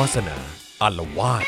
[0.00, 0.38] วาสนา
[0.82, 1.46] อารวาส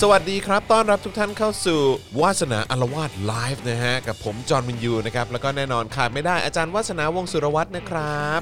[0.00, 1.80] สวัสดีครับ ต้อนรับทุกท่านเข้าสู่
[2.20, 8.40] วาสนาอารวาสไลฟ์นะฮะ กับผม จอห์นวินยูนะครับ แล้วก็แน่นอนขาดไม่ได้อาจารย์วาสนาวงศ์สุรวัตรนะครับ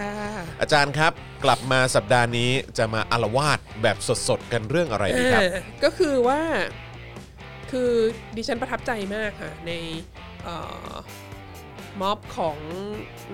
[0.61, 1.13] อาจารย์ครับ
[1.45, 3.97] กลับมาสัปดาห์นี้จะมาอารวาสแบบ
[4.29, 6.41] สดๆ กันเรื่องอะไรดีครับอ่าก็คือว่า
[7.71, 7.91] คือ
[8.37, 9.73] ดิฉันประทับใจมากค่ะใน
[10.45, 10.57] เอ่
[10.89, 10.93] อ
[12.01, 12.57] ม็อบของ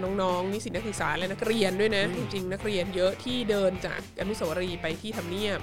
[0.02, 5.60] น้องๆนิสิตนักศึกษาและนักเรียนด้วยนะ จริงๆ นักเรียนเยอะที่เดินจากอนุสาวรีย์ไปที่ทำเนียบ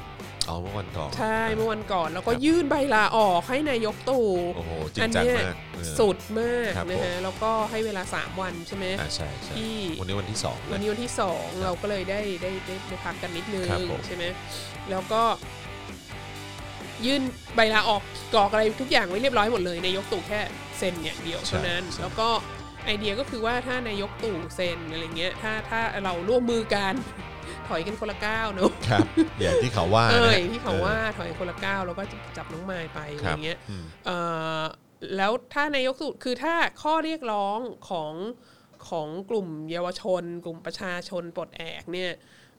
[0.48, 14.24] เอาเมื่อวันก่อนใช่เมื่อวันก่อนแล้วก็ยื่นใบลาออกให้นายกตู่โอ้โหจริงอันจังเนี้ยมากเออสุดมากครับนะผมฮะแล้วก็ให้เวลา 3 วันใช่ไหมอ่าใช่ใช่ที่วันนี้วันที่สองวันนี้วันที่สองเราก็เลยได้ได้ได้ได้พักกันนิดนึงครับผมใช่ไหม
[14.90, 15.22] แล้วก็
[17.06, 17.22] ยื่น
[17.56, 18.02] ใบลาออก
[18.34, 20.40] กรอกอะไรทุกอย่างไว้เรียบร้อยหมดเลยนายกตู่แค่
[20.78, 22.30] เซ็นอย่างเดียวเท่านั้น แล้วก็
[22.88, 26.94] ไอเดียก็คือว่าถ้านายกตู่เซ็นอะไรเงี้ยถ้าถ้าเราร่วมมือกัน
[27.68, 29.06] ถอยกันคนละก้าวเนอะครับ
[29.42, 32.04] อย่างที่เขาว่าเอนะอฮะอย่างที่เขาว่าถอยคนละก้าวแล้วก็
[32.38, 34.18] จับน้องไม้ไปอะคไรรับเงี้ยอืมเอ่
[34.60, 34.64] อ
[35.18, 38.14] แล้วถ้านายกตู่คือถ้าข้อเรียกร้องของ
[38.90, 42.12] ของกลุ่มเยาวชน กลุ่มประชาชนปลดแอกเนี่ย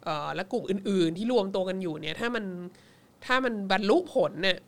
[0.05, 2.45] เอ่อและกลุ่มอื่น ๆ ที่รวมตัวกันอยู่เนี่ยถ้ามัน
[3.27, 4.58] ถ้ามันบรรลุผลเนี่ย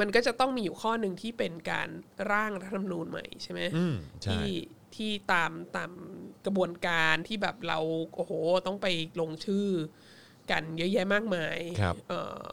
[0.00, 1.88] มันก็จะต้องมีอยู่ข้อหนึ่งที่เป็นการ
[2.30, 4.48] ร่างรัฐธรรมนูญใหม่ใช่ไหมอืมใช่ที่
[4.96, 5.90] ที่ตามตาม
[6.44, 7.78] กระบวนการที่แบบเรา
[8.14, 8.32] โอ้โห
[8.66, 8.86] ต้องไป
[9.20, 9.68] ลงชื่อ
[10.50, 12.44] กันเยอะแยะมากมายครับเอ่อ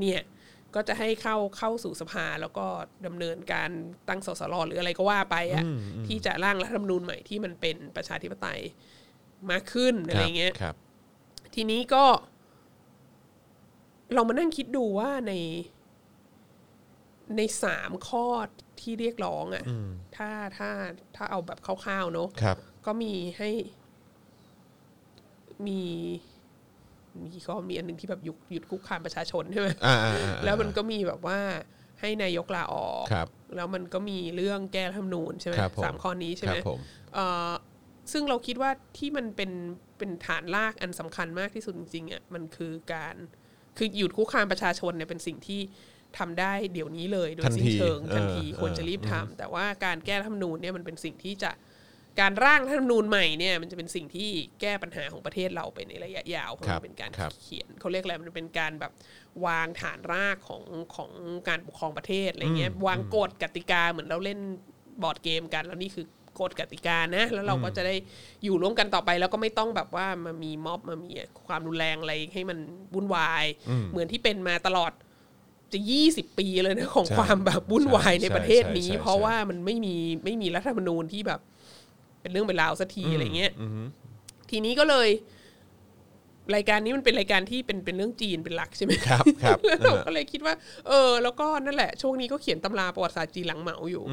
[0.00, 0.20] เนี่ย
[0.74, 2.66] ก็จะให้เข้าเข้าสู่สภาแล้วก็
[3.06, 3.70] ดำเนินการ
[4.08, 5.64] ตั้งสสรหรืออะไรก็ว่าไปอะ
[6.06, 8.60] ที่จะร่างรัฐธรรมนูญใหม่ที่มันเป็นประชาธิปไตย
[9.50, 10.74] มากขึ้นอะไรเงี้ยครับ
[11.54, 12.04] ทีนี้ก็
[14.14, 15.32] เรามานั่งคิดดูว่าใน
[17.36, 18.24] ในสามข้อ
[18.80, 19.64] ที่เรียกร้องอะ่ะ
[20.16, 20.70] ถ้าถ้า
[21.16, 23.50] ถ้าเอาแบบคร่าวๆเนอะครับก็มีให้
[25.66, 25.82] มี
[27.22, 31.38] มีก็มีอันหนึ่งที่แบบหยุดหยุดคุกคามประชาชนใช่ไหมอ่าอ่าอ่าแล้วมันก็มีแบบว่า
[32.00, 36.78] ให้นายกลาออกครับแล้วมันก็มีเรื่องแก้รัฐธรรมนูญใช่ไหมครับผมสามข้อนี้ใช่คไหรัมบผม
[37.14, 37.52] เอ่อ
[38.12, 39.50] ซึ่งเราคิดว่าที่มันเป็น
[39.98, 43.14] เป็นฐานรากอันสำคัญมากที่สุดจริงๆอะมันคือการ
[43.78, 45.60] คือหยุดคุกคามประชาชนเนี่ยเป็นสิ่งที่
[46.18, 51.52] ทำได้เดี๋ยวนี้เลยโดยทันสิ้นทีเชิงทันทีเออควรจะเออรีบทำแต่ว่าการแก้รัฐธรรมนูญเนี่ยมันเป็นสิ่งที่จะ
[52.20, 54.30] การร่างรัฐธรรมนูญใหม่เนี่ยมันจะเป็นสิ่งที่
[54.60, 58.92] แก้ปัญหาของประเทศเราไปในระยะยาวเพราะครัมับนเป็นการครับเขียนเขาเรียกอะไรมันเป็นการแบบ
[59.46, 60.62] วางฐานรากของ
[60.96, 61.10] ของ
[61.48, 64.38] การปกครองประเทศอะไรเงี้ยวางกฎกติกาเหมือนเราเล่น
[65.02, 66.06] บอร์ดเกมกัน แล้วนี่คือ
[66.40, 67.94] กฎกติกานะ แล้วเราก็จะได้
[68.44, 71.10] อยู่ร่วมกันต่อไป แล้วก็ไม่ต้องแบบว่ามามีม็อบมามี
[71.46, 72.58] ความรุนแรงอะไรให้มัน
[72.94, 73.44] วุ่นวาย
[73.90, 74.92] เหมือนที่เป็นมาตลอด
[75.72, 79.94] จะยี่สิบปีเลยนะของใช่ความแบบวุ่นวายใช่ในประเทศนี้ใช่ใช่เพราะว่ามันไม่มี
[80.24, 81.40] ไม่มีรัฐธรรมนูญที่แบบ
[82.20, 83.84] เป็นเรื่องเป็นราวสักทีอะไรเงี้ยอืม
[84.50, 85.08] ทีนี้ก็เลย
[86.54, 90.54] รายการนี้มันเป็นรายการที่เป็นเป็นเรื่องจีนเป็นหลักใช่ไหมครับครับแล้วเราก็เลยคิดว่า
[90.88, 94.04] เออ แล้วก็นั่นแหละ ช่วงนี้ก็เขียนตำราประวัติศาสตร์จีนหลังเหมาอยู่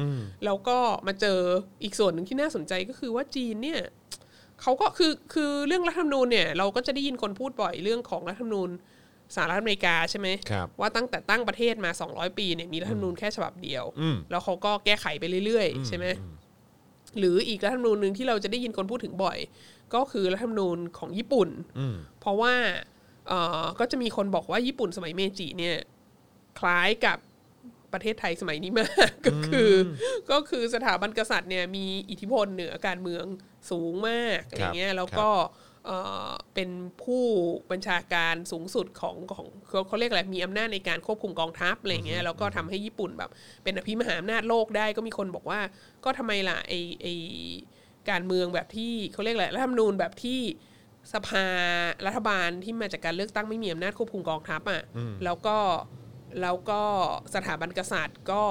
[0.44, 1.38] แล้วก็มาเจอ
[1.82, 3.80] อีกส่วนหนึ่งที่น่าสนใจก็คือว่าจีนเนี่ย
[4.62, 8.70] เขาก็คือคือเรื่องรัฐธรรมนูญเนี่ย เราก็จะได้ยินคนพูดบ่อยเรื่องของรัฐธรรมนูญ
[9.34, 16.06] สหรัฐอเมริกาใช่ไหมครับว่าตั้งแต่ตั้งประเทศมา 200 ปีเนี่ยมีรัฐธรรมนูญแค่ฉบับเดียวอืมแล้วเขาก็แก้ไขไปเรื่อยๆ ใช่ไหม
[17.18, 19.38] หรืออีกรัฐธรรมนูญหนึ่งที่เราจะได้ยินคนพูดถึงบ่อย
[19.94, 21.48] ก็คือรัฐธรรมนูญของญี่ปุ่น
[21.78, 22.54] อืมเพราะว่า
[23.28, 25.76] เอ่อก็จะมีคนบอกว่าญี่ปุ่นสมัยเมจิเนี่ย
[26.58, 27.18] คล้ายกับ
[27.92, 29.76] ประเทศไทยสมัยนี้มากก็คืออ
[30.30, 33.24] ก็คือสถาบันกษัตริย์เนี่ยมีอิทธิพลเหนือการเมือง
[33.70, 35.28] สูงมากอะไรเงี้ยแล้วก็
[35.86, 35.98] เอ่
[36.28, 36.70] อเป็น
[37.02, 37.24] ผู้
[37.70, 43.30] บัญชาการสูงสุดของของเขาเขาเรียกอะไรมีอำนาจในการควบคุมกองทัพอะไรเงี้ยแล้วก็ทำให้ญี่ปุ่นแบบ
[43.62, 45.60] เป็นอภิมหาอำนาจโลกได้ก็มีคนบอกว่า
[46.04, 47.06] ก็ทำไมล่ะไอไอ
[48.10, 50.40] การเมืองแบบที่เขาเรียกอะไรรัฐธรรมนูญแบบที่
[51.12, 51.46] สภา
[52.06, 54.82] รัฐบาลที่มาจากการเลือกตั้งไม่มีอำนาจควบคุมกองทัพอะ
[55.24, 55.58] แล้วก็
[56.40, 56.82] แล้วก็
[57.34, 58.42] สถาบันกษัตริย์ก็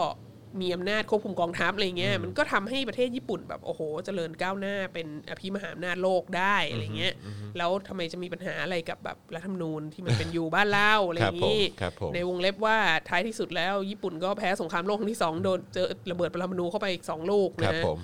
[0.62, 7.14] มีอำนาจควบคุมกองทัพอะไรเงี้ยมันก็ทำให้ประเทศญี่ปุ่นแบบโอ้โหเจริญก้าวหน้าเป็นอภิมหาอำนาจโลกได้อะไรเงี้ย
[7.58, 12.78] แล้วทำไมจะมีปัญหาอะไรกับแบบรัฐธรรมนูญที่มันเป็นอยู่บ้านเล่าอะไรอย่างนี้ครับผมในวงเล็บว่า
[13.10, 17.98] ท้ายที่สุดแล้ว ญี่ปุ่นก็แพ้สงครามโลกครั้งที่สองโดนเจอระเบิดปรมาณูเข้าไปอีกสองลูกครับนะผม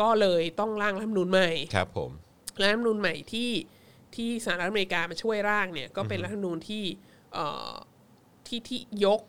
[0.00, 2.10] ก็เลยต้องร่างรัฐธรรมนูญใหม่ครับผม
[2.60, 3.50] รัฐธรรมนูญใหม่ที่
[4.14, 6.84] ที่สหรัฐอเมริกามาช่วยร่างเนี่ยก็เป็นรัฐธรรมนูญที่
[7.34, 7.72] เอ่อ
[8.46, 9.20] ที่ที่ยก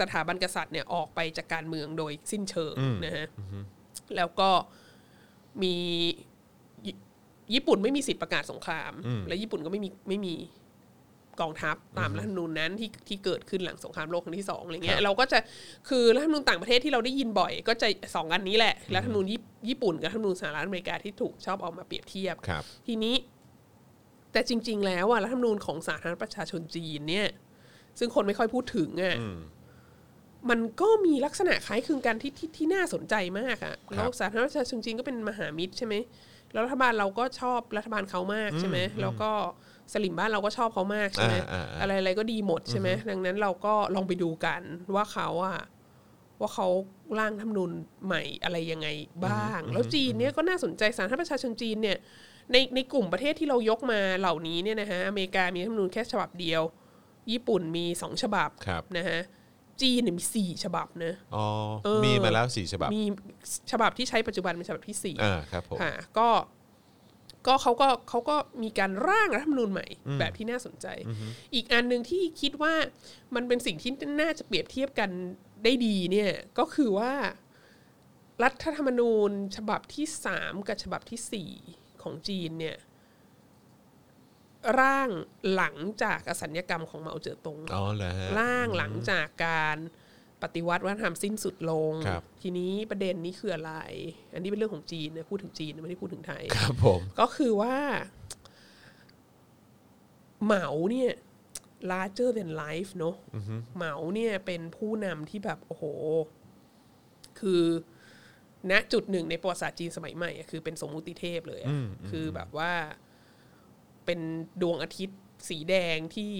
[0.00, 2.74] สถาบันกษัตริย์เนี่ยออกไปจากการเมืองโดยสิ้นเชิง
[3.04, 3.26] นะฮะ
[4.16, 4.50] แล้วก็
[5.62, 5.74] มี
[6.86, 6.92] ยิ
[7.54, 8.92] ญี่ปุ่นไม่มีสิทธิประกาศสงคราม
[9.28, 10.34] และญี่ปุ่นก็ไม่มีไม่มี
[11.40, 15.38] กองทัพตามรัฐธรรมนูญนั้นที่ที่เกิดขึ้นหลังสงครามโลกครั้งที่สองอะไรเงี้คยรับเราก็จะ
[15.88, 23.14] คือรัฐธรรมนูญต่างประเทศที่เราได้ยินบ่อย ก็จะสองอันนี้แหละรัฐธรรมนูญญี่ญี่ปุ่นกับรัฐธรรมนูญสหรัฐอเมริกาที่ถูกชอบเอามาเปรียบเทียบครับทีนี้
[24.32, 27.28] แต่จริง ๆ แล้วอะรัฐธรรมนูญของสาธารณรัฐประชาชนจีนเนี่ย
[27.98, 29.16] ซึ่งคนไม่ค่อยพูดถึงอะ
[30.50, 35.94] มันก็มีลักษณะคล้ายคลึงกันที่ที่ที่น่าสนใจมากอะแล้วสาธารณรัฐประชาชนจีนก็เป็นมหามิตรใช่ไหม
[36.52, 39.30] แล้วรัฐบาลเราก็ชอบรัฐบาลเขามากใช่ไหมแล้วก็
[39.92, 44.60] สลิมบ้านเราก็ชอบเขามากใช่ไหมอ่าอ่าอ่าอะไรอะไรก็ดีหมดใช่ไหมดังนั้นเราก็ลองไปดูกัน
[44.94, 45.60] ว่าเขาอะ
[46.40, 46.68] ว่าเขา
[47.18, 47.70] ร่างรัฐธรรมนูญ
[48.06, 48.88] ใหม่อะไรยังไง
[49.24, 51.98] บ้าง แล้วจีนเนี่ยก็น่าสนใจสาธารณรัฐประชาชนจีนเนี่ย
[52.52, 56.62] ในในกลุ่มประเทศที่เรายกมาเหล่านี้เนี่ยนะฮะอเมริกามีรัฐธรรมนูญแค่ฉบับเดียว
[57.32, 59.20] ญี่ปุ่นมีสองฉบับครับนะฮะ
[59.82, 61.46] จีนเนี่ยมีสี่ฉบับนะอ๋อ
[61.84, 63.02] เออมีมาแล้วสี่ฉบับ มี
[63.70, 66.28] ฉบับที่ใช้ปัจจุบันเป็นฉบับที่สี่อ่าครับผมค่ะก็
[67.46, 69.86] ก็เขาก็เขาก็มีการร่างรัฐธรรมนูญใหม่
[70.18, 70.86] แบบที่น่าสนใจ
[71.54, 72.74] อีกอันหนึ่งที่คิดว่า
[73.34, 73.90] มันเป็นสิ่งที่
[74.20, 75.10] น่าจะเปรียบเทียบกัน
[75.64, 77.12] ได้ดีเนี่ยก็คือว่า
[78.44, 81.50] รัฐธรรมนูญฉบับที่สามกับฉบับที่สี่
[82.02, 82.76] ของจีนเนี่ย
[84.80, 85.08] ร่าง
[85.54, 89.78] หลังจากอสัญญกรรมของเหมาเจ๋อตงอ๋อเหรอฮะร่างหลังจากการ
[90.42, 93.72] ปฏิวัติวัฒนธรรมสิ้นสุดลงครับทีนี้ประเด็นนี้คืออะไร
[94.32, 97.76] อันนี้เป็นเรื่องของจีนนะพูดถึงจีนนะไม่ได้พูดถึงไทยครับผมก็คือว่า
[100.44, 101.10] เหมาเนี่ย
[101.90, 103.16] larger than life เนอะ
[103.76, 105.84] เหมาเนี่ยเป็นผู้นำที่แบบโอ้โห
[107.40, 107.64] คือ
[108.70, 111.74] ณจุดหนึ่งในประวัติศาสตร์จีนสมัยใหม่อะคือเป็นสมมุติเทพเลยอะ
[112.10, 112.72] คือแบบว่า
[114.06, 114.20] เป็น
[114.62, 115.18] ดวงอาทิตย์
[115.48, 116.32] สีแดงที่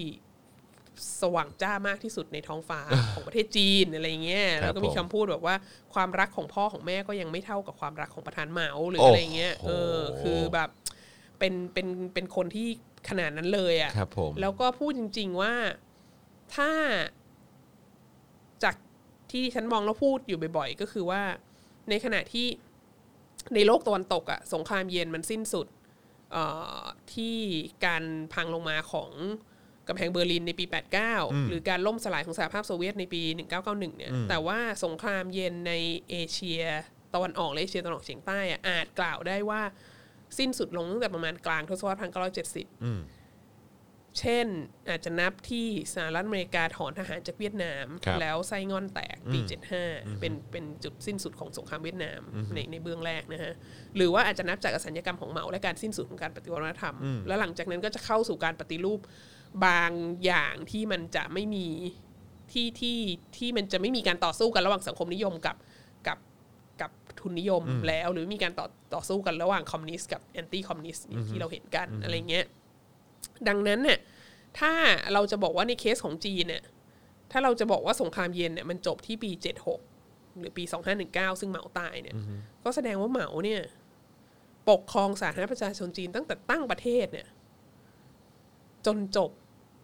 [1.21, 2.81] สว่างจ้ามากที่สุดในท้องฟ้า
[3.13, 5.55] ของประเทศจีนอะไรเงี้ยครับแล้วก็มีผมคำพูดแบบว่า
[5.93, 10.69] ความรักของพ่อของแม่ก็ยังไม่เท่ากับความรักของประธานเหมาหรือโอ้อะไรเงี้ยเออโหคือแบบ
[11.39, 12.67] เป็นเป็นเป็นคนที่
[13.09, 15.53] ขนาดนั้นเลยอะครับผมแล้วก็พูดจริง ๆว่า
[16.55, 16.71] ถ้า
[18.63, 18.75] จาก
[19.31, 21.21] ที่ฉันมองแล้วพูดอยู่บ่อย ๆ ก็คือว่า
[21.89, 22.47] ในขณะที่
[23.55, 25.76] ในโลกตะวันตกอะสงครามเย็นมันสิ้นสุดเอ่อ
[27.13, 27.37] ที่
[27.85, 28.03] การ
[28.33, 29.11] พังลงมาของ
[29.87, 30.65] กำแพงเบอร์ลินในปี
[31.07, 33.21] 89 หรือการล่มสลายของสหภาพโซเวียตในปี
[33.59, 35.73] 1991 เนี่ย แต่ว่าสงครามเย็นใน
[36.09, 36.61] เอเชีย
[37.13, 39.61] ตะวันออกและเอเชียตะวันออกเฉียงใต้อะอาจกล่าวได้ว่า
[40.37, 41.99] สิ้นสุดลงตั้งแต่ประมาณกลางทศวรรษ
[42.41, 42.99] 1970อืม
[44.19, 44.47] เช่น
[44.89, 49.39] อาจจะนับที่สหรัฐอเมริกาถอนทหารจากเวียดนาม ครับแล้วไส้งอนแตกปี
[49.79, 52.21] 75 เป็นเป็นจุดสิ้นสุดของสงครามเวียดนาม
[52.53, 53.53] ในในเบื้องแรกนะฮะ
[53.95, 56.95] หรือว่าอาจจะนับจากอสัญญกรรมของเหมาและการสิ้นสุดของการปฏิวัติวัฒนธรรม
[57.27, 58.99] แล้วหลังจากนั้นก็จะเข้าสู่การปฏิรูป
[59.65, 59.91] บาง
[60.25, 61.67] อย่างที่มันจะไม่มี
[62.51, 62.99] ที่ที่
[63.37, 65.55] ที่มันจะไม่มีการต่อสู้กันระหว่างสังคมนิยมกับ
[66.07, 66.17] กับ
[66.81, 72.45] กับทุนนิยมแล้ว หรือมีการต่อต่อสู้กันระหว่างคอมมิวนิสต์กับ anti คอมมิวนิสต์ที่เราเห็นกันอะไรเงี้ย
[73.47, 73.99] ดังนั้นเนี่ย
[74.59, 74.71] ถ้า
[75.13, 76.63] เราจะบอกว่าในเคสของจีนเนี่ย
[77.31, 79.31] ถ้าเราจะบอกว่าสงครามเย็นเนี่ยมันจบที่ปี
[79.83, 80.63] 76หรือปี
[81.01, 82.15] 2519ซึ่งเหมาตายเนี่ย
[82.63, 83.61] ก็แสดงว่าเหมาเนี่ย
[84.69, 87.27] ปกครองสาธารณรัฐประชาชนจีนตั้งแต่ตั้งประเทศเนี่ย
[88.85, 89.31] จนจบ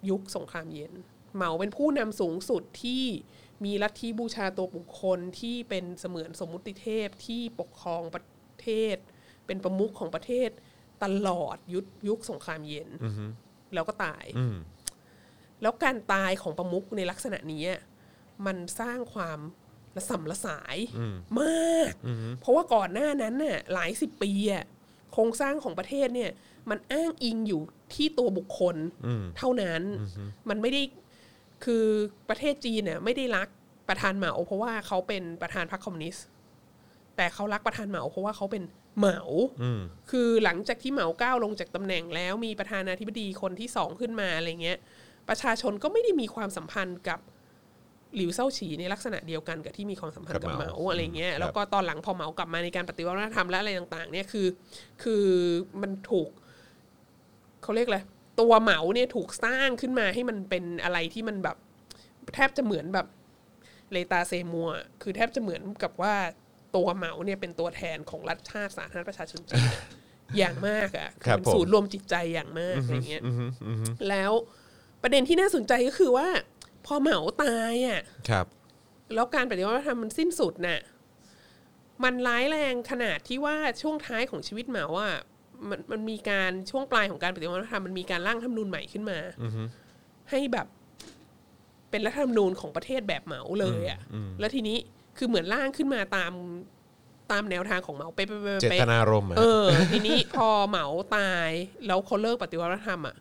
[0.10, 0.94] ยุคสงครามเย็น
[1.36, 3.06] เหมาเป็นผู้นำสูงสุดที่
[3.66, 8.24] มีลัทธิบูชาตัวบุคคลที่เป็นเสมือนสมมุติเทพที่ปกครองประ
[8.62, 8.98] เทศ
[9.46, 10.50] เป็นประมุขของประเทศ
[11.04, 12.90] ตลอดยุคยุคสงครามเย็น
[13.76, 14.56] แล้วก็ตาย อืม
[15.62, 17.82] แล้วการตายของประมุขในลักษณะนี้อะ
[18.46, 19.40] มันสร้างความ
[19.98, 20.78] ระส่ำระสาย
[21.42, 21.94] มาก
[22.40, 24.64] เพราะว่าก่อนหน้านั้นน่ะหลายสิบปีอะ
[25.14, 26.32] โครงสร้างของประเทศเนี่ย
[26.70, 27.62] มันอ้างอิงอยู่
[27.96, 28.76] ที่ตัวบุคคล
[29.38, 29.82] เท่านั้น
[30.50, 30.82] มันไม่ได้
[31.66, 31.86] คือ
[32.30, 33.48] ประเทศจีนเนี่ยไม่ได้รัก
[33.90, 36.26] ประธานเหมาเพราะว่าเขาเป็นประธานพรรคคอมมิวนิสต์
[37.16, 38.64] แต่เขารักประธานเหมาเพราะว่าเขาเป็น
[38.98, 39.20] เหมา
[40.12, 44.78] คือหลังจากที่เหมาก้าวลงจากตำแหน่งแล้วมีประธานาธิบดีคนที่สองขึ้นมาอะไรเงี้ย
[45.30, 47.20] ประชาชนก็ไม่ได้มีความสัมพันธ์กับ
[48.16, 54.48] หลิวเซาฉีในลักษณะเดียวกันกับที่มีความสัมพันธ์กับกับเหเหมามาอะไรเงี้ยครับแล้วก็ตอนหลังพอเหมากลับมาในการปฏิวัติวัฒนธรรมและอะไรต่าง ๆ เนี่ยคือ
[55.04, 55.26] คือ
[55.82, 56.30] มันถูก
[57.64, 58.00] เขาเรียกอะไร
[58.42, 61.58] ตัวเหมาเนี่ยถูกสร้างขึ้นมาให้มันเป็นอะไรที่มันแบบ
[62.36, 63.08] แทบจะเหมือนแบบ
[63.92, 64.70] เลตาเซมัว
[65.02, 66.16] คือแทบจะเหมือนกับว่า
[66.76, 69.86] ตัวเหมาเนี่ยเป็นตัวแทนของรัฐชาติสาธารณรัฐประชาชนจีนอะ
[70.38, 73.24] อย่างมากอะครับเป็นผม ศูนย์รวมจิตใจอย่างมากอะไรเงี้ย
[74.10, 74.32] แล้ว
[75.02, 76.28] ประเด็นที่น่าสนใจก็คือว่า
[76.86, 78.46] พอเหมาตายอะ ครับ
[79.14, 80.80] แล้วการปฏิวัติวัฒนธรรมมันสิ้นสุดน่ะ
[82.04, 85.16] มันร้ายแรงขนาดที่ว่าช่วงท้ายของชีวิตเหมาอะ
[85.70, 89.20] มันมันมีการช่วงปลายของการปฏิวัติวัฒนธรรมมันมีการร่างรัฐธรรมนูญใหม่ขึ้นมา
[90.32, 90.68] ให้แบบ
[91.90, 94.00] เป็นรัฐธรรมนูญของประเทศแบบเหมาเลยอะ
[94.40, 94.78] แล้วทีนี้
[95.18, 96.34] คือเหมือนร่างขึ้นมาตาม
[97.32, 100.86] ตามแนวทางของเหมาไปไปไปเจไปตนารมณ์อะเออทีนี้พอเหมา
[101.18, 101.50] ตาย
[101.88, 103.16] แล้วเขาเลิกปฏิวัติวัฒนธรรมอะ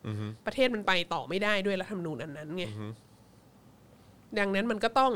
[0.45, 2.65] ประเทศมันไปต่อไม่ได้ด้วยรัฐธรรมนูญอันนั้นไง
[4.39, 5.13] ดังนั้นมันก็ต้อง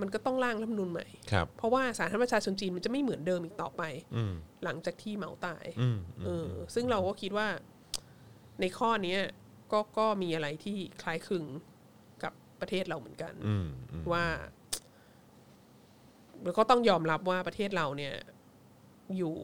[0.00, 3.82] มันก็ต้องร่างรัฐธรรมนูญใหม่ครับเพราะว่าสาธารณรัฐประชาชนจีนมันจะไม่เหมือนเดิมอีกต่อไป
[4.16, 4.32] อืม
[4.64, 7.48] หลังจากที่เหมาตายอืมเออ ซึ่งเราก็คิดว่า
[8.60, 9.20] ในข้อเนี้ย
[9.72, 11.44] ก็ก็มีอะไรที่คล้ายคลึง
[12.22, 14.24] กับประเทศเราเหมือนกันอืมอืมว่า
[16.44, 18.14] แล้วก็ต้องยอมรับว่าประเทศเราเนี่ย
[19.16, 19.34] อยู่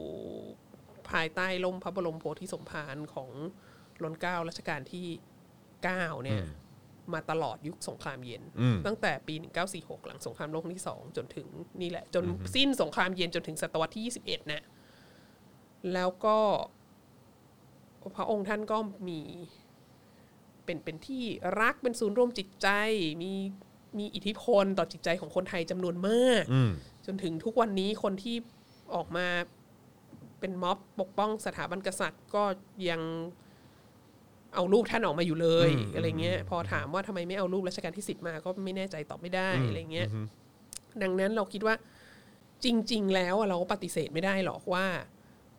[1.10, 3.30] ภายใต้ล่มพระบรมโพธิสมภารของ
[4.02, 5.06] รัชเกล้ารัชกาลที่
[5.84, 6.42] เก้าเนี่ย
[7.12, 9.34] มาตลอดยุคสงครามเย็นอืมตั้งแต่ปี
[9.70, 11.48] 1946 หลังสงครามโลกครั้งที่สองจนถึง
[11.80, 12.24] นี่แหละ จน
[12.54, 14.64] สิ้นสงครามเย็นจนถึงศตวรรษที่ 21น่ะ
[15.94, 16.38] แล้วก็
[18.16, 18.78] พระองค์ท่านก็
[19.08, 19.20] มี
[20.64, 21.24] เป็นเป็นที่
[21.60, 22.68] รักเป็นศูนย์รวมจิตใจ
[23.22, 23.32] มี
[23.98, 26.70] มีอิทธิพลต่อจิตใจของคนไทยจำนวนมากอืม
[27.06, 28.36] จนถึงทุกวันนี้คนที่
[28.94, 29.26] ออกมา
[30.40, 32.42] เป็นม็อบปกป้องสถาบันกษัตริย์ก็
[32.90, 33.00] ยัง
[34.54, 40.08] เอารูปท่านออกมาอยู่เลยอะไรเงี้ย พอถามว่าทำไมไม่เอารูปรัชกาลที่สิบมาก็ไม่แน่ใจตอบไม่ได้อะไรเงี้ย
[41.02, 41.74] ดังนั้นเราคิดว่า
[42.64, 44.86] จริง ๆ แล้วอะเราก็ปฏิเสธไม่ได้หรอกว่า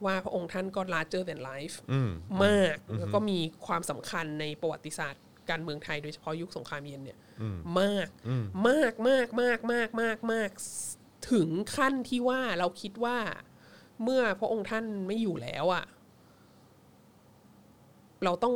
[0.06, 2.12] ว่าพระองค์ท่านก็ larger than life อืม
[2.44, 7.18] มาก แล้วก็มีความสำคัญในประวัติศาสตร์การเมืองไทยโดยเฉพาะยุคสงครามเย็นเนี่ย
[7.82, 8.08] มาก
[8.70, 10.50] มากมากมากมากมากมาก
[11.32, 13.18] ถึงขั้นที่ว่าเราคิดว่า
[14.04, 15.86] เมื่อพระองค์ท่านไม่อยู่แล้วอะ่ะ
[18.24, 18.56] เราต้อง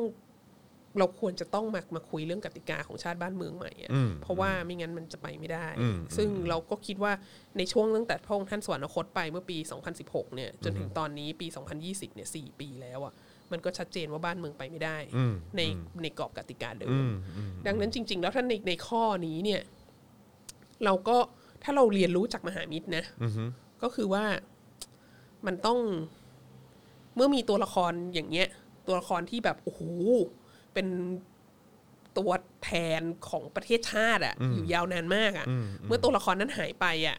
[1.00, 7.14] เราควรจะต้องมามาคุยเรื่องกติกาของชาติบ้านเมืองใหม่อะอืมเพราะว่าไม่งั้นมันจะไปไม่ได้อืมซึ่งเราก็คิดว่า
[7.58, 9.58] ในช่วงตั้งแต่พระองค์ท่านสวรรคตไปเมื่อปี
[9.98, 11.48] 2016 เนี่ย จนถึงตอนนี้ปี
[11.82, 13.14] 2020 เนี่ย 4 ปีแล้วอะ่ะ
[13.54, 15.62] มันก็ชัดเจนว่าบ้านเมืองไปไม่ได้อืมใน
[16.04, 19.62] ในกรอบกติกาเดิอืมมอืมดังนั้นจริง ๆ แล้วถ้าในในข้อนี้เนี่ย
[20.86, 21.18] เราก็
[21.64, 23.50] ถ้าเราเรียนรู้จากมหามิตรนะอืม
[23.84, 24.26] ก็คือว่า
[25.46, 25.80] มันต้อง
[27.16, 28.48] เมื่อมีตัวละครอย่างเงี้ย
[28.88, 29.82] ตัวละครที่แบบโอ้โห
[30.74, 30.88] เป็น
[32.18, 32.32] ตัว
[32.64, 35.46] แทนของประเทศชาติอะอยู่ยาวนานมากอะ
[35.88, 37.18] เมื่อตัวละครนั้นหายไปอะ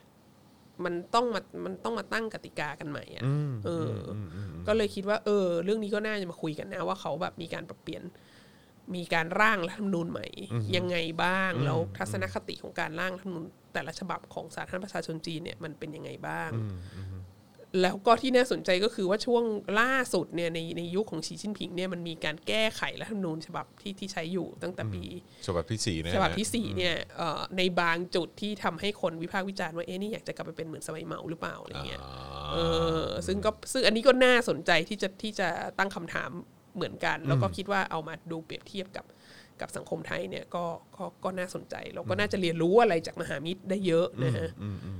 [0.84, 3.24] มันต้องมามันต้องมาตั้งกติกากันใหม่อะ
[3.64, 4.08] เอออ
[4.66, 8.02] ก็เลยคิดว่า เออ เรื่องนี้ก็น่าจะมาคุยกันนะว่าเขาแบบมีการปรับเปลี่ยน
[8.94, 10.26] มีการร่างรัฐธรรมนูญใหม่
[10.76, 16.50] ยังไงบ้างแล้วทัศนคติของการร่างรัฐธรรมนูญแต่ละฉบับของสาธารณประชาชนจีนเนี่ยมันเป็นยังไงบ้าง
[17.80, 19.44] แล้วก็ที่น่าสนใจก็คือว่าช่วง
[19.80, 25.04] ล่าสุดเนี่ยในในยุคของสีจิ้นผิงเนี่ยมันมีการแก้ไขรัฐธรรมนูญฉบับที่ที่ใช้อยู่ตั้งแต่ปี
[25.46, 32.00] ฉบับที่สี่นะฉบับที่สี่เนี่ยเอ่อในบางจุดที่ทำให้คนวิพากษ์วิจารณ์ว่าเอ๊ะนี่อยากจะกลับไปเป็นเหมือนสมัยเหมาหรือเปล่าอะไรเงี้ย
[32.52, 32.56] เอ
[33.02, 36.30] อซึ่งก็ซึ่งอันนี้ก็น่าสนใจที่จะที่จะตั้งคำถาม
[36.76, 39.04] เหมือนกัน แล้วก็คิดว่าเอามาดูเปรียบเทียบกับ
[39.60, 40.64] กับสังคมไทยเนี่ยก็
[40.96, 44.48] ก็ก็น่าสนใจแล้วก็น่าจะเรียนรู้อะไรจากมหามิตรได้เยอะนะฮะ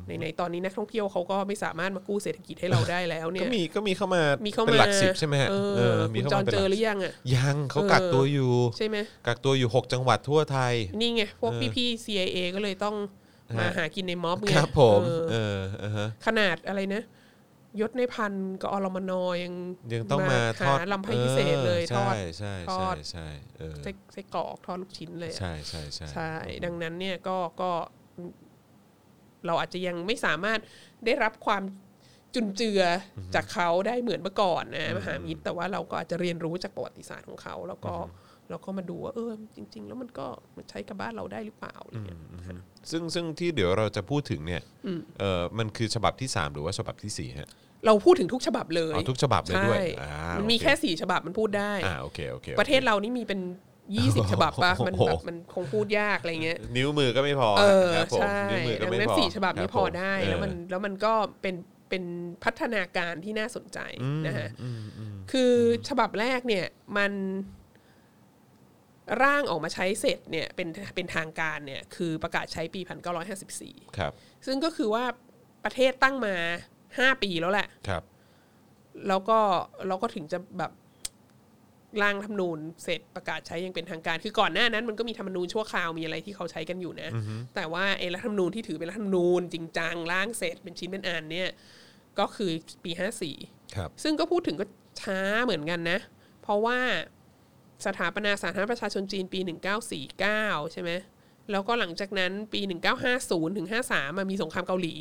[0.07, 8.97] ในในตอนนี้นักท่องเที่ยวเขาก็ไม่สามารถมากู้เศรษฐกิจให้เราได้แล้วเนี่ก็ยมีก็มีเข้ามามีเข้าเป็นมาหลักสิบใช่ไหมฮะเอเอออมีคุณเข้าจอมานเป็นเจหอลักหรือยังอะยังเขากักตัวอยู่ใช่ไหม
[9.27, 12.97] กักตัวอยู่ 6 จังหวัดทั่วไทย นี่ไงพวกพี่ๆ CIA ก็เลยต้อง
[13.59, 17.03] มาหากินในม็อบไงครับผมเออเออเออฮะขนาดอะไรนะ
[17.81, 19.13] ยศในพันกับอรมน
[19.43, 19.55] ยัง
[19.95, 23.27] ยังต้องมาทอดหาลำไพ่พิเศษเลยออทอดใช่ทใช่อใช่ดใช่
[23.59, 26.33] เออไส้ไส้กรอกทอดลูกชิ้นเลยอะใช่ใช่ใช่ใช่
[26.65, 27.71] ดังนั้นเนี่ยก็ก็
[29.47, 30.61] เราอาจจะยังไม่สามารถ
[31.05, 31.63] ได้รับความ
[32.35, 32.83] จุนเจือ
[33.19, 37.95] อจากเขาได้เหมือนเมื่อก่อนนะมหามิตรแต่ว่าเราก็อาจจะเรียนรู้จากประวัติศาสตร์ของเขาแล้วก็
[38.51, 40.27] เราก็มาดูว่าเออจริง ๆ แล้วมันก็
[40.57, 42.19] มันใช้กับบ้านเราได้หรือเปล่าอะไรเงี้ย
[42.91, 44.63] ซึ่งซึ่งที่เดี๋ยวเราจะพูดถึงเนี่ย
[45.21, 47.49] เออมันคือฉบับที่ 3 หรือว่าฉบับที่4ฮะ
[47.87, 53.41] เราพูดถึงทุกฉบับเลยอ๋อทุกฉบับเลยด้วยใช่อ่ามันมีโอเคแค่สี่ฉบับมันพูดได้อ่าโอเคโอเคโอคประเทศเรานี่มีเป็น
[53.97, 61.13] ยี่สิบฉบับปะมันโอ้โหแบบมันคงพูดยากอะไรเงี้ย นิ้วมือก็ไม่พอเออครับผมใช่นิ้วมือก็ดังไม่นั้นพอสี่ฉบับนี้ครับพอผมได้เออแล้วมันแล้วมันก็
[61.43, 61.55] เป็น
[61.91, 62.05] เป็น
[62.45, 63.79] พัฒนาการที่น่าสนใจ
[64.27, 64.49] นะฮะ
[65.33, 65.53] คือ
[65.89, 67.13] ฉบับแรกเนี่ยมัน
[69.23, 72.81] ร่างออกมาใช้เสร็จเนี่ยเป็นเป็นทางการเนี่ยคือประกาศใช้ปี
[73.39, 74.13] 1954 ครับ
[74.47, 75.05] ซึ่งก็คือว่า
[75.65, 76.37] ประเทศตั้งมา
[76.99, 78.03] 5ปีแล้วแหละ ครับ
[79.09, 79.39] แล้วก็
[79.89, 80.73] เราก็ถึงจะแบบ
[82.03, 87.11] ร่างรัฐธรรมนูญเสร็จประกาศใช้อยังเป็นทางการ คือก่อนหน้านั้นมันก็มีธรรมนูญชั่วคราวมีอะไรที่เขาใช้กันอยู่นะ
[87.55, 91.51] แต่ว่าไอ้รัฐธรรมนูญที่ถือเป็นรัฐธรรมนูญจริงจังร่างเสร็จเป็นชิ้นเป็นอันเนี่ย
[92.19, 92.51] ก็คือ
[92.85, 92.91] ปี
[93.33, 94.67] 54ครับ ซึ่งก็พูดถึงก็
[95.01, 95.99] ช้าเหมือนกันนะ
[96.43, 96.79] เพราะว่า
[97.87, 99.41] สถาปนาสาธารณประชาชนจีนปี
[100.07, 100.91] 1949 ใช่ไหม
[101.53, 102.61] แล้วก็หลังจากนั้นปี
[103.09, 104.95] 1950ถึง53มันมีสงครามเกาหลี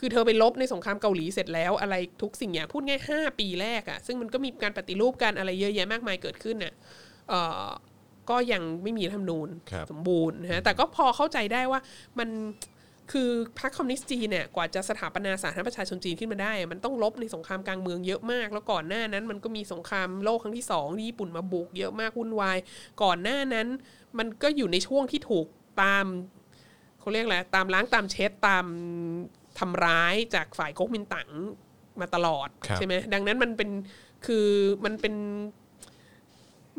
[0.00, 6.72] คือเธอไปลบในสงครามเกาหลีเสร็จแล้วอะไรทุกสิ่งอย่างพูดง่าย5ปีแรกอะซึ่งมันก็มีการปฏิรูปกันอะไรเยอะแยะมากมายเกิดขึ้นน่ะ
[7.28, 7.66] เอ่อ
[8.30, 11.80] ก็ยังไม่มีรัฐธรรมนูญครับสมบูรณ์นะฮะแต่ก็พอเข้าใจได้ว่า
[12.18, 12.28] มัน
[13.12, 22.58] คือพรรคคอมมิวนิสต์จีนเนี่ยกว่าจะสถาปนาสาธารณประชาชนจีนขึ้นมาได้ มันต้องลบในสงครามกลางเมืองเยอะมาก แล้วก่อนหน้านั้นมันก็มีสงครามโลกครั้งที่สองที่ญี่ปุ่นมาบุกเยอะมากวุ่นวาย
[23.02, 23.66] ก่อนหน้านั้น
[24.18, 25.46] มันก็อยู่ในช่วงที่ถูก
[25.82, 26.04] ตาม
[27.00, 28.66] เขาเรียกอะไรตามล้างตามเช็ดตาม
[29.58, 31.28] ทำร้ายจากฝ่ายก๊กมินตั๋ง
[32.00, 33.70] มาตลอดครับใช่ไหมดังนั้นมันเป็น
[34.26, 34.48] คือ
[34.84, 35.14] มันเป็น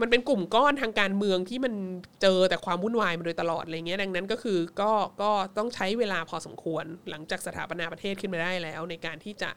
[0.01, 1.73] มันเป็นกลุ่มก้อนทางการเมืองที่มัน
[2.21, 9.49] เจอแต่ความวุ่นวายมาโดยตลอดอะไรเงี้ยดังนั้นก็คือก็ก็ต้องใช้เวลาพอสมควรหลังจากสถาปนาประเทศขึ้นมาได้แล้ว ในการที่จะ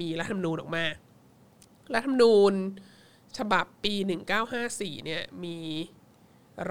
[0.00, 0.84] มีรัฐธรรมนูญออกมา
[1.94, 2.54] รัฐธรรมนูญ
[3.38, 3.94] ฉบับปี
[4.50, 5.56] 1954เนี่ยมี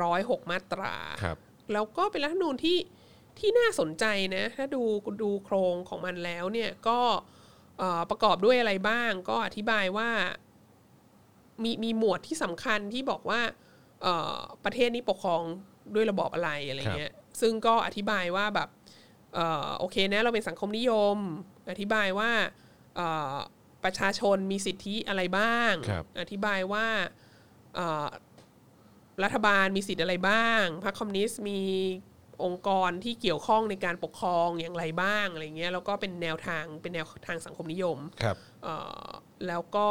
[0.02, 1.38] ร้อยหกมาตราครับ
[1.74, 2.78] แล้วก็เป็นรัฐธรรมนูญที่
[3.40, 4.06] ที่น่าสนใจ
[4.36, 4.84] นะ ถ้าดู
[5.22, 7.00] ดูโครงของมันแล้วเนี่ยก็
[7.78, 10.10] เอ่อประกอบด้วยอะไรบ้าง ก็อธิบายว่า
[11.64, 13.42] มีมีหมวดที่สำคัญที่บอกว่า
[14.02, 15.42] เอ่อประเทศนี้ปกครอง
[15.96, 18.70] ด้วยระบอบอะไรอะไรเงี้ย ซึ่งก็อธิบายว่าแบบ
[19.36, 21.18] เอ่อโอเคนะเราเป็นสังคมนิยม
[21.72, 22.32] อธิบายว่า
[22.96, 23.36] เอ่อ
[23.84, 26.86] ประชาชนมีสิทธิอะไรบ้างครับอธิบายว่า
[27.76, 28.08] เอ่อ
[29.24, 31.62] รัฐบาลมีสิทธิ์อะไรบ้าง พรรคคอมมิวนิสต์มี
[32.44, 39.08] องค์กรที่เกี่ยวข้องในการปกครองอย่างไรบ้างอะไรเงี้ยแล้วก็เป็นแนวทางเป็นแนวทางสังคมนิยมครับเอ่อ
[39.48, 39.88] แล้วก็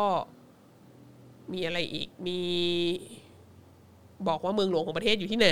[1.52, 2.40] มีอะไรอีกมี
[4.28, 5.50] บอกว่าเมืองหลวงของประเทศอยู่ที่ไหน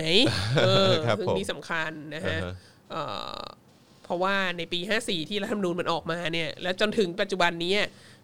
[0.64, 2.52] เออครับซึ่งผมนี่สำคัญนะฮะอ่าฮะ
[2.90, 3.02] เอ่
[3.36, 3.40] อ
[4.04, 7.74] เพราะว่าในปี 54 ที่รัฐธรรมนูญมันออกมาเนี่ย แล้วจนถึงปัจจุบันนี้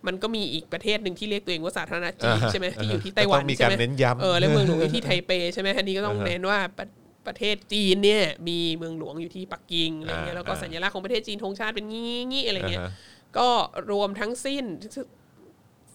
[0.06, 6.86] มันก็มีอีกประเทศหนึ่งที่เรียกตัวเองว่าสาธารณรัฐจีนอ่าฮะใช่ไหมที่อยู่ที่ไต้หวันก็ต้องมีใช่ไหมการเน้นย้ำเออแล้วเมืองหลวงอยู่ที่ไทเปใช่ไหมอันนี้ก็ต้องอ่าฮะเน้นว่าประ
[7.26, 13.48] ประเทศจีนเนี่ยมีเมืองหลวงอยู่ที่ปักกิ่งอะไรเงี้ยอ่าแล้วก็อ่าสัญลักษณ์ของประเทศจีนธงชาติเป็นงี้งี้อะไรเงี้ยอ่าฮะก็
[13.90, 14.64] รวมทั้งสิ้น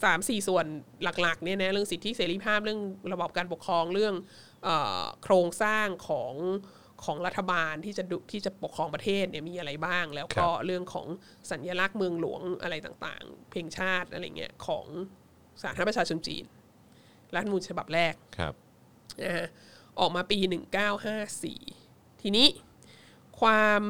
[0.04, 0.66] สามสี่ส่วน
[1.04, 2.80] หลักๆเนี่ยนะเรื่องสิทธิเสรีภาพเรื่อง
[3.12, 4.14] ระบอบการปกครองเรื่อง
[4.64, 4.70] เอ
[5.02, 6.34] อโครงสร้างของ
[7.06, 11.08] ของรัฐบาลที่จะดูที่จะปกครองประเทศเนี่ยมีอะไรบ้าง แล้วก็ครับเรื่องของ
[11.52, 14.86] สัญลักษณ์เมืองหลวงอะไรต่างๆ เพลงชาติอะไรเงี้ยของ
[15.62, 16.46] สาธารณรัฐประชาชนจีน
[17.36, 18.54] รัฐธรรมนูญฉบับแรกครับ
[19.24, 19.48] นะฮะ
[20.00, 20.38] ออกมาปี
[21.50, 22.48] 1954 ทีนี้
[23.40, 23.82] ความ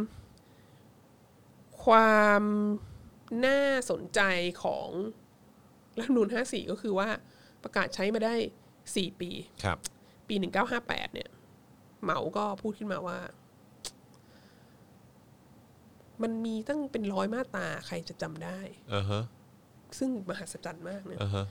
[1.85, 2.43] ความ
[3.45, 4.21] น่าสนใจ
[4.63, 4.89] ของ
[5.97, 7.09] รัฐธรรมนูญ54 ก็คือว่า
[7.63, 8.35] ประกาศใช้มาได้
[8.77, 9.31] 4 ปี
[9.63, 9.77] ครับ
[10.27, 10.35] ปี
[10.75, 11.29] 1958 เนี่ย
[12.05, 13.19] เหมาก็พูดขึ้นมาว่า
[16.23, 18.59] มันมีตั้งเป็นร้อยมาตราใครจะจำได้
[18.93, 19.23] อ่าฮะ
[19.97, 21.45] ซึ่งมหัศจรรย์มากเนี่ย อ่าฮะ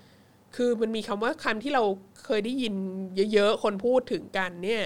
[0.56, 1.82] คือมันมีคำว่าคำที่เรา
[2.24, 2.74] เคยได้ยิน
[3.32, 4.82] เยอะ ๆ คนพูดถึงกันเนี่ย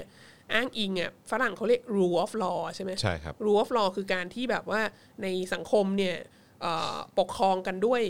[0.53, 4.81] อ้างอิงอะฝรั่งเขาเรียก rule of law ใช่ไหม ใช่ครับ rule of law คือการที่แบบว่า
[5.21, 6.15] ในสังคมเนี่ย
[6.61, 8.01] เอ่อปกครองกันด้วย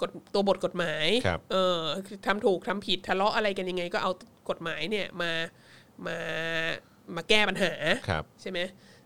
[0.00, 4.10] กฎตัวบทกฎหมายครับ เออคือทำถูกทำผิดทะเลาะอะไรกันยังไง ก็เอา
[4.50, 5.32] กฎหมายเนี่ยมา
[6.06, 6.18] มา
[7.16, 7.72] มาแก้ปัญหา
[8.08, 8.58] ครับใช่ไหม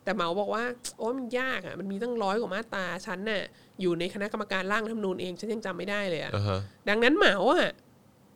[0.04, 0.64] แต่เหมาบอกว่า
[0.98, 3.42] โอ้ยมันยากอะมันมีตั้งร้อยกว่ามาตราฉันน่ะ
[3.80, 7.70] อยู่ในคณะกรรมการร่างรัฐธรรมนูญเองฉันยังจำไม่ได้เลยอะอ่าฮะดังนั้นเหมาอะ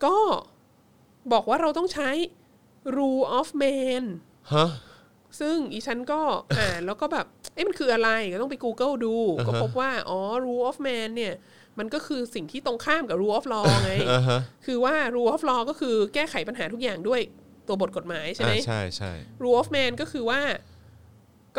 [0.04, 0.16] ก็
[1.32, 2.10] บอกว่าเราต้องใช้
[2.96, 4.04] rule of man
[4.54, 4.68] ฮะ
[5.40, 6.20] ซึ่งอีฉันก็
[6.58, 11.34] อ่านแล้วก็แบบ เอ๊ะมันคืออะไรก็ต้องไป Google ดูอ่าฮะก็พบว่า อ๋อ rule of man เนี่ย
[11.78, 17.20] มันก็คือสิ่งที่ตรงข้ามกับ rule of law ไงอ่าฮะคือว่า rule of law ก็คือแก้ไขปัญหาทุกอย่างด้วย
[17.68, 20.40] ตัวบทกฎหมายใช่ไหมอ่าใช่ใช่ rule of man ก็คือว่า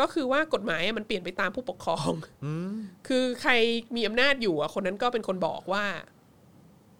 [0.00, 2.10] ก็คือว่ากฎหมายอะมันเปลี่ยนไปตามผู้ปกครอง
[3.08, 3.52] คือใคร
[3.96, 5.84] มีอำนาจอยู่อะคนนั้นก็เป็นคนบอกว่า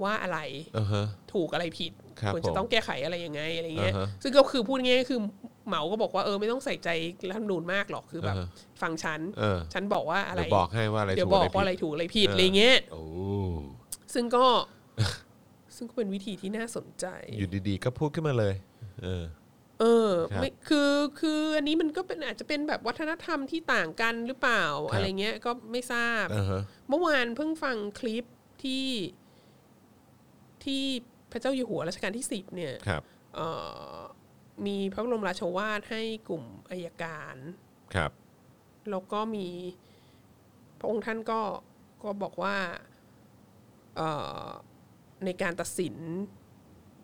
[0.02, 0.38] ว่าอะไร
[0.78, 5.20] อ่าฮะถูกอะไรผิดครับควรจะผมต้องแก้ไขอะไรยังไงอะไรเงี้ยอ่าฮะซึ่งก็คือพูดง่ายๆคือ
[5.66, 6.88] เหมาก็บอกว่าเออไม่ต้องใส่ใจ
[7.28, 13.02] รัฐธรรมนูญมากหรอกคือแบบอ่าฮะฟังฉันเออฉันบอกว่าอะไรเดี๋ยวบอกให้ว่าอะไรเดี๋ยวถูกบอกว่าอะไรผิดถูกอะไรผิดเออออะไรเงี้ยโอ้
[14.14, 14.46] ซึ่งก็
[15.76, 17.06] ซึ่งก็เป็นวิธีที่น่าสนใจ
[17.38, 18.54] อยู่ดีๆ ก็พูดขึ้นมาเลย
[19.02, 19.24] เออ
[19.80, 28.24] เออครับไม่คือคืออันนี้มันก็เป็นอาจจะเป็นแบบวัฒนธรรมที่ต่างกันหรือเปล่าครับอะไรเงี้ยก็ไม่ทราบ อ่าฮะ เมื่อวานเพิ่งฟังคลิป
[28.62, 28.86] ที่
[30.64, 30.82] ที่
[31.32, 33.02] พระเจ้าอยู่หัวรัชกาลที่สิบเนี่ย ครับ
[33.34, 33.48] เอ่
[33.92, 33.96] อ
[34.66, 37.36] มีพระบรมราโชวาทให้กลุ่มอายการ
[37.94, 38.10] ครับ
[38.90, 39.48] แล้วก็มี
[40.78, 41.40] พระองค์ท่านก็
[42.02, 42.56] ก็บอกว่า
[43.96, 44.10] เอ่
[44.44, 44.46] อ
[45.24, 45.96] ในการตัดสิน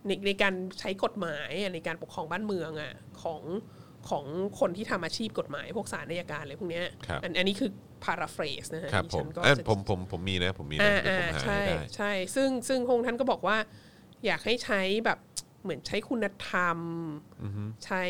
[0.06, 3.42] ในในการใช้กฎหมายอะในการปกครองบ้านเมืองอะของ
[4.08, 4.24] ของ
[4.60, 7.70] คนที่ทำอาชีพกฎหมาย พวกศาลอัยการอะไรพวกเนี้ยครับอันอันนี้คือ
[8.04, 13.56] paraphrase นะฮะครับดิผฉัมนก็เอ้ยจะผมผมผมมีนะผมมีนะอ่าเดี๋ยวอ่าผมหาใช่ให้ได้ใช่ซึ่งซึ่งพระองค์ท่านก็บอกว่า
[14.26, 15.18] อยากให้ใช้แบบ
[15.62, 16.78] เหมือนใช้คุณธรรม
[17.84, 18.04] ใช้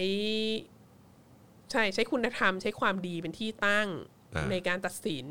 [1.71, 3.89] ใช่ใช้คุณธรรม ใช้ความดีเป็นที่ตั้ง
[4.35, 5.27] อ่าในการตัดสิน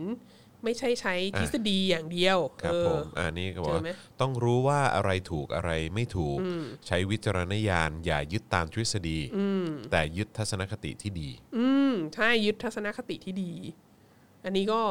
[0.63, 6.37] ไม่ใช่ใช้อ่าทฤษฎีอย่างเดียวครับเออผมอ่านี่ก็บอกเจอว่าไหมต้องรู้ว่าอะไรถูกอะไรไม่ถูก
[6.87, 9.19] ใช้วิจารณญาณอย่ายึดตามทฤษฎี
[9.91, 13.51] แต่ยึดทัศนคติที่ดี อืมใช่ยึดทัศนคติที่ดี
[14.45, 14.81] อันนี้ก็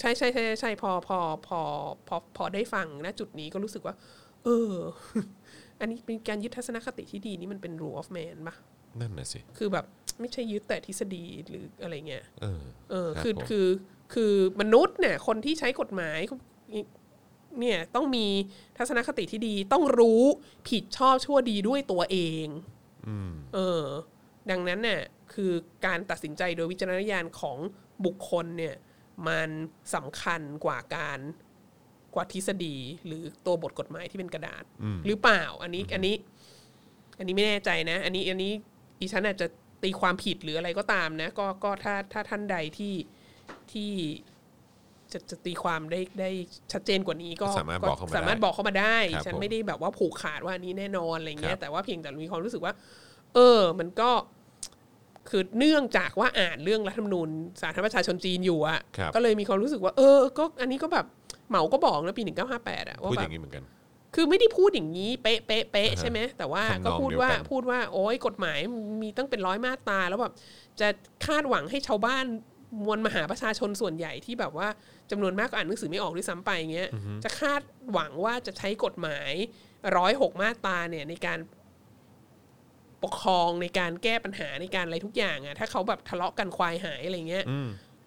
[0.00, 1.60] ใช่ใช่ใช่ใช่พอพอพอ
[2.08, 3.94] พอพอได้ฟังนะจุดนี้ก็รู้สึกว่า
[4.44, 4.74] เออ
[5.80, 8.56] อันนี้เป็นการยึดทัศนคติที่ดีนี่มันเป็น rule of man ปะ
[9.00, 9.84] นั่นน่ะสิ คือแบบ
[10.20, 13.66] ไม่ใช่ยึดแต่ทฤษฎีหรืออะไรเงี้ย เออ เออครับคือผมคือ
[14.14, 16.18] คือมนุษย์เนี่ยคนที่ใช้กฎหมาย
[17.60, 18.26] เนี่ยต้องมี
[18.78, 20.22] ทัศนคติที่ดีต้องรู้
[20.68, 22.46] ผิดชอบชั่วดีด้วยตัวเอง
[23.54, 23.84] เออ
[24.50, 25.02] ดังนั้นเนี่ย
[25.34, 25.52] คือ
[25.86, 27.58] การตัดสินใจโดยวิจารณญาณของ
[28.04, 28.74] บุคคลเนี่ย
[29.28, 29.48] มัน
[29.94, 31.18] สำคัญกว่าการ
[32.14, 34.64] กว่าทฤษฎี หรือตัวบทกฎหมายที่เป็นกระดาษ
[35.06, 36.16] หรือเปล่า อันนี้อันนี้
[37.18, 38.52] อันนี้ไม่แน่ใจนะ อันนี้อันนี้
[39.00, 39.46] อีฉันอาจจะ
[39.82, 42.94] ตีความผิดหรืออะไรก็ตามนะ ก็ก็ถ้าถ้าท่านใดที่
[43.74, 43.92] ที่
[45.12, 46.30] จะจะตีความได้ได้
[46.72, 52.72] ชัดเจนกว่านี้ก็สามารถบอกเข้ามาได้สามารถบอกเข้ามาได้ครับฉันผมไม่ได้แบบว่าผูกขาดว่าอันนี้แน่นอนอะไรเงี้ครัยบแต่ว่าเพียงแต่มีความรู้สึกว่า
[53.34, 54.10] เออ มันก็
[55.28, 57.28] คือเนื่องจากว่าอ่านเรื่องรัฐธรรมนูญ
[57.62, 61.06] สาธารณรัฐประชาชนจีนอยู่อะครับก็เลยมีความรู้สึกว่า เออ ก็อันนี้ก็แบบ
[61.48, 63.64] เหมาก็บอกนะปีหนึ่งเก้าห้าแปดอะว่าพูดแบอบย่างนี้เหมือนกัน
[64.14, 68.58] คือไม่ได้พูดอย่างนี้เป๊ะเป๊ะเป๊ะอ่าฮะใช่ไหมแต่ว่าทำนองก็พูดว่าเดียวกันพูดว่าโอ้ยกฎหมาย
[69.02, 70.34] มีตั้งเป็นร้อยมาตราแล้วแบบ
[70.80, 70.88] จะ
[71.26, 72.24] คาดหวังให้ชาวบ้าน
[72.84, 74.68] มวลมหาประชาชนส่วนใหญ่ที่แบบว่า
[75.10, 76.88] จำนวนมากก็อ่านหนังสือไม่ออกด้วยซ้ำไปเงี้ย
[77.24, 79.32] จะคาดหวังว่าจะใช้กฎหมาย
[79.96, 81.38] ร้อยหกมาตราเนี่ยในการ
[83.02, 87.44] ปกครองในการแก้ปัญหาในการอะไรทุกอย่างอะถ้าเขาแบบทะเลาะกันควายหายอะไรเงี้ย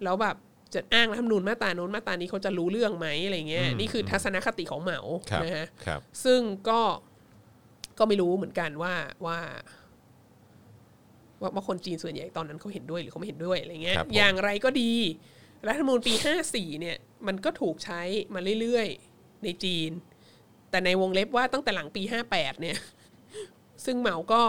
[0.04, 0.36] แล้วแบบ
[0.74, 5.00] จะอ้างรัฐธรรมนูญมาตราโน้นมาตรานี้เขาจะรู้เรื่องไหมอะไรเงี้ยนี่คือทัศนคติของเหมา
[5.32, 6.82] ครับนะฮะครับซึ่งก็
[7.98, 8.94] ก็ไม่รู้เหมือนกันว่า
[9.26, 9.40] ว่า
[11.42, 14.92] ว่าว่าคนจีนส่วนใหญ่ตอนนั้นเขาเห็นด้วยหรือเขาไม่เห็นด้วยอะไรเงี้ยครับผมอย่างไรก็ดี
[15.68, 16.14] รัฐธรรมนูญปี
[16.48, 18.02] 54 เนี่ย มันก็ถูกใช้
[18.34, 19.92] มาเรื่อยๆ ในจีน
[20.70, 22.02] แต่ในวงเล็บว่าตั้งแต่หลังปี
[22.32, 22.78] 58 เนี่ย
[23.86, 24.42] ซึ่งเหมาก็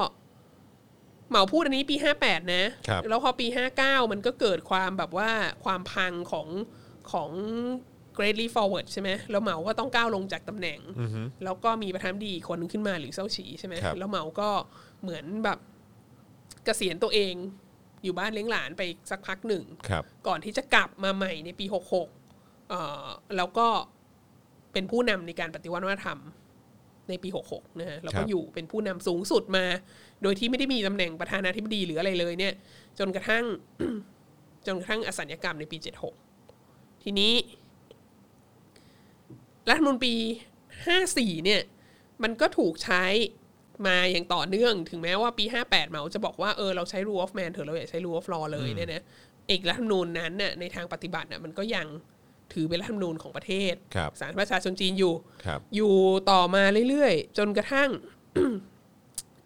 [1.31, 3.47] เหมาพูดอันนี้ปี 58 นะครับแล้วพอปี
[3.79, 5.31] 59 มันก็เกิดความแบบว่า
[5.65, 6.49] ความพังของ
[7.13, 7.31] ของ
[8.17, 10.81] Greatly Forward ใช่ไหมแล้วเหมาก็ต้องก้าวลงจากตำแหน่ง
[11.45, 14.51] แล้วก็มีประธานาธิบดีอีกคนหนึงขึ้นมาหรือเซาฉีใช่ไหมครับแล้วเหมาก็
[15.03, 15.59] เหมือนแบบ
[16.65, 17.35] เกษียณตัวเอง
[18.05, 21.65] อยู่บ้านเลี้ยงหลานไปสักพักหนึ่งครับก่อนที่จะกลับมาใหม่ในปี
[22.19, 23.67] 66เอ่อแล้วก็
[24.73, 26.19] เป็นผู้นำในการปฏิวัติวัฒนธรรม
[27.09, 29.65] ในปี 66 นะฮะแล้วครัก็บอยู่เป็นผู้นำสูงสุดมา
[30.23, 32.55] โดยที่ไม่ได้มีตำแหน่งประธานาธิบดีหรืออะไรเลยเนี่ย
[32.99, 33.45] จนกระทั่ง
[34.67, 35.77] จนกระทั่งอสัญญกรรมในปี
[36.39, 37.33] 76 ทีนี้
[39.69, 40.15] รัฐธรรมนูญปี
[40.79, 41.63] 54 เนี่ย
[42.23, 43.05] มันก็ถูกใช้
[43.89, 49.05] มาอย่างต่อเนื่องถึงแม้ว่าปี 58 เหมาจะบอกว่าเออเราใช้ rule of man เถอะเราอย่าใช้ rule of law เลยเนี่ยนะ
[49.49, 51.87] เอกรัฐธรรมนูญนั้นน่ะในทางปฏิบัติน่ะมันก็ยัง
[52.53, 55.15] ถือเป็นรัฐธรรมนูญของประเทศครับสารประชาชนจีนอยู่
[55.45, 55.95] ครับอยู่
[56.31, 57.91] ต่อมาเรื่อยๆ จนกระทั่ง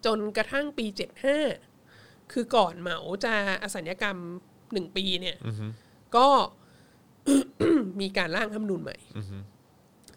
[0.05, 0.85] จนกระทั่งปี
[1.59, 4.17] 75 คือก่อนเหมาจะอสัญญกรรม
[4.73, 5.37] หนึ่งปีเนี่ย
[6.15, 6.27] ก็
[8.01, 8.97] มีการร่างรัฐธรรมนูญใหม่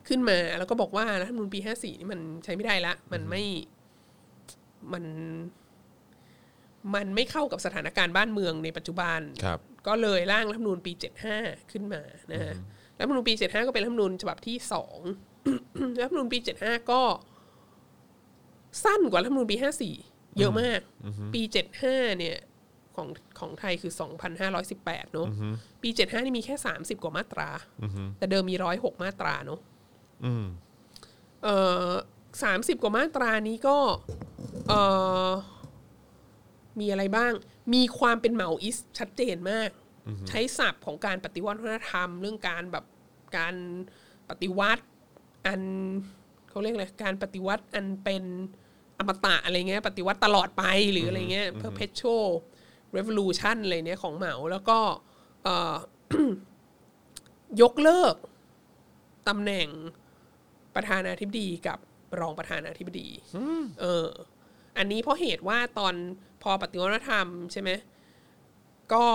[0.09, 3.45] ขึ้นมาแล้วก็บอกว่ารัฐธรรมนูญปี 54 นี่มันใช้ไม่ได้ละ มันไม่
[4.93, 5.05] มัน
[6.95, 10.93] มันไม่เข้ากับสถานการณ์บ้านเมืองในปัจจุบันครับก็เลยร่างรัฐธรรมนูญปี
[11.33, 12.55] 75 ขึ้นมานะฮะ
[12.99, 14.99] รัฐธรรมนูญปี 75 ก็เป็นรัฐธรรมนูญฉบับที่สอง
[16.01, 17.03] รัฐธรรมนูญปี 75 ก็
[18.85, 19.57] สั้นกว่ารัฐธรรมนูญปี
[19.97, 20.81] 54 เยอะมาก
[21.35, 21.43] ปี
[21.81, 22.39] 75 เนี่ย
[22.97, 23.93] ของของไทยคือ
[24.53, 25.27] 2,518 เนอะ
[25.83, 27.49] ปี 75 นี่มีแค่ 30 กว่ามาตรา
[28.19, 29.61] แต่เดิมมี 106 มาตราเนอะ
[30.25, 30.47] อืม
[31.43, 31.57] เอ่
[31.89, 31.91] อ
[32.43, 33.79] สามสิบกว่ามาตรานี้ก็
[34.69, 34.81] เอ่
[35.29, 35.31] อ
[36.81, 37.33] มีอะไรบ้าง
[37.75, 39.71] มีความเป็นเหมาอิสชัดเจนมาก
[40.29, 42.85] ใช้ศัพท์ของการปฏิวัติวัฒนธรรม เรื่องการแบบ
[43.37, 43.55] การ
[44.31, 44.85] ปฏิวัติ
[45.47, 45.61] อัน
[46.49, 48.25] เขาเรียกอะไรการปฏิวัติอันเป็น
[48.99, 52.27] อมตะอะไรเงี้ย ปฏิวัติตลอดไปหรืออะไรเงี้ย perpetual
[52.97, 54.79] revolution อะไรเนี้ยของเหมาแล้วก็
[55.45, 55.77] เอ่อ
[57.63, 58.15] ยกเลิก
[59.29, 59.69] ตำแหน่ง
[60.75, 61.79] ประธานาธิบดีกับ
[62.21, 63.09] รองประธานาธิบดี
[63.81, 64.09] เออ
[64.79, 65.95] อันนี้เพราะเหตุว่าตอน
[66.43, 67.71] พอปฏิวัติวัฒนธรรมใช่ไหม
[68.93, 69.07] ก็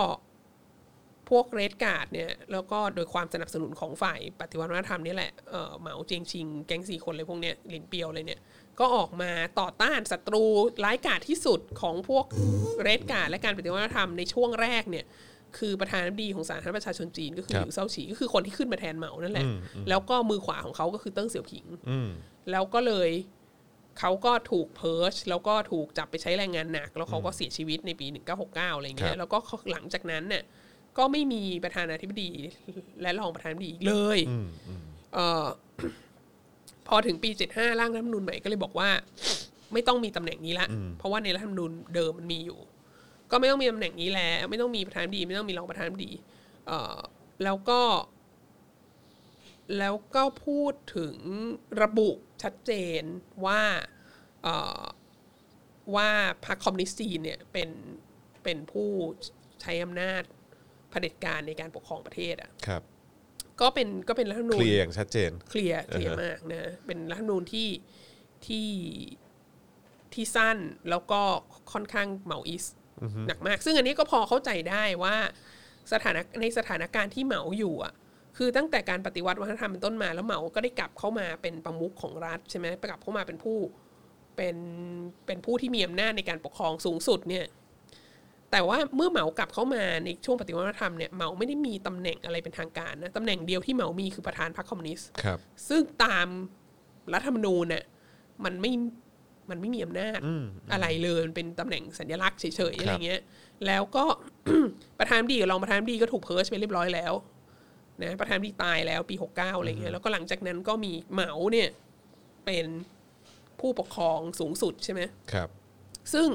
[1.29, 8.39] พวกเรดการ์ดเนี่ย แล้วก็โดยความสนับสนุนของฝ่ายปฏิวัติวัฒนธรรมนี่แหละเออเหมาเจียงชิง แก๊งสี่คนเลยพวกเนี้ยหลินเปียวเลยเนี่ย
[8.79, 10.43] ก็ออกมาต่อต้านศัตรู
[10.83, 12.25] ร้ายกาจที่สุดของพวก
[12.81, 15.05] Red Guard และการปฏิวัติวัฒนธรรมในช่วงแรกเนี่ย
[15.57, 19.45] คือประธานาธิบดีของสาธารณรัฐประชาชนจีนก็คือครับหลิวเซาฉีก็คือคนที่ขึ้นมาแทนเหมานั่นแหละ
[19.89, 22.09] แล้วก็มือขวาของเขาก็คือเติ้งเสี่ยวผิงอืม
[22.51, 23.09] แล้วก็เลย
[23.99, 28.05] เขาก็ถูก purge แล้วก็ถูกจับไปใช้แรงงานหนัก แล้วเขาก็เสียชีวิตในปี
[28.37, 29.37] 1969อะไรเงี้ครับแล้วก็
[29.71, 30.43] หลังจากนั้นเนี่ย
[30.97, 32.29] ก็ไม่มีประธานาธิบดี
[33.01, 34.19] และรองประธานาธิบดีอีกเลย
[35.13, 35.45] เออ
[36.87, 38.89] พอถึงปี 75ร่างรัฐธรรมนูญใหม่ก็เลยบอกว่า
[39.73, 42.59] ไม่ต้องมีตำแหน่งนี้ละ เพราะว่าในรัฐธรรมนูญเดิมมันมีอยู่
[43.35, 46.13] ก็ไม่ต้องมีตำแหน่งนี้แล้วไม่ต้องมีประธานาธิบดี ไม่ต้องมีรองประธานาธิบดี
[46.67, 46.97] เออ
[47.43, 47.81] แล้วก็
[49.77, 51.15] แล้วก็พูดถึง
[51.81, 52.09] ระบุ
[52.43, 53.01] ชัดเจน
[53.45, 53.61] ว่า
[54.43, 54.83] เอ่อ
[55.95, 56.09] ว่า
[56.45, 57.69] พรรคคอมมิวนิสต์จีนเนี่ยเป็น
[58.43, 58.89] เป็นผู้
[59.61, 60.23] ใช้อำนาจ
[60.89, 62.81] เผด็จการในการปกครองประเทศอะครับ
[63.61, 67.69] ก็เป็นก็เป็นรัฐธรรมนูเคญลียร์อย่างชัดเจน เคลียร์เคลียร์อ่าฮะมากนะเป็นรัฐธรรมนูญที่
[68.47, 68.69] ที่
[70.13, 70.57] ที่สั้น
[70.89, 71.21] แล้วก็
[71.71, 72.65] ค่อนข้างเหมาอิส
[73.27, 75.15] หนักมาก ซึ่งอันนี้ก็พอเข้าใจได้ว่า
[75.91, 77.93] สถานะในสถานการณ์ที่เหมาอยู่อะ
[78.37, 83.57] คือตั้งแต่การปฏิวัติวัฒนธรรมเป็นต้นมาแล้วเหมาก็ได้กลับเข้ามาเป็นประมุขของรัฐใช่ไหมกลับเข้ามาเป็นผู้
[84.35, 84.57] เป็น
[85.25, 87.45] เป็นผู้ที่มีอำนาจในการปกครองสูงสุดเนี่ย
[88.51, 96.27] แต่ว่าเมื่อเหมากลับเข้ามาในช่วงปฏิวัติวัฒนธรรมเนี่ยเหมาไม่ได้มีตำแหน่งอะไรเป็นทางการนะตำแหน่งเดียวที่เหมามีคือประธานพรรคคอมมิวนิสต์ครับซึ่งตาม
[97.13, 97.83] รัฐธรรมนูญเนี่ย
[98.45, 98.71] มันไม่
[99.49, 100.19] มันไม่มีอำนาจ
[100.73, 103.21] อะไรเลยมันเป็นตำแหน่งสัญลักษณ์เฉยๆอะไรเงี้ย
[103.67, 104.05] แล้วก็
[104.99, 107.13] ประธานาธิบดีกับรองประธานาธิบดีก็ถูกเพิร์ชไปเรียบร้อยแล้ว
[108.01, 111.69] นะประธานาธิบดีตายแล้วปีหกเก้าอะไรเงี้ยแล้วก็หลังจากนั้นก็มีเหมาเนี่ย
[112.45, 112.65] เป็น
[113.59, 115.01] ผู้ปกครองสูงสุดใช่ไหม
[115.33, 115.49] ครับ
[116.13, 116.27] ซึ่ง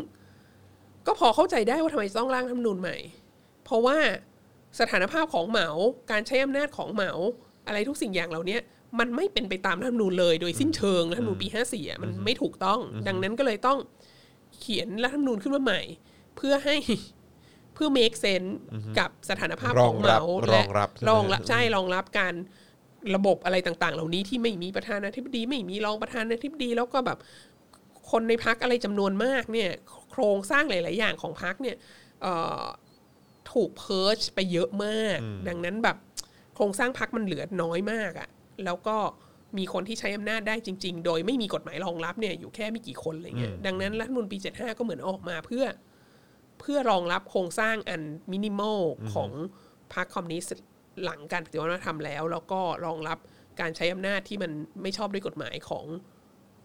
[1.06, 2.96] ก็พอเข้าใจได้ว่าทำไมต้องร่างรัฐธรรมนูญใหม่
[3.64, 3.98] เพราะว่า
[4.80, 5.68] สถานภาพของเหมา
[6.10, 7.12] การใช้อำนาจของเหมา
[7.66, 8.58] อะไรทุกสิ่งอย่างเหล่านี้
[8.98, 13.78] มันไม่เป็นไปตามรัฐธรรมนูญเลยโดยสิ้นเชิงรัฐธรรมนูญปีห้าสี่มันไม่ถูกต้อง ดังนั้นก็เลยต้อง
[14.58, 15.80] เขียนรัฐธรรมนูญขึ้นมาใหม่
[16.36, 16.76] เพื่อให้
[17.74, 18.50] เพื่อ make sense
[18.98, 22.34] กับสถานภาพของเหมารองรับและรองรับใช่ไหมรองรับใช่รองรับการ
[23.14, 27.18] ระบบอะไรต่าง ๆ เหล่านี้ที่ไม่มีประธานาธิบดี ไม่มีรองประธานาธิบดี แล้วก็แบบ
[28.10, 29.70] คนในพักอะไรจำนวนมากเนี่ย
[30.10, 31.76] โครงสร้างหลาย ๆ อย่างของพักเนี่ย
[32.22, 32.64] เอ่อ
[33.52, 35.96] ถูกเพิร์ชไปเยอะมาก ดังนั้นแบบ
[36.54, 38.28] โครงสร้างพักมันเหลือน้อยมากอะ่ะ
[38.64, 38.96] แล้วก็
[39.58, 45.64] มีคนที่ใช้อำนาจได้จริง ๆ โดยไม่มีกฎหมายรองรับเนี่ยอยู่แค่ไม่กี่คนอะไรเงี้ยดังนั้นรัฐธรรมนูลปี75ก็เหมือนออกมาเพื่อ
[46.60, 48.80] เพื่อรองรับโครงสร้างอันมินิมอล
[49.14, 49.30] ของ
[49.94, 50.52] พรรคคอมมิวนิสต์
[51.04, 53.18] หลังการปฏิวัติวัฒนธรรมแล้ว แล้วก็รองรับ
[53.60, 54.50] การใช้อำนาจที่มัน
[54.82, 55.86] ไม่ชอบด้วยกฎหมายของ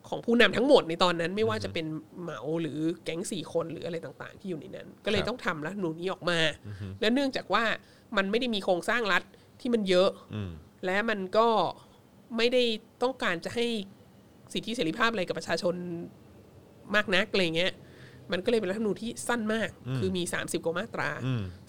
[0.10, 1.86] ของผู้นำทั้งหมดในตอนนั้นไม่ว่าจะเป็น
[2.22, 6.40] เหมาหรือแก๊งสี่คนหรืออะไรต่างๆ ที่อยู่ในนั้น ก็เลยครับต้องทำรัฐธรรมนูญนี้ออกมา
[7.02, 7.64] และเนื่องจากว่า
[8.18, 9.24] มันไม่ได้มีโครงสร้างรัฐ
[9.60, 10.10] ที่มันเยอะ
[10.86, 11.48] และมันก็
[12.38, 12.64] ไม่ได้
[13.04, 13.66] ต้องการจะให้
[14.54, 15.76] สิทธิเสรีภาพอะไรกับประชาชน
[16.96, 17.74] มากนักอะไรเงี้ย
[18.32, 21.10] มันก็เลยเป็นรัฐธรรมนูญที่สั้นมาก คือมี 30 กว่ามาตรา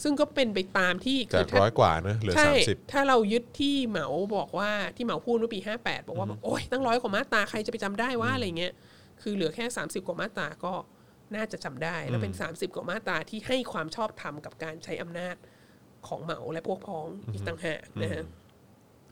[0.02, 8.72] ซึ่งก็เป็นไปตามที่จากถ้าร้อยกว่าเนอะเหลือใช่สามสิบถ้าเรายึดที่เหมาบอกว่าที่เหมาพูดเมื่อปี 58 บอกว่าแบบโอ๊ยตั้งร้อยกว่ามาตราใครจะไปจำได้ว่าอะไรเงี้ย
[9.22, 10.72] คือเหลือแค่ 30 กว่ามาตราก็
[11.34, 15.36] น่าจะจำได้ แล้วเป็น 30 กว่ามาตราที่ให้ความชอบธรรมกับการใช้อำนาจ
[16.08, 18.24] ของเหมาและพวกพ้องอีกต่างหากนะฮะ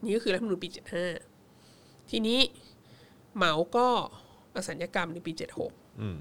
[0.05, 1.34] นี่ก็คือรัฐธรรมนูญปี 75
[2.11, 2.41] ทีนี้
[3.37, 3.87] เหมาก็
[4.55, 5.33] อสัญญกรรมในปี
[5.67, 6.19] 76อืม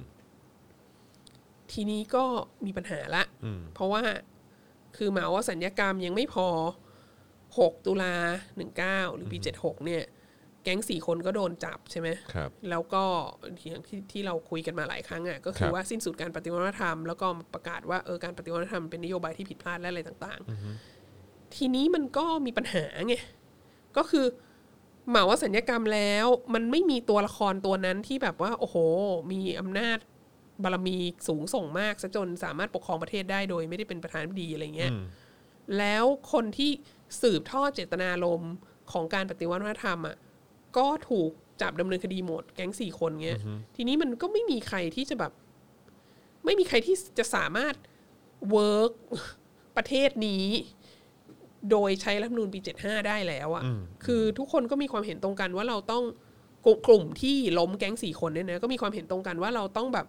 [1.72, 2.26] ทีนี้ก็
[2.65, 3.24] มีปัญหาละ
[3.74, 4.04] เพราะว่า
[4.98, 6.48] คือเหมาว่าสัญญกรรมยังไม่พอ
[7.17, 8.15] 6ตุลา
[8.62, 10.04] 19หรือปี76เนี่ย
[10.63, 13.04] แก๊งสี่คนก็โดนจับใช่ไหมครับ แล้วก็
[13.43, 20.41] อย่างที่ที่เราคุยกันมาหลายครั้งอะก็คืคอรับว่าสิ้นสุดการปฏิวัติวัฒนธรรม แล้วก็ประกาศว่าเออการปฏิวัติวัฒนธรรมเป็นนโยบายที่ผิดพลาดและอะไรต่าง
[21.00, 23.15] ๆ ทีนี้มันก็มีปัญหาไง
[23.98, 28.76] ก็คือเหมาว่าสัญญกรรมแล้ว มันไม่มีตัวละครตัวนั้นที่แบบว่า โอ้โห
[29.32, 29.98] มีอำนาจ
[30.63, 34.92] บารมีสูงส่งมากซะจนสามารถปกครองประเทศได้โดย ไม่ได้เป็นประธานาธิบดีอะไรเงี้ย
[35.78, 36.72] แล้วคนที่
[37.22, 38.54] สืบทอดเจตนารมณ์
[38.92, 40.16] ของการปฏิวัติวัฒนธรรมอะ
[40.78, 43.39] ก็ถูกจับดำเนินคดีหมดแก๊งสี่คนเงี้ย
[43.76, 45.32] ทีนี้มันก็ไม่มีใครที่จะแบบ
[46.46, 47.76] ไม่มีใครที่จะสามารถ
[48.52, 48.92] work
[49.78, 50.46] ประเทศนี้
[51.71, 53.63] โดยใช้รัฐธรรมนูญปี 75 ได้แล้วอะ่ะ
[54.06, 56.04] คือทุกคนก็มีความเห็นตรงกันว่าเราต้อง
[56.65, 60.06] กลุ่มกลุ่มที่ล้มแก๊งสี่คนเนี่ยนะก็มีความเห็นตรงกันว่าเราต้องแบบ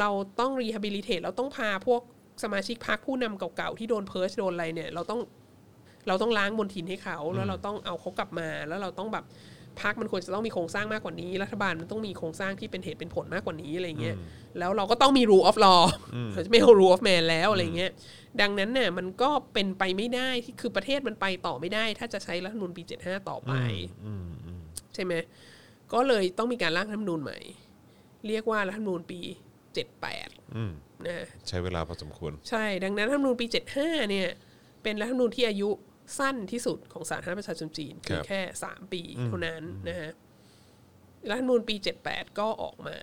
[0.00, 0.10] เรา
[0.40, 2.00] ต้องรีฮ a บิลิเทตเราต้องพาพวก
[2.42, 5.20] สมาชิกพรรคผู้นำเก่าๆ ที่โดน purge โดนอะไรเนี่ย เราต้อง
[6.08, 9.24] เราต้องล้างมลทินให้เขา แล้วเราต้องเอาเขากลับมา แล้วเราต้องแบบ
[9.80, 14.16] พรรคมันควรจะต้องมีโครงสร้างมากกว่านี้ รัฐบาลมันต้องมีโครงสร้างที่เป็นเหตุเป็นผลมากกว่านี้อะไรเงี้ย
[14.58, 15.82] แล้วเราก็ต้องมี rule of law
[16.32, 17.90] เราจะไม่เอา rule of man แล้วอะไรเงี้ย
[18.40, 23.52] ดังนั้นเนี่ยมันก็เป็นไปไม่ได้ที่คือประเทศมันไปต่อไม่ได้ ถ้าจะใช้รัฐธรรมนูญปี75ต่อไป
[24.94, 25.14] ใช่ไหม
[25.92, 27.38] ก็เลยต้องมีการร่างรัฐธรรมนูญใหม่
[28.28, 29.20] เรียกว่ารัฐธรรมนูญปี
[29.88, 30.72] 78อืม
[31.06, 33.46] นะใช้เวลาพอสมควร ใช่ ดังนั้นรัฐธรรมนูญปี
[33.78, 34.28] 75เนี่ย
[34.82, 35.70] เป็นรัฐธรรมนูญที่อายุ
[36.18, 40.10] สั้นที่สุดของสาธารณรัฐประชาชนจีนคือครับแค่3ปีเท่านั้นนะฮะ
[41.30, 41.74] รัฐธรรมนูญปี
[42.06, 42.96] 78ก็ออกมา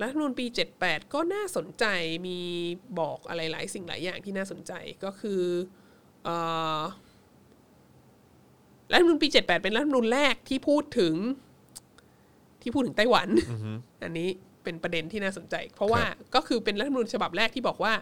[0.00, 0.46] รัฐธรรมนูญปี
[0.80, 1.84] 78 ก็น่าสนใจ
[2.26, 2.38] มี
[3.00, 4.72] บอกอะไรหลายสิ่งหลายอย่างที่น่าสนใจ
[5.04, 5.42] ก็คือ
[6.24, 6.36] เอ่
[6.78, 6.80] อ
[8.92, 11.14] รัฐธรรมนูญปี 78 เป็นรัฐธรรมนูญแรกที่พูดถึง
[12.62, 13.28] ที่พูดถึงไต้หวัน
[14.02, 14.28] อันนี้
[14.64, 16.02] เป็นประเด็นที่น่าสนใจ เพราะว่า
[16.34, 17.92] ก็คือเป็นรัฐธรรมนูญฉบับแรกที่บอกว่า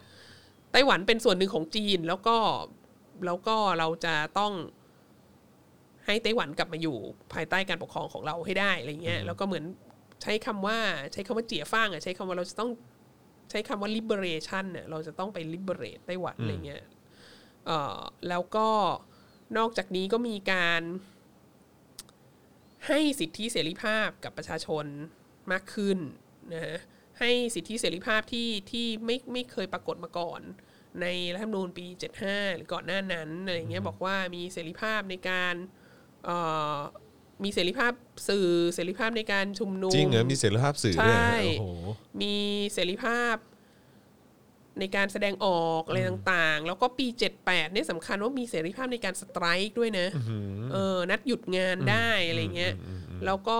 [0.72, 2.36] ไต้หวันเป็นส่วนหนึ่งของจีนแล้วก็
[3.26, 4.52] แล้วก็เราจะต้อง
[6.06, 6.96] ให้ไต้หวันกลับมาอยู่
[7.32, 9.64] ภายใต้การปกครองของเราให้ได้อะไรเงี้ยแล้วก็เหมือน
[10.22, 10.78] ใช้คำว่า
[11.12, 12.70] ใช้คำว่าเจี๋ยฟ้างอะใช้คำว่าเราจะต้อง
[13.50, 16.82] ใช้คำว่า liberation เนี่ยเราจะต้องไป liberate ไต้หวันอะไรเงี้ย
[17.66, 18.68] เอ่อแล้วก็
[19.58, 20.82] นอกจากนี้ก็มีการ
[22.86, 24.84] ให้สิทธิเสรีภาพกับประชาชน
[25.52, 25.98] มากขึ้น
[26.54, 26.76] นะฮะ
[27.20, 30.40] ให้สิทธิเสรีภาพที่ที่ไม่ไม่เคยปรากฏมาก่อน
[31.02, 31.86] ในรัฐธรรมนูญปี
[32.22, 35.54] 75 หรือก่อนหน้านั้นอะไรอย่างเงี้ยบอกว่ามีเสรีภาพในการ
[36.24, 36.38] เอ่
[36.76, 36.78] อ
[37.44, 37.92] มีเสรีภาพ
[38.28, 41.86] สื่อเสรีภาพในการชุมนุมจริงเหรอมีเสรีภาพสื่อด้วยเหรอใช่โอ้โห
[42.20, 42.34] มี
[42.72, 43.36] เสรีภาพ
[44.80, 47.06] ในการแสดงออกอะไรต่างๆ แล้วก็ปี
[47.40, 50.06] 78เนี่ยสำคัญว่ามีเสรีภาพในการสไตรค์ด้วยนะ
[50.72, 52.74] เออนัดหยุดงานได้อะไรเงี้ย
[53.26, 53.58] แล้วก็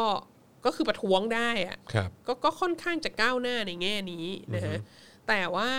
[0.65, 4.77] ก็คือประท้วงได้อะครับก็ก็ค่อนข้างจะก้าวหน้าในแง่นี้นะฮะ
[5.29, 5.71] แต่ว่า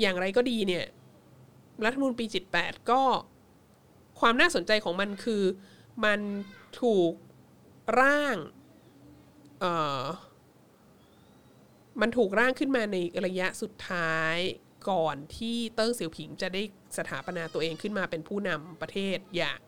[0.00, 0.84] อย่างไรก็ดีเนี่ย
[1.84, 2.24] รัฐธรรมนูญปี
[2.56, 3.02] 78 ก็
[4.20, 5.42] ความน่าสนใจของมันคือ
[6.04, 6.20] มัน
[6.82, 7.12] ถูก
[8.00, 8.36] ร่าง
[9.60, 10.04] เอ่อ
[12.00, 14.36] มันถูกร่างขึ้นมาในระยะสุดท้าย
[14.90, 16.62] ก่อนที่เติ้งเสี่ยวผิงจะได้
[16.98, 19.60] สถาปนาตัวเองขึ้นมาเป็นผู้นำประเทศอย่าง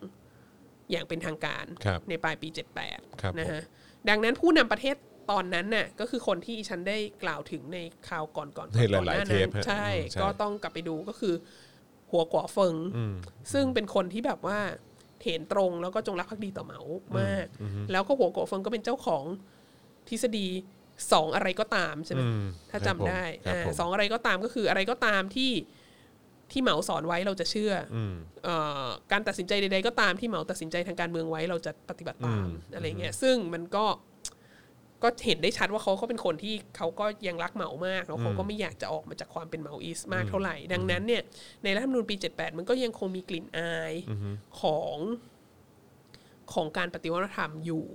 [0.90, 2.48] อย่างเป็นทางการครับในปลายปี
[3.22, 3.62] ครับ78นะฮะ
[4.08, 4.96] ดังนั้นผู้นำประเทศ
[5.30, 11.34] ตอนนั้นน่ะก็คือคนที่ฉันได้กล่าวถึงในข่าวก่อนก่อนในหก่อนลายหๆน้าเทนั้ปนฮะใช่อืมใช่ก็ต้องกลับไปดูก็คือ
[12.10, 12.76] หัวกว่าเฟิง
[13.52, 14.58] ซึ่งเป็นคนที่แบบว่า
[15.24, 16.80] เห็นตรงแล้วก็จงรักภักดีต่อเหมา
[17.18, 17.46] มาก
[17.92, 19.24] แล้วก็หัวกว่าเฟิงก็เป็นเจ้าของ
[20.08, 20.46] ทฤษฎี
[21.12, 25.52] สองอะไรก็ตามใช่ไหมอืมถ้าจำได้ครับอ่าผมสองอะไรก็ตามก็คืออะไรก็ตามที่
[26.52, 27.98] ที่เหมาสอนไว้เราจะเชื่ออ
[28.44, 33.84] เอ่อการตัดสินใจใดๆก็ตามที่เหมาตัดสินใจทางการเมืองไว้เราจะปฏิบัติตามอะไรเงี้ยซึ่งมันก็
[35.02, 41.22] ก็เห็นได้ชัดว่าเขาก็เป็นคนที่เขาก็ยังรักเหมามากแล้วเขาก็ไม่อยากจะออกมาจากความเป็นเหมาอีสมากเท่าไหร่ ดังนั้นเนี่ย
[41.64, 43.92] ในรัฐธรรมนูญปี 78 มันก็ยังคงมีกลิ่นอาย
[44.60, 44.96] ของ
[46.52, 47.86] ของการปฏิวัติวัฒนธรรมอยู่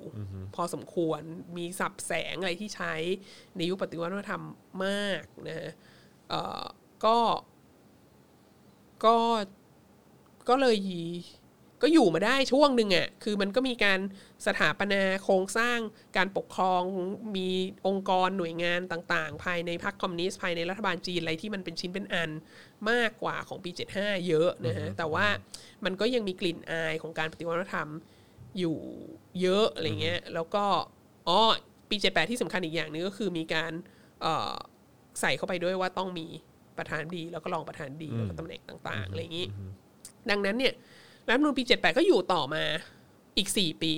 [0.55, 1.21] พอสมควร
[1.57, 2.93] มีสับแสงอะไรที่ใช้
[3.55, 4.43] ในยุคปฏิวัติวัฒนธรรม
[4.85, 5.71] มากนะฮะ
[6.29, 6.65] เอ่อ
[7.05, 7.17] ก็
[9.05, 9.17] ก็
[10.49, 10.77] ก็เลย
[11.81, 13.99] ก็อยู่มาได้ช่วงหนึ่งอะ่ะคือมันก็มีการ
[14.47, 15.79] สถาปนาโครงสร้าง
[16.17, 16.81] การปกครอง
[17.35, 17.49] มี
[17.87, 22.31] องค์กรหน่วยงานต่าง ๆ ภายในพรรคคอมมิวนิสต์ภายในรัฐบาลจีนอะไรที่มันเป็นชิ้นเป็นอัน
[22.89, 25.27] มากกว่าของปี 75 เยอะนะฮะแต่ว่า
[25.85, 27.89] มันก็ยังมีกลิ่นอายของการปฏิวัติวัฒนธรรม
[28.59, 28.77] อยู่
[29.41, 30.65] เยอะอะไรเงี้ยแล้วก็
[31.27, 31.39] อ๋อ
[31.89, 33.71] ปี 78 ที่สำคัญอีกอย่างหนึงก็คือมีการ
[34.21, 34.53] เอ่อ
[35.21, 36.27] ใส่เข้าไปด้วยว่าต้องมี
[36.77, 39.47] ประธานดีแล้วก็รองประธานดีแล้วก็ตำแหน่งต่าง ๆอะไรอย่างนี้
[40.29, 40.73] ดังนั้นเนี่ย
[41.27, 42.63] รัฐธรรมนูญปี78ก็อยู่ต่อมา
[43.37, 43.93] อีก4ปี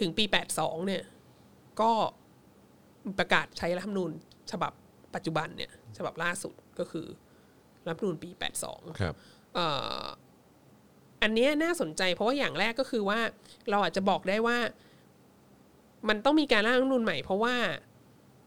[0.00, 0.24] ถึงปี
[0.56, 1.02] 82เนี่ย
[1.80, 1.90] ก็
[3.18, 4.10] ประกาศใช้รัฐธรรมนูญ
[4.50, 4.72] ฉบับ
[5.14, 7.06] ปัจจุบันเนี่ย ฉบับล่าสุดก็คือ
[7.86, 8.30] รัฐธรรมนูญปี
[8.64, 9.14] 82ครับ
[9.54, 9.66] เอ่
[10.00, 10.02] อ
[11.22, 13.20] อันเนี้ยน่าสนใจเพราะว่าอย่างแรกก็คือว่า
[13.70, 14.58] เราอาจจะบอกได้ว่า
[16.08, 17.56] มันต้องมีการร่างรัฐธรรมนูญใหม่เพราะว่า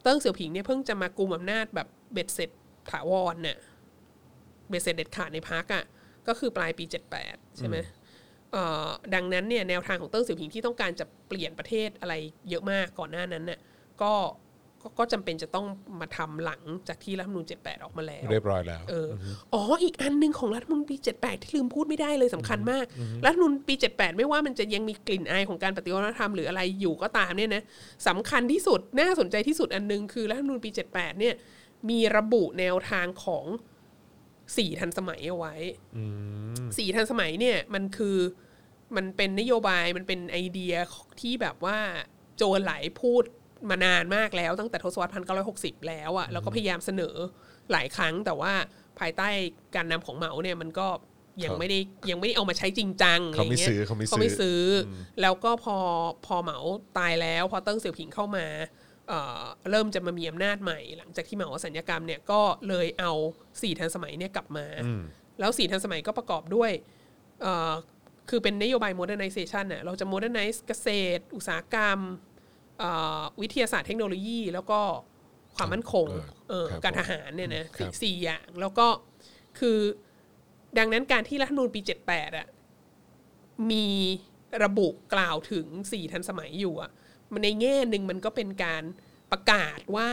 [0.04, 2.50] เติ้งเสี่ยวผิงเนี่ยเพิ่งจะมากุมอำนาจแบบเบ็ดเสร็จ
[2.92, 3.58] ถาวรเนี่ย
[4.70, 5.84] เบ็ดเสร็จเด็ดขาดในพักอะ
[6.28, 6.84] ก็คือปลายปี
[7.22, 7.78] 78 ใช่ไหม
[8.54, 12.14] เอ่อดังนั้นเนี่ยแนวทางของเติ้งเสี่ยวผิงที่ต้องการจะเปลี่ยนประเทศอะไร
[12.50, 13.60] เยอะมากก่อนหน้านั้นเนี่ย
[14.02, 14.14] ก็
[14.82, 15.66] ก็ก็จำเป็นจะต้อง
[16.02, 19.10] มาทำหลังจากที่รัฐธรรมนูญ78 ออกมาแล้ว เรียบร้อยแล้วเออ
[19.54, 22.86] อ๋ออีกอันหนึ่งของรัฐธรรมนูญปี 78 ที่ลืมพูดไม่ได้เลยสำคัญมาก
[23.26, 27.64] รัฐธรรมนูญปี 78 ไม่ว่ามันจะยังมีกลิ่นอายของการปฏิวัติวัฒนธรรมหรืออะไรอยู่ก็ตามเนี่ยนะ
[28.08, 31.36] สำคัญที่สุดน่าสนใจที่สุดอันหนึงคือรัฐธรรมนูญปี 78 เนี่ย
[31.90, 33.46] มีระบุแนวทางของ
[34.58, 35.56] สี่ทันสมัยเอาไว้
[36.78, 38.18] สี่ทันสมัยเนี่ยมันคือ
[38.96, 40.74] มันเป็นนโยบายมันเป็นไอเดีย
[41.22, 41.78] ที่แบบว่า
[42.38, 43.24] โจรไหลพูด
[43.70, 47.16] มานานมากแล้วตั้งแต่ทศวรรษพันเก้าร้อยหกสิบแล้วอะแล้วก็พยายามเสนอ
[47.72, 48.54] หลายครั้ง แต่ว่า
[49.00, 49.30] ภายใต้
[49.76, 50.88] การนำของเหมาเนี่ยมันก็
[51.44, 51.80] ยังครับไม่ได้
[52.10, 55.78] ยังไม่ได้เอามาใช้จริงจังอะไรเขาไม่เงี้ยซื้อเขาไม่ซื้อเขาไม่ซื้ออแล้วก็พอ
[56.26, 56.60] พอเหมา
[56.98, 58.46] ตายแล้ว พอเติ้งเสี่ยวผิงเข้ามา
[59.08, 63.12] เอ่อเริ่มจะมามีอำนาจใหม่ หลังจากที่เหมาสัญญกรรมเนี่ยก็เลยเอา
[63.62, 64.66] สี่ทันสมัยเนี่ยกลับมา
[65.40, 66.72] แล้วสี่ทันสมัยก็ประกอบด้วย
[67.42, 67.74] เอ่อ
[68.30, 72.00] คือเป็นนโยบาย modernization น่ะเราจะ modernize เกษตร อุตสาหกรรม
[72.80, 72.90] เอ่
[73.22, 74.80] อวิทยาศาสตร์เทคโนโลยี แล้วก็
[75.56, 76.08] ความมั่นคง
[76.50, 78.88] เออเออครับการทหารเนี่ยนะครับสี่อย่างแล้วก็
[79.60, 79.80] คือ
[80.78, 82.48] ดังนั้นการที่รัฐธรรมนูญปี 78อะ
[83.72, 83.88] มี
[84.64, 86.92] ระบุกล่าวถึงสี่ทันสมัยอยู่อะ
[87.34, 88.84] มันในแง่หนึ่งมันก็เป็นการ
[89.32, 90.10] ประกาศว่า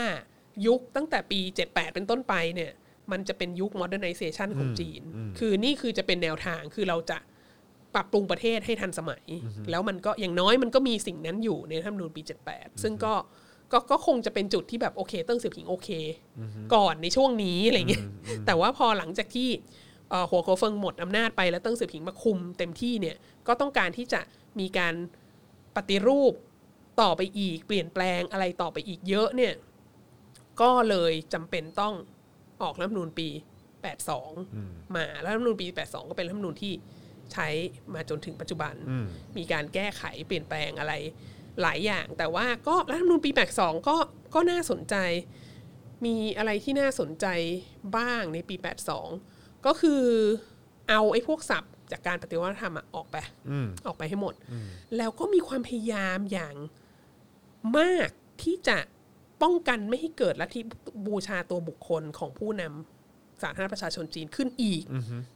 [0.67, 2.71] ยุคตั้งแต่ปี 78 เป็นต้นไปเนี่ย
[3.11, 5.01] มันจะเป็นยุค modernization ของจีน
[5.39, 7.17] คือนี่คือจะเป็นแนวทางคือเราจะ
[7.95, 9.25] ปรับปรุงประเทศให้ทันสมัย
[9.69, 13.13] แล้วมันก็อย่างน้อยมันก็มีสิ่งนั้นอยู่ในรัฐธรรมนูญปี 78 ซึ่งก็
[13.71, 15.89] ก็ก็คงจะเป็นจุดที่แบบโอเคเติ้งเสี่ยวผิงโอเค
[16.73, 18.05] ก่อนในช่วงนี้อะไรเงี้ย
[18.45, 19.49] แต่ว่าพอหลังจากที่
[20.09, 23.15] เอ่อฮั่วกั๋วเฟิงหมดอำนาจไปแล้วเติ้งเสี่ยวผิงมาคุมเต็มที่เนี่ย
[23.47, 24.21] ก็ต้องการที่จะ
[24.59, 24.93] มีการ
[25.75, 26.33] ปฏิรูป
[27.01, 29.53] ต่อไปอีก เปลี่ยนแปลงอะไรต่อไปอีกเยอะเนี่ย
[30.61, 31.93] ก็เลยจำเป็นต้อง
[32.61, 33.27] ออกรัฐธรรมนูญปี
[34.11, 36.73] 82 มาแล้วรัฐธรรมนูญปี 82 ก็เป็นรัฐธรรมนูญที่
[37.33, 37.47] ใช้
[37.93, 38.73] มาจนถึงปัจจุบัน
[39.37, 40.93] มีการแก้ไขเปลี่ยนแปลงอะไร
[41.61, 43.95] หลายอย่าง แต่ว่าก็รัฐธรรมนูญปี 82 ก็
[44.33, 44.95] ก็น่าสนใจ
[46.05, 47.25] มีอะไรที่น่าสนใจ
[47.97, 48.55] บ้างในปี
[49.11, 50.03] 82 ก็คือ
[50.89, 53.15] เอาไอ้พวกศัพท์จากการปฏิวัติธรรมอะออกไป
[53.87, 54.33] ออกไปให้หมด
[54.97, 56.55] แล้วก็มีความพยายามอย่าง
[57.77, 58.09] มาก
[58.43, 58.77] ที่จะ
[59.41, 60.61] ป้องกันไม่ให้เกิดลัทธิ
[61.07, 64.83] บูชาตัวบุคคลของผู้นำสาธารณรัฐประชาชนจีนขึ้นอีก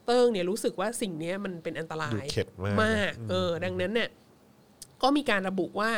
[0.06, 4.10] เติ้งเนี่ยรู้สึกว่าสิ่งเนี้ยมันเป็นอันตราดูยเข็ดมากมากเออดังนั้นเนี่ย
[5.02, 5.92] ก็มีการระบุว่า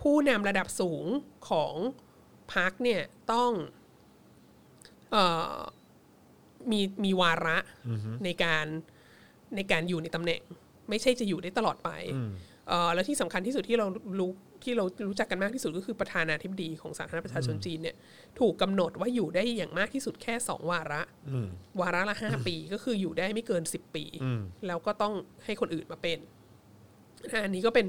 [0.00, 1.04] ผู้นำระดับสูง
[1.50, 1.74] ของ
[2.54, 3.02] พรรคเนี่ย
[3.32, 3.52] ต้อง
[5.12, 5.56] เอ่อ
[6.70, 7.58] มีมีวาระ
[8.24, 8.66] ในการ
[9.56, 10.42] ในการอยู่ในตำแหน่ง
[10.88, 11.90] ไม่ใช่จะอยู่ได้ตลอดไป
[12.68, 13.86] เอ่อแล้วที่สำคัญที่สุดที่เรา
[14.20, 14.30] รู้
[14.64, 17.96] ที่เรารู้จักกันมากที่สุดก็คือประธานาธิบดีของสาธารณรัฐประชาชนจีนเนี่ย
[18.40, 21.02] ถูกกำหนดว่าอยู่ได้อย่างมากที่สุดแค่สองวาระ
[21.80, 24.04] วาระละห้าปีก็คืออยู่ได้ไม่เกินสิบปี
[24.66, 26.18] แล้วก็ต้องให้คนอื่นมาเป็น
[27.44, 27.86] อันนี้ก็เป็น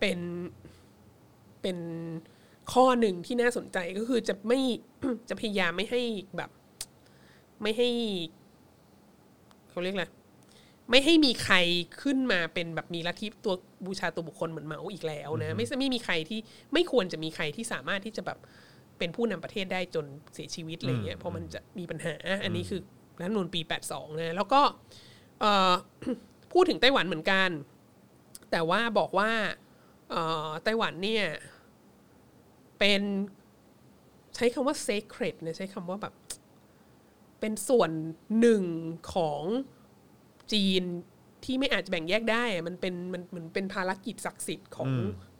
[0.00, 0.18] เป็น
[1.62, 1.78] เป็น
[2.72, 4.60] ข้อหนึ่งที่น่าสนใจก็คือจะไม่
[5.28, 6.00] จะพยายามไม่ให้
[6.36, 6.50] แบบ
[7.62, 7.88] ไม่ให้
[9.70, 10.06] เขาเรียกอะไร
[10.90, 11.56] ไม่ให้มีใคร
[12.02, 13.54] ขึ้นมาเป็นแบบมีลัทธิตัว
[13.86, 16.40] บูชาตัวบุคคลเหมือนเหมาอีกแล้วนะไม่ไม่มีใครที่
[16.72, 18.38] ไม่ควรจะมีใครที่สามารถที่จะแบบ
[18.98, 22.14] เป็นผู้นำประเทศได้จนเสียชีวิตอะไรเงี้ยเพราะมันจะมีปัญหา
[22.44, 22.80] อันนี้คือ
[23.20, 23.60] รัฐธรรมนูลปี
[23.90, 24.60] 82 นะ แล้วก็
[25.40, 25.72] เอ่อ
[26.52, 27.50] พูดถึงไต้หวันเหมือนกัน
[28.50, 29.30] แต่ว่าบอกว่า
[30.10, 31.24] เอ่อไต้หวันเนี่ย
[32.78, 33.02] เป็น
[34.34, 36.14] ใช้คำว่า sacred นะใช้คำว่าแบบ
[37.40, 37.90] เป็นส่วน
[38.40, 38.64] หนึ่ง
[39.14, 39.42] ของ
[40.52, 40.82] จีน
[41.44, 44.90] ที่ไม่อาจจะแบ่งแยกได้อะมันเป็นมันเหมือนเป็นภารกิจศักดิ์สิทธิ์ของ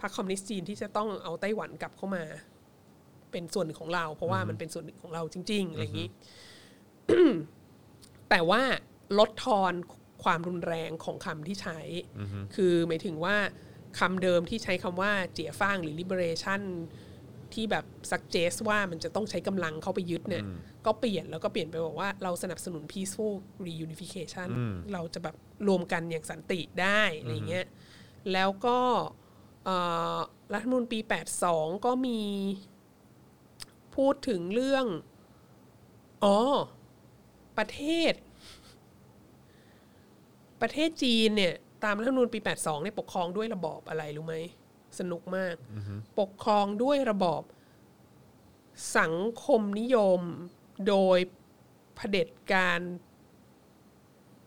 [0.00, 2.24] พรรคคอมมิวนิสต์จีนที่จะต้องเอาไต้หวันกลับเข้ามา
[3.32, 6.10] เป็นส่วนหนึ่งของเรา เพราะว่ามันเป็นส่วนหนึ่งของเราจริง ๆ อะไรอย่างนี้
[8.30, 8.62] แต่ว่า
[9.18, 9.72] ลดทอน
[10.24, 11.78] ความรุนแรงของคำที่ใช้
[12.54, 13.36] คือหมายถึงว่า
[13.98, 16.62] คำเดิมที่ใช้คำว่าเจียฟ้างหรือ liberation
[17.56, 20.44] ที่แบบ suggest ว่ามันจะต้องใช้กำลังเข้าไปยึดเนี่ย
[20.86, 23.34] ก็เปลี่ยนแล้วก็เปลี่ยนไปบอกว่าเราสนับสนุน peaceful
[23.66, 24.48] reunification
[24.92, 25.36] เราจะแบบ
[25.68, 27.66] รวมกันอย่างสันติได้อะไรเงี้ย
[28.32, 28.78] แล้วก็
[29.64, 29.76] เอ่
[30.16, 30.18] อ
[30.52, 30.98] รัฐธรรมนูญปี
[31.42, 32.20] 82 ก็มี
[33.96, 34.86] พูดถึงเรื่อง
[36.24, 36.38] อ๋อ
[37.58, 38.12] ประเทศ
[40.62, 41.54] ประเทศจีนเนี่ย
[41.84, 44.36] ตามรัฐธรรมนูญปี 82เนี่ยปกครองด้วยระบอบอะไรรู้ไหม
[45.00, 45.54] สนุกมาก
[46.20, 47.42] ปกครองด้วยระบอบ
[48.98, 50.20] สังคมนิยม
[50.88, 51.18] โดย
[51.96, 52.80] เผด็จการ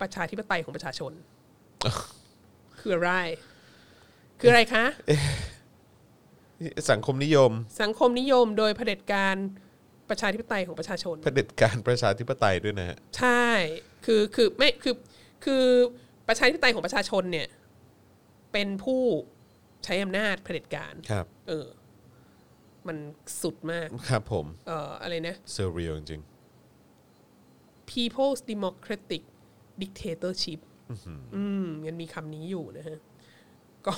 [0.00, 1.12] ประชาธิปไตยของประชาชน
[2.78, 3.12] คืออะไร
[4.40, 4.84] คืออะไรคะ
[6.90, 9.36] สังคมนิยม สังคมนิยมโดยเผด็จการ
[10.10, 13.44] ประชาธิปไตยของประชาชนเผด็จการประชาธิปไตยด้วยนะฮะใช่
[14.04, 14.94] คือคือไม่คือ
[15.44, 15.64] คือ
[16.28, 17.48] ประชาธิปไตยของประชาชนเนี่ย
[18.52, 19.02] เป็นผู้
[19.84, 21.66] ใช้อำนาจเผด็จการครับ เออ
[22.88, 22.96] มัน
[23.42, 26.22] สุดมาก ครับผม เอ่ออะไรนะ surreal จริง
[27.90, 29.22] People's Democratic
[29.82, 30.60] Dictatorship
[31.34, 32.98] อืมมันมีคำนี้อยู่นะฮะ
[33.86, 33.92] ก็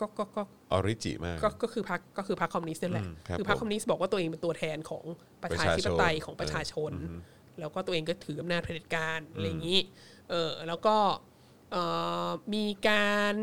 [0.00, 5.04] ก็ก็ก็ original มาก ก็ก็คือพรรคก็คือพรรคคอมมิวนิสต์นั่นแหละ อืมครับคือพรรคคอมมิวนิสต์บอกว่าตัวเองเป็นตัวแทนของ
[5.42, 6.92] ประชาธิปไตยของประชาชน
[7.60, 9.80] แล้วก็ตัวเองก็ถืออำนาจเผด็จการอะไรอย่างนี้
[10.30, 10.96] เออแล้วก็
[11.72, 11.82] เอ่
[12.26, 13.34] อมีการ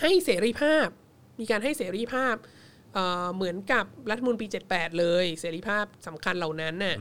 [0.00, 0.86] ให้เสรีภาพ
[1.40, 2.36] มีการให้เสรีภาพ
[2.94, 6.96] เอ่อเหมือนกับรัฐธรรมนูลปี 78 เลย เสรีภาพสำคัญเหล่านั้นน่ะ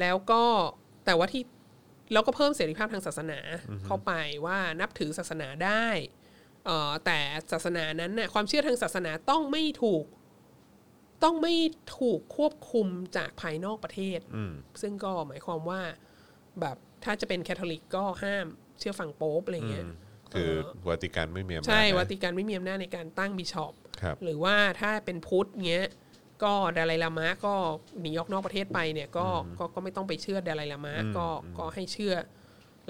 [0.00, 0.42] แล้วก็
[1.06, 1.44] แต่ว่าที่
[2.12, 3.38] แล้วก็เพิ่มเสรีภาพทางศาสนา
[3.86, 4.12] เข้าไป
[4.46, 5.86] ว่านับถือศาสนาได้
[6.66, 7.18] เอ่อแต่
[7.52, 10.04] ศาสนานั้นน่ะความเชื่อทางศาสนาต้องไม่ถูก
[11.24, 11.54] ต้องไม่
[11.98, 14.20] ถูกควบคุมจากภายนอกประเทศ
[14.82, 15.82] ซึ่งก็หมายความว่า
[16.60, 18.46] แบบถ้าจะเป็นแคทอลิกก็ห้าม
[18.78, 19.86] เชื่อฟังโป๊ปอะไรเงี้ย
[20.34, 20.50] คือ
[20.88, 23.72] วาติกันไม่มีอำนาจใช่นะวาติกันไม่มีอำนาจในการตั้งบิชอป
[24.02, 25.86] ครับหรือว่าถ้าเป็นพุทธเงี้ย
[26.42, 27.54] ก็ดาไลลามะก็
[28.00, 29.26] หนีออกนอกประเทศไปเนี่ยก็
[29.58, 31.26] ก็ก็ไม่ต้องไปเชื่อดาไลลามะก็
[31.58, 32.14] ก็ให้เชื่อ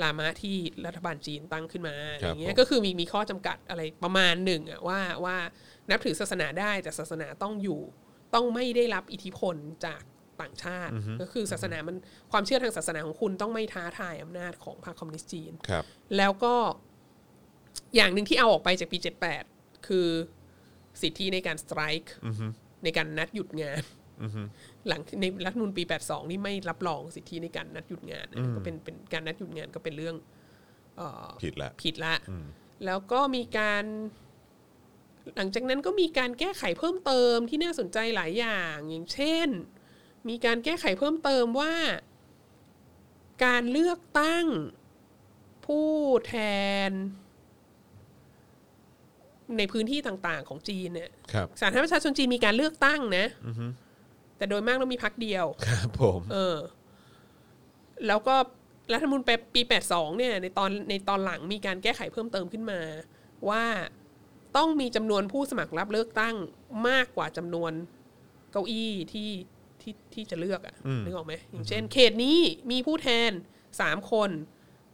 [0.02, 5.36] ลามะที่รัฐบาลจีนตั้งขึ้นมาอะไรเงี้ผยมก็คือมีมีข้อจำกัดอะไรประมาณหนึ่งอะว่าว่า
[5.90, 7.80] นับถือศาสนาได้แต่ศาสนาต้องอยู่
[8.34, 10.02] ต้องไม่ได้รับอิทธิพลจาก
[10.40, 11.96] ต่างชาติ ก็คือศาสนามัน
[12.32, 15.84] ความเชื่อทางศาสนาของคุณต้องไม่ท้าทายอำนาจของพรรคคอมมิวนิสต์จีนครับ
[16.16, 16.54] แล้วก็
[17.96, 18.98] อย่างหนึ่งที่เอาออกไปจากปี
[19.42, 20.08] 78 คือ
[21.02, 22.14] สิทธิในการสไตรค์
[22.84, 23.82] ในการนัดหยุดงาน
[24.88, 30.16] หลังในรัฐธรรมนูลปี 82 นี่ไม่รับรองสิทธิในการนัดหยุดงานนะก็เป็นเป็นการนัดหยุดงานก็เป็นเรื่อง
[31.42, 32.14] ผิดละผิดละ
[32.86, 33.84] แล้วก็มีการ
[35.36, 39.48] หลังจากนั้นก็มีการแก้ไขเพิ่มเติมที่น่าสนใจหลายอย่าง อย่างเช่น
[40.28, 41.74] มีการแก้ไขเพิ่มเติมว่า
[43.44, 44.46] การเลือกตั้ง
[45.66, 45.94] ผผู้
[46.26, 46.34] แท
[46.88, 46.90] น
[49.58, 53.26] ในพื้นที่ต่างๆ ของจีนเนี่ยครับสาธารณรัฐประชาชนจีนมีการเลือกตั้งนะ
[54.36, 56.58] แต่โดยมากแล้วมีพักเดียว ครับ ผม เออ
[58.06, 58.36] แล้วก็
[58.92, 59.22] รัฐธรรมนูญ
[59.54, 62.80] ปี82เนี่ย ในตอนในตอนหลังมีการแก้ไขเพิ่มเติมขึ้นมา
[63.48, 63.64] ว่า
[64.56, 66.36] ต้องมีจำนวนผู้สมัครรับเลือกตั้ง
[66.88, 67.72] มากกว่าจำนวน
[68.52, 69.30] เก้าอี้ที่
[69.80, 70.74] ที่ที่จะเลือกอะ่ะ
[71.04, 72.38] นึกออกไหมอย่างเช่น เขตนี้
[72.70, 73.30] มีผู้แทน
[73.80, 74.30] สามคน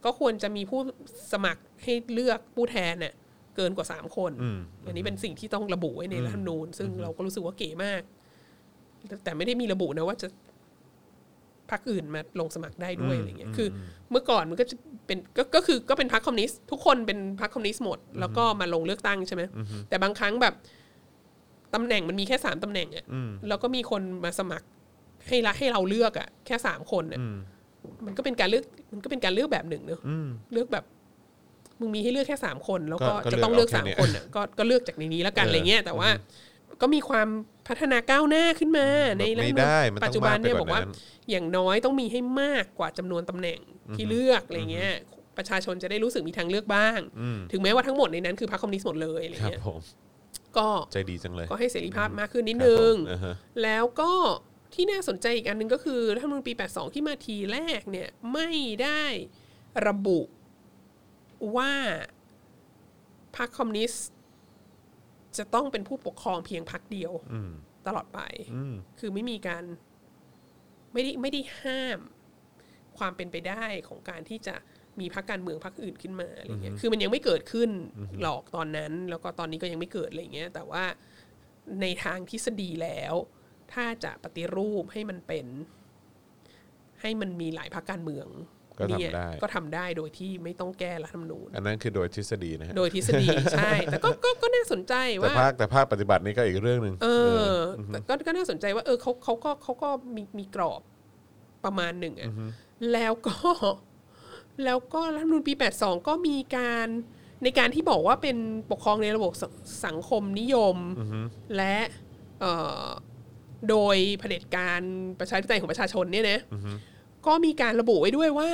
[0.05, 0.81] ก็ควรจะมีผู้
[1.31, 3.13] สมัครให้เลือกผู้แทนเนี่ย
[3.57, 4.31] เกินกว่าสามคน
[4.85, 8.01] อันนี้เป็นสิ่งที่ต้องระบุไว้ในรัฐธรรมนูญซึ่งเราก็รู้สึกว่าเก๋มาก
[9.23, 10.27] แต่ไม่ได้มีระบุนะว่าจะ
[11.71, 13.67] พรรคอื่นมาลงสมัครได้ด้วยอะไรเงี้ย คือ
[14.11, 19.43] เมื่อก่อนมันก็จะเป็นก็ก็คือก็เป็นพรรคคอมมิวนิสต์ทุกคนเป็นพรรคคอมมิวนิสต์หมด แล้วก็มาลงเลือกตั้งใช่ไหม
[19.89, 20.53] แต่บางครั้งแบบ
[21.73, 23.05] ตำแหน่งมันมีแค่สามตำแหน่งอะ
[23.47, 24.67] แล้วก็มีคนมาสมัคร
[25.27, 27.19] ให้ละให้เราเลือกอะแค่สามคนอะ
[28.05, 30.01] มันก็เป็นการเลือกมันก็เป็นการเลือกแบบหนึ่งเนอะ
[30.53, 30.85] เลือกแบบ
[31.79, 36.09] มึงมีให้เลือกแค่สามคน แล้วก็ก็ก็จะต้องเลือกเลือกสามเอาแค่คนอะก็ก็เลือกจากในนี้แล้วกันเออออะไรเงี้ยแต่ว่า
[36.81, 37.27] ก็มีความ
[37.67, 38.87] พัฒนาก้าวหน้าขึ้นมา
[39.19, 43.59] ในรัฐธรรมนูญไม่ได้มันต้องปัจจุบันเนี่ยมากไปบอกว่ากว่า นั้นอย่างน้อยต้องมีให้มากกว่าจำนวนตำแหน่ง
[43.95, 44.93] ที่เลือกอะไรเงี้ย
[45.37, 46.99] ประชาชนจะได้รู้สึกมีทางเลือกบ้าง
[47.51, 49.77] ถึงแม้ว่าทั้งหมดในนั้นคือพรรคคอมมิวนิสต์หมดเลยอะไรครับเงี้ยผม
[50.57, 54.11] ก็ใจดีจังเลยก็ให้เสรีภาพมากขึ้นนิดครับนึงผมอ่าฮะแล้วก็
[54.73, 58.49] ที่น่าสนใจอีกอันหนึงก็คือรัฐธรรมนูญปี 82 ที่มาทีแรกเนี่ยไม่
[58.83, 59.03] ได้
[59.87, 60.19] ระบุ
[61.55, 61.71] ว่า
[63.37, 64.07] พรรคคอมมิวนิสต์
[65.37, 67.11] จะต้องเป็นผู้ปกครองเพียงพรรคเดียว
[67.87, 68.19] ตลอดไป
[68.99, 69.63] คือไม่มีการ
[70.93, 71.99] ไม่ได้ไม่ได้ห้าม
[72.97, 74.55] ความเป็นไปได้ของการที่จะ
[74.99, 77.69] มีพรรคการเมืองพรรคอื่นขึ้นมาอะไรเงี้ย คือมันยังไม่เกิดขึ้น
[78.21, 80.83] หรอกตอนนั้น แล้วก็ตอนนี้ก็ยังไม่เกิดอะไรเงี้ย แต่ว่า
[81.81, 83.13] ในทางทฤษฎีแล้ว
[83.73, 85.45] ถ้าจะปฏิรูปให้มันเป็น
[87.01, 88.27] ให้มันมีหลายพรรคการเมือง
[88.79, 97.07] ก็ทำเนี่ยได้ ก็ทำได้โดยที่ไม่ต้องแก้รัฐธรรมนูญ อันนั้นคือโดยทฤษฎีนะฮะโดยทฤษฎี ใช่ แต่ก็ก็ก็น่าสนใจแต่ว่า ภาคแต่ภาคปฏิบัตินี่ก็อีกเรื่องหนึ่ง เอ
[97.51, 97.55] อ
[97.87, 100.81] แต่ก็ก็น่าสนใจว่า เออเขาเขาก็เขาก็มีมีกรอบ
[101.65, 102.29] ประมาณหนึ่งอะ
[102.93, 103.37] แล้วก็
[104.65, 106.87] แล้วก็รัฐธรรมนูญปี 82 ก็มีการ
[107.43, 108.37] ในการที่บอกว่าเป็น
[108.71, 109.43] ปกครองในระบบส
[109.85, 110.77] สังคมนิยม
[111.57, 111.77] และ
[112.39, 112.53] เอ่
[112.83, 112.85] อ
[113.69, 114.81] โดยเผด็จการ
[115.19, 116.39] ประชาธิปไตยของประชาชนเนี่ยนะ
[117.27, 118.49] ก็มีการระบุไว้ด้วยว่า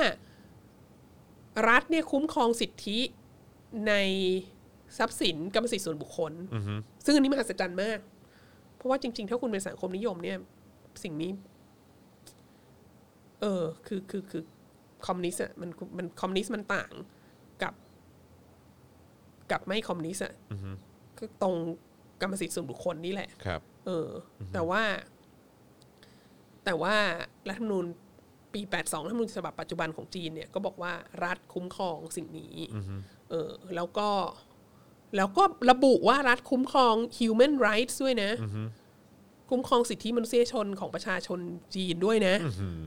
[1.69, 2.99] รัฐเนี่ยคุ้มครองสิทธิ
[3.87, 3.93] ใน
[4.97, 6.33] ทรัพย์สินกรรมสิทธิส่วนบุคคล
[7.05, 7.99] ซึ่งอันนี้มหัศจรรย์มาก
[8.75, 10.37] เพราะว่าจริง ๆ ถ้าคุณเป็นสังคมนิยมเนี่ย
[11.03, 11.31] สิ่งนี้
[13.41, 14.43] เออ คือคือคือ
[15.05, 16.91] คอมมิวนิสต์อะมันมันคอมมิวนิสต์มันต่าง
[17.63, 17.73] กับ
[19.51, 20.33] กับไม่คอมมิวนิสต์อะ
[21.17, 21.55] คือตรง
[22.21, 24.07] กรรมสิทธิส่วนบุคคลนี่แหละ ครับ เอ
[24.39, 24.83] อแต่ว่า
[26.65, 26.95] แต่ว่า
[27.47, 27.85] รัฐธรรมนูญ
[28.53, 30.93] ปี 82รัฐธรรมนูญฉบับปัจจุบันของจีนเนี่ยก็บอกว่า
[31.25, 32.55] รัฐคุ้มครองสิ่งนี้
[33.29, 34.09] เออแล้วก็
[35.17, 38.31] แล้วก็ระบุว่ารัฐคุ้มครอง human rights ด้วยนะ
[39.49, 41.39] คุ้มครองสิทธิมนุษยชนของประชาชน
[41.75, 42.35] จีนด้วยนะ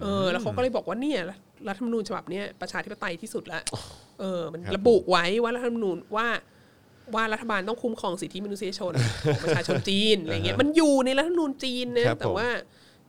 [0.02, 1.20] เออ แล้วเขาก็เลยบอกว่าเนี่ย
[1.68, 3.60] รัฐธรรมนูญฉบับเนี้ยประชาธิปไตยที่สุดละ
[4.20, 6.28] เออ มันครับระบุไว้ว่ารัฐธรรมนูญว่า
[7.14, 8.92] ว่ารัฐบาลต้องคุ้มครองสิทธิมนุษยชน
[9.24, 12.48] ของประชาชนจีนอะไรเงี้ยมันอยู่ในรัฐธรรมนูญจีนนะครับผมแต่ว่า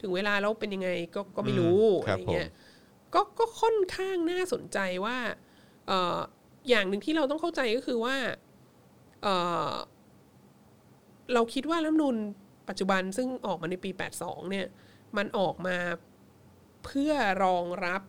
[0.02, 2.50] ถึงเวลาแล้วเป็นยังไงก็ก็ไม่รู้อืมอะครัไรบเงี้ย
[3.14, 5.18] ก็ก็ค่อนข้างน่าสนใจว่า
[5.88, 6.18] เอ่อ
[6.70, 8.16] อย่างหนึ่งที่เราต้องเข้าใจก็คือว่า
[9.24, 9.36] เอ่
[9.70, 9.72] อ
[11.34, 12.16] เราคิดว่ารัฐธรรมนูญ
[12.70, 13.89] ปัจจุบันซึ่งออกมาในปี
[14.22, 14.68] 82 เนี่ย
[15.18, 15.78] มันออกมา
[16.86, 18.02] เพื่อรองรับ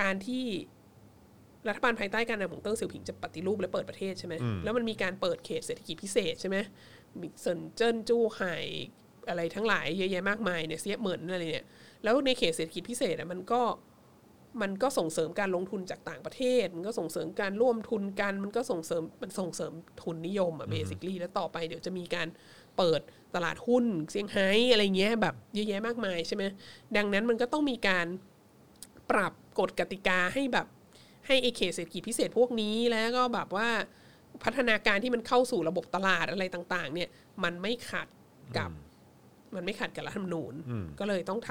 [0.00, 0.44] การที่
[1.68, 4.34] รัฐบาลภายใต้การนำของเติ้งเสี่ยวผิงจะปฏิรูปและเปิดประเทศใช่ไหม
[4.64, 6.56] แล้วมันมีการเปิดเขตเศรษฐกิจพิเศษใช่ไหม
[7.20, 8.56] มีเซินเจิ้นจู้ไห่
[9.28, 11.66] อะไรทั้งหลายเยอะแยะมากมายเนี่ยเสียเหมือนอะไรเนี่ย
[12.04, 13.62] แล้วในเขตเศรษฐกิจพิเศษอะมันก็
[14.62, 19.72] มันก็ส่งเสริมการลงทุนจากต่างประเทศ มันก็ส่งเสริมการร่วมทุนกัน มันก็ส่งเสริมมันส่งเสริม
[20.02, 22.28] ทุนนิยมอะเบสิคลีแล้วต่อไปเดี๋ยวจะมีการ
[22.76, 23.00] เปิด
[23.34, 26.44] ตลาดหุ้นเซี่ยงไฮ้อะไรเงี้ยแบบเยอะแยะมากมายใช่ไหม
[26.96, 28.06] ดังนั้นมันก็ต้องมีการ
[29.10, 30.66] ปรับกฎกติกาให้แบบ
[31.26, 33.68] ให้ไอเขตเศรษฐกิจพิเศษพวกนี้แล้วก็แบบว่า
[34.44, 37.08] พัฒนาการที่มันเข้าสู่ระบบตลาดอะไรต่าง ๆ เนี่ย
[37.44, 38.06] มันไม่ขัด
[38.58, 38.70] กับ
[39.54, 40.54] มันไม่ขัดกับรัฐธรรมนูญ
[40.98, 41.50] ก็เลยต้องท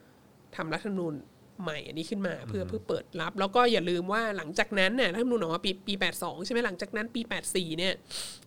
[0.00, 1.14] ำทำรัฐธรรมนูญ
[1.62, 7.94] ใหม่อันนี้ขึ้นมาเพื่อเพื่อเปิดรับ แล้วก็อย่าลืมว่าหลังจากนั้นเนี่ยรัฐธรรมนูญออกมาปีปีแปดสองใช่ไหมหลังจากนั้นปีแปดสี่เนี่ย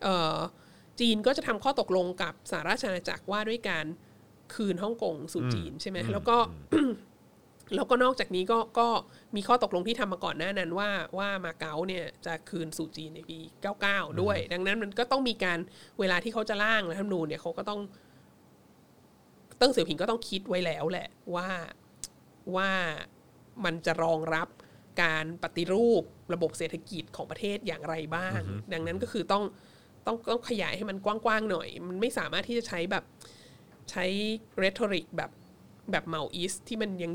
[0.04, 0.38] เอ่อ
[1.00, 3.86] จีนก็จะทำข้อตกลงกับสหราชอาณาจักรว่าด้วยการ
[4.54, 6.38] คืนฮ่องกงสู่จีนใช่ไหมแล้วก็
[7.76, 8.88] แล้วก็นอกจากนี้ก็ก็
[9.36, 13.38] มีข้อตกลงที่ทำมาก่อนหน้านั้นว่าว่ามาเก๊าเนี่ยจะคืนสู่จีนในปี
[13.80, 15.60] 99 ด้วย ดังนั้นมันก็ต้องมีการ
[16.00, 21.48] เวลาที่เขาจะร่างรัฐธรรมนูญเนี่ยเขาก็ต้องเติ้งเสี่ยวผิงก็ต้องคิดไว้แล้วแหละว่า
[22.56, 22.70] ว่า
[23.66, 24.48] มันจะรองรับ
[25.04, 26.04] การปฏิรูป
[26.34, 28.40] ระบบเศรษฐกิจของประเทศอย่างไรบ้าง
[28.74, 29.44] ดังนั้นก็คือต้อง
[30.06, 33.04] ต้องต้องขยายให้มันกว้างๆหน่อย มันไม่สามารถที่จะใช้แบบ
[33.92, 34.06] ใช้
[34.62, 35.32] rhetoric แบบ
[35.92, 37.12] แบบเมาอิสที่มันยัง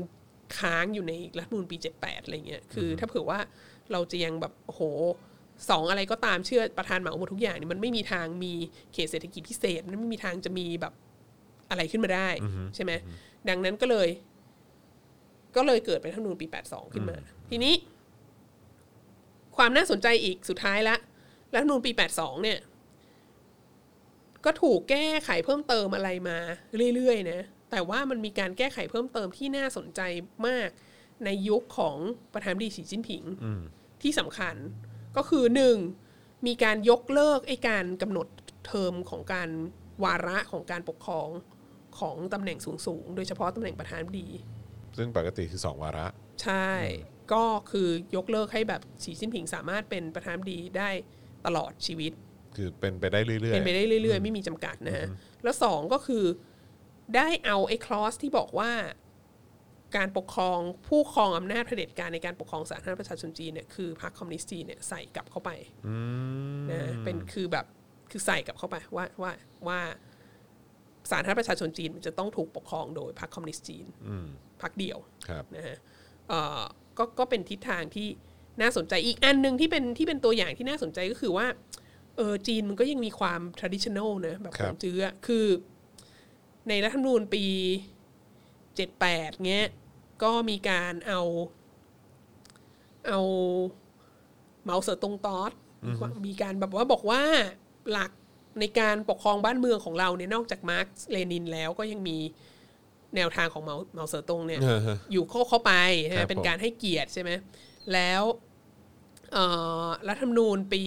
[0.57, 3.39] ค้างอยู่ในรัฐธรรมนูลปี 78 อะไรเงี้ย คือถ้าเผื่อว่า
[3.91, 4.81] เราจะยังแบบโอ้โห
[5.69, 8.53] สองอะไรก็ตามเชื่อประธานเหมาหมดทุกอย่างเนี่ยมันไม่มีทางมี
[8.93, 10.93] เขตเศรษฐกิจพิเศษ มันไม่มีทางจะมีแบบ
[11.69, 12.29] อะไรขึ้นมาได้
[12.75, 12.91] ใช่ไหม
[13.49, 14.09] ดังนั้นก็เลย
[15.55, 17.17] ก็เลยเกิดเป็นรัฐธรรมนูญปี 82 ขึ้นมา
[17.49, 17.73] ทีนี้
[19.57, 20.95] ความน่าสนใจอีกสุดท้ายละ
[21.53, 22.59] รัฐธรรมนูญปี 82 เนี่ย
[24.45, 26.37] ก็ถูกแก้ไขเพิ่มเติมอะไรมา
[26.95, 27.41] เรื่อยๆนะ
[27.71, 30.01] แต่ว่ามันมีการแก้ไขเพิ่มเติมที่น่าสนใจ
[30.47, 30.69] มาก
[31.25, 31.97] ในยุคของ
[32.33, 33.23] ประธานาธิบดีสีจิ้นผิง
[34.01, 34.55] ที่สำคัญ
[35.17, 35.77] ก็คือหนึ่ง
[36.47, 38.27] มีการยกเลิกไอ้การกำหนด
[38.65, 39.49] เทอมของการ
[40.03, 41.29] วาระของการปกครอง
[41.99, 44.27] ของตำแหน่งสูงๆ โดยเฉพาะตำแหน่งประธานาธิบดี
[44.97, 46.07] ซึ่งปกติคือ 2 วาระ
[46.43, 46.71] ใช่
[47.33, 50.89] ก็คือยกเลิกให้แบบสีจิ้นผิงสามารถเป็นประธานาธิบดีได้
[51.45, 52.11] ตลอดชีวิต
[52.55, 55.07] คือเป็นไปได้เรื่อยๆ เป็นไปได้เรื่อยๆ ไม่มีจำกัดนะฮะ
[55.43, 56.23] แล้วสองก็คือ
[57.15, 58.71] ได้เอาไอ้คลอสที่บอกว่า
[59.97, 65.51] การปกครองผู้ครองอำนาจเผด็จการในการปกครองสาธารณรัฐประชาชนจีนเนี่ยคือพรรคคอมมิวนิสต์จีนเนี่ยใส่กลับเข้าไป
[66.71, 67.65] นะเป็นคือแบบ
[68.11, 69.31] คือใส่กลับเข้าไปว่าว่า
[69.67, 69.79] ว่า
[71.11, 73.85] สาธารณรัฐประชาชนจีนมันจะต้องถูกปกครองโดยพรรคคอมมิวนิสต์จีน
[74.61, 74.97] พรรคเดียว
[75.27, 75.77] ครับนะฮะ
[76.29, 76.61] เอ่อ
[76.97, 78.07] ก็ก็เป็นทิศทางที่
[78.61, 81.47] น่าสนใจอีกอันหนึ่งที่เป็นที่เป็นตัวอย่างที่น่าสนใจก็คือว่า
[82.17, 85.45] เออจีนมันก็ยังมีความ traditional นะแบบครัขบองจื้ออะคือ
[86.69, 87.43] ในรัฐธรรมนูญปี
[88.75, 89.69] เจ็ดแปดเงี้ย
[90.23, 91.21] ก็มีการเอา
[93.07, 93.21] เอา
[94.63, 95.51] เหมาเสอตงตอส
[96.27, 97.21] มีการแบบว่าบอกว่า
[97.91, 98.11] หลัก
[98.59, 102.17] ในการปกครองบ้านเมืองของเราเนี่ยนอกจากมาร์กซ์เลนินแล้วก็ยังมี
[103.15, 105.73] แนวทางของเหมาเหมาเสอตงเนี่ยเออฮะอยู่เข้าเข้าไป
[106.09, 107.31] ครันะบเป็นผมการให้เกียรติใช่ไหม
[107.93, 108.21] แล้ว
[109.33, 109.45] เอ่
[109.83, 110.83] อรัฐธรรมนูญปี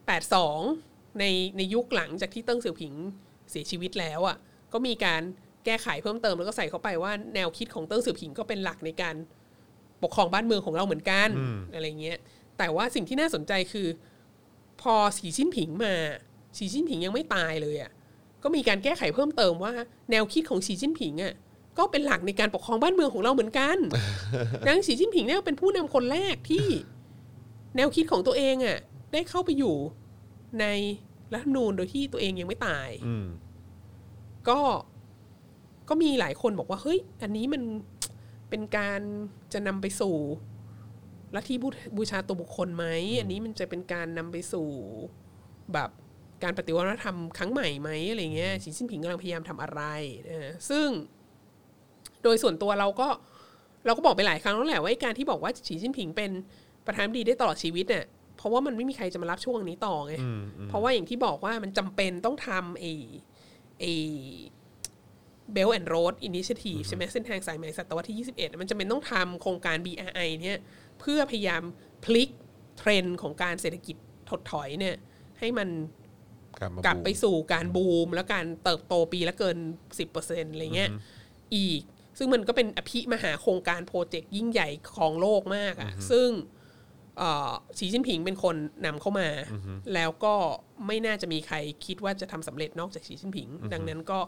[0.00, 1.24] 82 ใน
[1.56, 2.94] ในยุคหลังจากที่เติ้งเสี่ยวผิง
[3.50, 4.36] เสียชีวิตแล้วอะ
[4.72, 5.22] ก็มีการ
[5.64, 9.14] แก้ไขเพิ่มเติมแล้วก็ใส่เข้าไปว่าแนวคิดของเติ้งเสี่ยวผิงก็เป็นหลักในการ
[10.02, 11.28] ปกครองบ้านเมืองของเราเหมือนกัน
[11.74, 12.18] อะไรเงี้ย
[12.58, 13.88] แต่ว่าสิ่งที่น่าสนใจคือ
[14.82, 15.94] พอสีจิ้นผิงมา
[16.58, 17.90] สีจิ้นผิงยังไม่ตายเลยอะ
[18.42, 19.72] ก็มีการแก้ไขเพิ่มเติมว่า
[20.10, 21.34] แนวคิดของสีจิ้นผิงอะ
[21.78, 23.78] ก็เป็นหลักในการปกครองบ้านเมืองของเราเหมือนกัน
[24.64, 26.66] ดังนั้นสีจิ้นผิงเนี่ยเป็นผู้นำคนแรกที่
[27.76, 28.78] แนวคิดของตัวเองอะ
[29.12, 29.76] ได้เข้าไปอยู่
[30.60, 30.66] ใน
[31.32, 33.26] รัฐธรรมนูญโดยที่ตัวเองยังไม่ตายอืม
[34.48, 34.60] ก็
[35.88, 37.62] ก็มีหลายคนบอกว่าเฮ้ย อันนี้มัน
[38.50, 39.00] เป็นการ
[39.52, 40.16] จะนำไปสู่
[41.34, 42.86] ลัทธิบูบูชาตัวบุคคลไหม
[43.20, 44.68] อันนี้มันจะเป็นการนำไปสู่
[45.72, 45.90] แบบ
[46.42, 49.82] การปฏิวัติวัฒนธรรมครั้งใหม่ไหมอะไรเงี้ยสีจิ้นผิงกำลังพยายามทำอะไร
[50.28, 50.88] นะฮะซึ่ง
[52.22, 53.08] โดยส่วนตัวเราก็
[53.86, 56.30] เราก็บอกไปหลายครั้งแล้วแหละว่าไอ้การที่บอกว่าสีจิ้นผิงเป็น
[56.86, 58.04] ประธานาธิบดีได้ตลอดชีวิตเนี่ย
[58.36, 60.14] เพราะว่ามันไม่มีใครจะมารับช่วงนี้ต่อไง
[60.68, 62.92] เพราะว่าอย่างที่บอกว่ามันจำเป็นต้องทำไอ้
[63.80, 63.92] ไอ้
[65.54, 70.58] Belt and Road Initiative ใช่ไหมเส้นทางสายไหมศตวรรษที่ 21 มันจำเป็นต้องทำโครงการ BRI เนี่ย
[71.00, 71.62] เพื่อพยายาม
[72.04, 72.30] พลิก
[72.78, 73.96] เทรนด์ของการเศรษฐกิจ
[74.30, 74.96] ถดถอยเนี่ย
[75.38, 75.68] ให้มัน
[76.58, 79.56] กลับมากลับไปบูมสู่การบูม และการเติบโตปีละเกิน
[80.04, 80.90] 10%อะไรเงี้ย
[81.56, 81.82] อีก
[82.18, 86.28] ซึ่งมันก็เป็นอภิมหาโครงการ project ยิ่งใหญ่ของโลกมากอะ่ะซึ่ง
[87.18, 89.28] เอ่อสีจิ้นผิงเป็นคนนำเข้ามา
[89.94, 90.34] แล้วก็
[90.86, 94.18] ไม่น่าจะมีใครคิดว่าจะทำสำเร็จนอกจากสีจิ้นผิง ดังนั้นก็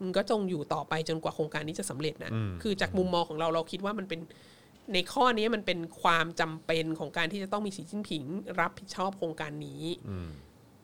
[0.00, 2.32] มันก็จงอยู่ต่อไปจนกว่าโครงการนี้จะสำเร็จนะ
[2.62, 4.20] คือจากมุมมองของเราเราคิดว่ามันเป็น
[4.94, 8.24] ในข้อนี้มันเป็นความจำเป็นของการที่จะต้องมีสีจิ้นผิง
[8.60, 9.82] รับผิดชอบโครงการนี้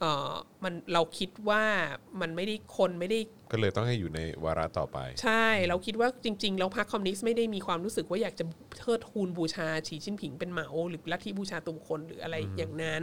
[0.00, 0.32] เอ่อ
[0.64, 1.64] มันเราคิดว่า
[2.20, 3.20] มันไม่ได้คนไม่ได้
[3.52, 8.44] ก็เลยต้องให้อยู่ในวาระต่อไป ใช่ เราคิดว่าจริง ๆ แล้วพรรคคอมมิวนิสต์ไม่ได้มีความรู้สึกว่าอยากจะ
[8.78, 13.02] เทิดทูนบูชาฉีจิ้นผิงเป็นเหมาหรือลัทธิบูชาตัวบุคคลหรืออะไรอย่างนั้น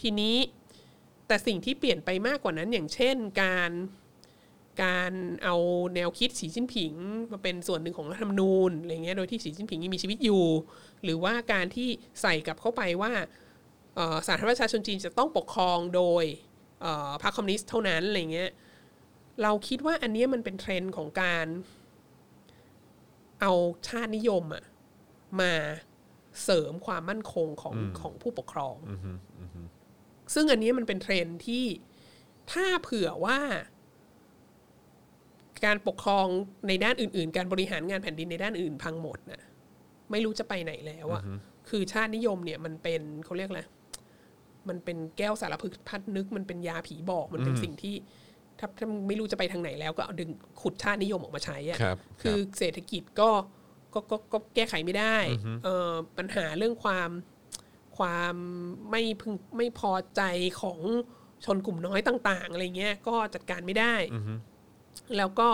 [0.00, 0.36] ทีนี้
[1.26, 3.72] แต่สิ่งที่เปลี่ยนไปมากกว่านั้นอย่างเช่นการ
[4.84, 5.12] การ
[5.44, 5.56] เอา
[5.94, 6.94] แนวคิดสีจิ้นผิง
[7.32, 10.44] มาเป็นส่วนหนึ่งของรัฐธรรมนูญอะไรเงี้ยโดยที่สีจิ้นผิงยังมีชีวิตอยู่
[11.04, 11.88] หรือว่าการที่
[12.22, 13.41] ใส่กลับเข้าไปว่าเอ่อ
[14.28, 16.24] สาธารณรัฐประชาชนจีนจะต้องปกครองโดย
[16.80, 18.50] เอ่อพรรคคอมมิวนิสต์เท่านั้นอะไรเงี้ย
[19.42, 21.46] เราคิดว่าอันเนี้ยมันเป็นเทรนด์ของการ
[23.40, 23.52] เอา
[23.88, 24.64] ชาตินิยมอะ
[25.40, 25.52] มา
[26.44, 28.76] เสริมความมั่นคงของของผู้ปกครอง
[30.34, 31.64] ซึ่งอันเนี้ยมันเป็นเทรนด์ที่
[32.52, 33.38] ถ้าเผื่อว่า
[35.64, 36.26] การปกครอง
[36.68, 39.42] ในด้านอื่น ๆ การบริหารงานแผ่นดินในด้านอื่นพังหมดน่ะ
[40.10, 41.22] ไม่รู้จะไปไหนแล้วอะ
[41.68, 43.62] คือชาตินิยมเนี่ยมันเป็นเขาเรียกอะไร
[44.68, 47.94] มันเป็นแก้วสารพึกษ์พัดนึก มันเป็นยาผีบอกมันเป็นสิ่งที่
[48.58, 53.30] ถ้าถ้าไม่รู้จะไปทางไหนแล้วก็เอาดึงขุดชาตินิยมออกมาใช้อะครับคือเศรษฐกิจก็
[53.94, 55.16] ก็ก็ก็แก้ไขไม่ได้
[55.64, 57.10] เออปัญหาเรื่องความ
[57.98, 58.34] ความ
[58.90, 60.22] ไม่พึงไม่พอใจ
[60.60, 60.78] ของ
[61.44, 63.94] ชนกลุ่มน้อยต่าง ๆ อะไรเงี้ย ก็จัดการไม่ได้
[65.16, 65.48] แล้วก็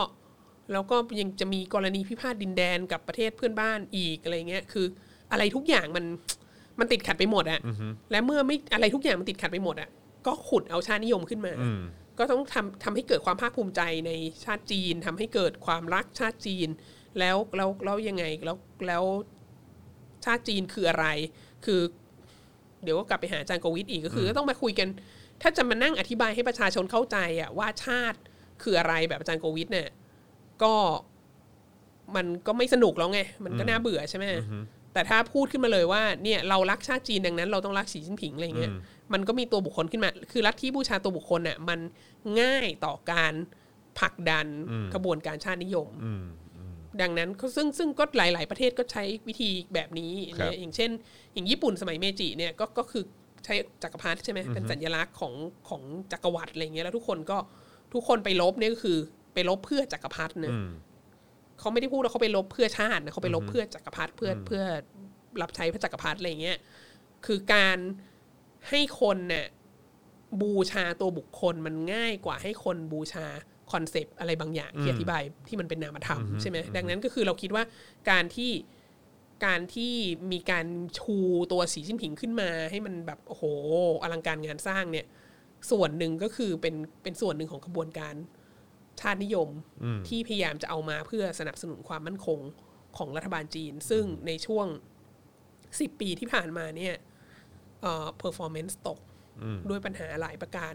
[0.72, 4.86] แล้วก็ยังจะมีกรณีพิพาทดินแดนกับประเทศเพื่อนบ้านอีกอะไรเงี้ย คือ
[5.32, 6.04] อะไรทุกอย่างมัน
[6.80, 7.60] มันติดขัดไปหมดอะ
[8.10, 9.88] และเมื่อไม่อะไรทุกอย่างมันติดขัดไปหมดอะ
[10.26, 11.52] ก็ขุดเอาชาตินิยมขึ้นมา
[12.18, 14.12] ก็ต้องทำทำให้เกิดความภาคภูมิใจใน
[14.44, 16.68] ชาติจีนทำให้เกิดความรักชาติจีน
[17.18, 18.56] แล้วแล้วแล้วยังไงแล้ว
[18.86, 19.04] แล้ว
[20.24, 21.06] ชาติจีนคืออะไร
[21.64, 21.80] คือ
[22.82, 24.88] เดี๋ยวก็กลับไปหาอาจารย์โกวิทอีกก็คือก็ต้องมาคุยกัน
[25.42, 28.18] ถ้าจะมานั่งอธิบายให้ประชาชนเข้าใจอะว่าชาติ
[28.62, 29.88] คืออะไรแบบอาจารย์โกวิทเนี่ย
[30.62, 30.74] ก็
[32.16, 34.24] มันก็ไม่สนุกแล้วไง มันก็น่าเบื่อใช่ไหม
[34.98, 38.72] แต่ถ้าพูดขึ้นมาเลยว่าเนี่ยเรารักชาติจีนดังนั้น เราต้องรักสีจิ้นผิงอะไรเงี้ย
[39.12, 41.78] มันก็มีตัวบุคคลขึ้นมา คือลัทธิบูชาตัวบุคคลเนี่ยมัน
[42.40, 43.32] ง่ายต่อการ
[43.98, 44.46] ผลักดัน
[44.94, 45.88] กระบวนการชาตินิยม
[47.00, 50.90] ดังนั้นก็ซึ่งซึ่งก็หลาย ๆ ประเทศก็ใช้วิธีแบบนี้ครับเนี่ยอย่างเช่น
[51.34, 53.04] อย่างญี่ปุ่นสมัยเมจิเนี่ยก็ก็คือ
[53.44, 55.34] ใช้จักรพรรดิใช่ไหมเป็นสัญลักษณ์ของ
[55.68, 55.82] ของ
[56.12, 57.38] จักรวรรดิอะไรเงี้ยแล้วทุกคนก็
[57.92, 58.98] ทุกคนไปลบเนี่ยก็คือ
[59.34, 60.54] ไปลบเพื่อจักรพรรดิเนี่ย
[61.58, 64.62] เขาไม่ได้พูดว่าเขาไปลบเพื่อชาตินะเขาไปลบเพื่อจักรพรรดิเพื่อเพื่อ
[65.42, 66.58] รับใช้พระจักรพรรดิอะไรเงี้ย
[67.26, 67.78] คือการ
[68.68, 69.46] ให้คนเนี่ย
[70.42, 73.26] บูชาตัวบุคคลมันง่ายกว่าให้คนบูชา
[73.72, 77.64] คอนเซปต์อะไรบางอย่างที่อธิบายที่มันเป็นนามธรรมใช่ไหมดังนั้นก็คือเราคิดว่า
[78.10, 78.52] การที่
[79.46, 79.92] การที่
[80.32, 80.66] มีการ
[80.98, 81.16] ชู
[81.52, 83.42] ตัวสีจิ้นผิงขึ้นมาให้มันแบบโอ้โห
[84.02, 85.06] อลังการงานสร้างเนี่ย
[85.70, 88.14] ส่วนหนึ่งก็คือเป็นเป็นส่วนหนึ่งของกระบวนการ
[89.00, 89.48] ชาตินิยม
[90.08, 92.40] ที่พยายามจะเอามาเพื่อสนับสนุนความมั่นคง
[92.98, 94.66] ของรัฐบาลจีน ซึ่งในช่วง
[95.80, 96.94] สิบปีที่ผ่านมาเนี่ย
[97.82, 98.98] เอ่อ performance ตก
[99.68, 100.74] ด้วยปัญหาหลายประการ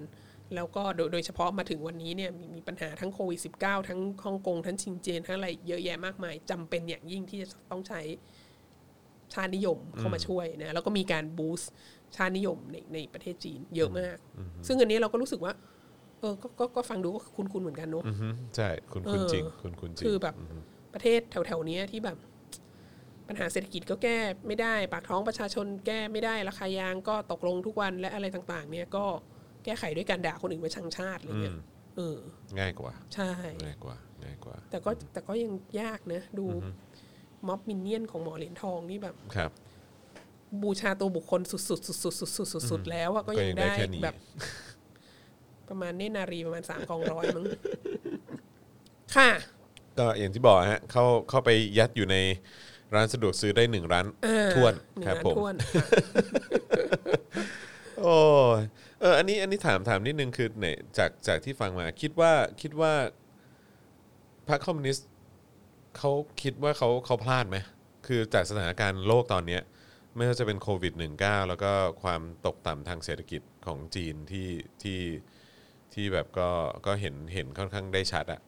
[0.55, 8.01] แล้วก็โดยโดยเฉพาะมาถึงวันนี้เนี่ยมีมีปัญหาทั้งโควิด -19 ทั้งฮ่องกงทั้งชิงเจยนทั้งอะไรเยอะแยะมากมายจำเป็นอย่างยิ่งที่จะต้องใช้
[9.33, 11.71] ชาตินิยมเข้ามาช่วยนะแล้วก็มีการบูสต์
[12.15, 14.17] ชาตินิยมในในประเทศจีนเยอะมาก
[14.67, 15.53] ซึ่งอันนี้เราก็รู้สึกว่า
[16.23, 20.35] เออก็ก็ก็ฟังดูก็คุ้นๆเหมือนกันเนอะ อือฮึใช่คุณคุณเออจริง คุณคุณจริงคือแบบ
[20.93, 22.17] ประเทศแถวๆเนี้ยที่แบบ
[23.27, 24.17] ปัญหาเศรษฐกิจก็แก้
[24.47, 29.05] ไม่ได้ ปากท้องประชาชนแก้ไม่ได้ราคายางก็ตกลงทุกวันและอะไรต่างๆ เนี่ยก็
[29.63, 31.57] แก้ไขด้วยการด่าคนอื่นว่าชังชาติอะไรเงี้ย
[31.95, 32.17] เออ
[32.59, 33.31] ง่ายกว่า ใช่
[33.63, 36.45] ง่ายกว่าง่ายกว่า แต่ก็แต่ก็ยังยากนะ ดู
[37.47, 39.51] ม็อบมินเนี่ยนของหมอเหรียญทองนี่แบบ ครับ
[40.61, 44.15] บูชาตัวบุคคลสุดๆสุดๆสุดๆสุดๆสุดๆแล้วอะก็ยังก็ยังได้ได้แค่นี้แบบ
[45.69, 47.45] ประมาณเนตรนารีประมาณสามกองร้อยมั้ง
[49.15, 49.31] ค่ะ
[49.97, 52.15] ก็อย่างที่บอกฮะเข้าเข้าไปยัดอยู่ใน
[52.95, 55.85] ร้านสะดวกซื้อได้หนึ่งร้านเออท้วนหนึ่งครับล้านผมท้วนค่ะ
[58.01, 58.17] โอ้
[58.59, 58.61] ย
[58.99, 62.93] เอออันนี้อันนี้ถามถามนิดนึงคือเนี่ยจากจากที่ฟังมาคิดว่าคิดว่า
[64.49, 65.07] พรรคคอมมิวนิสต์
[65.97, 66.11] เขา
[66.41, 67.57] คิดว่าเขาเขาพลาดไหม
[68.07, 69.61] คือจากสถานการณ์โลกตอนเนี้ย
[70.15, 71.71] ไม่ว่าจะเป็นโควิด -19 แล้วก็
[72.03, 74.49] ความตกต่ำทางเศรษฐกิจของจีนที่
[74.83, 74.99] ที่
[75.93, 76.49] ที่แบบก็
[76.85, 78.41] ก็เห็นเห็นค่อนข้างได้ชัดอะ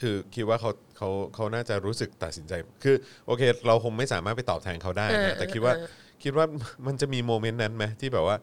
[0.00, 2.52] คือคิดว่าเขาเขาเขาน่าจะรู้สึกตัดสินใจ
[2.84, 2.96] คือ
[3.26, 5.88] โอเค เราคงไม่สามารถไปตอบแทนเขาได้เออนะแต่คิดว่าเออ
[6.22, 6.46] คิดว่า
[6.86, 8.36] มันจะมีโมเมนต์นั้นไหมที่แบบว่า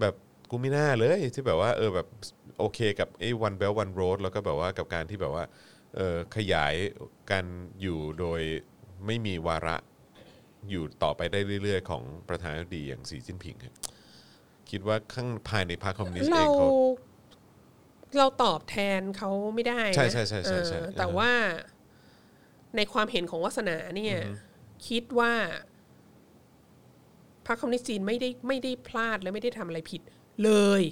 [0.00, 0.14] แบบ
[0.50, 2.06] กูไม่น่าเลยที่แบบว่าเออแบบ
[2.58, 5.44] โอเคกับไอ้ one belt one road แล้วก็แบบว่ากับการที่แบบว่า
[5.96, 6.74] เออขยาย
[7.30, 7.44] การ
[7.80, 8.40] อยู่โดย
[9.06, 9.76] ไม่มีวาระ
[10.70, 13.74] อยู่ต่อไปได้เรื่อย ๆ ของประธานาธิบดีอย่างสีจิ้นผิงครับ
[14.70, 16.68] คิดว่าข้างภายในพรรคคอมมิวนิสต์เอเรางเขา
[18.18, 21.32] เราตอบแทนเขาไม่ได้นะใช่ใช่ใช่ใช่ใช่เออแต่เออว่า
[22.76, 24.16] ในความเห็นของวัสนาเนี่ย
[24.88, 25.32] คิดว่า
[27.46, 30.02] พรรคคอมมิวนิสต์จีนไม่ได้ไม่ได้พลาดและไม่ได้ทำอะไรผิด
[30.44, 30.82] เลย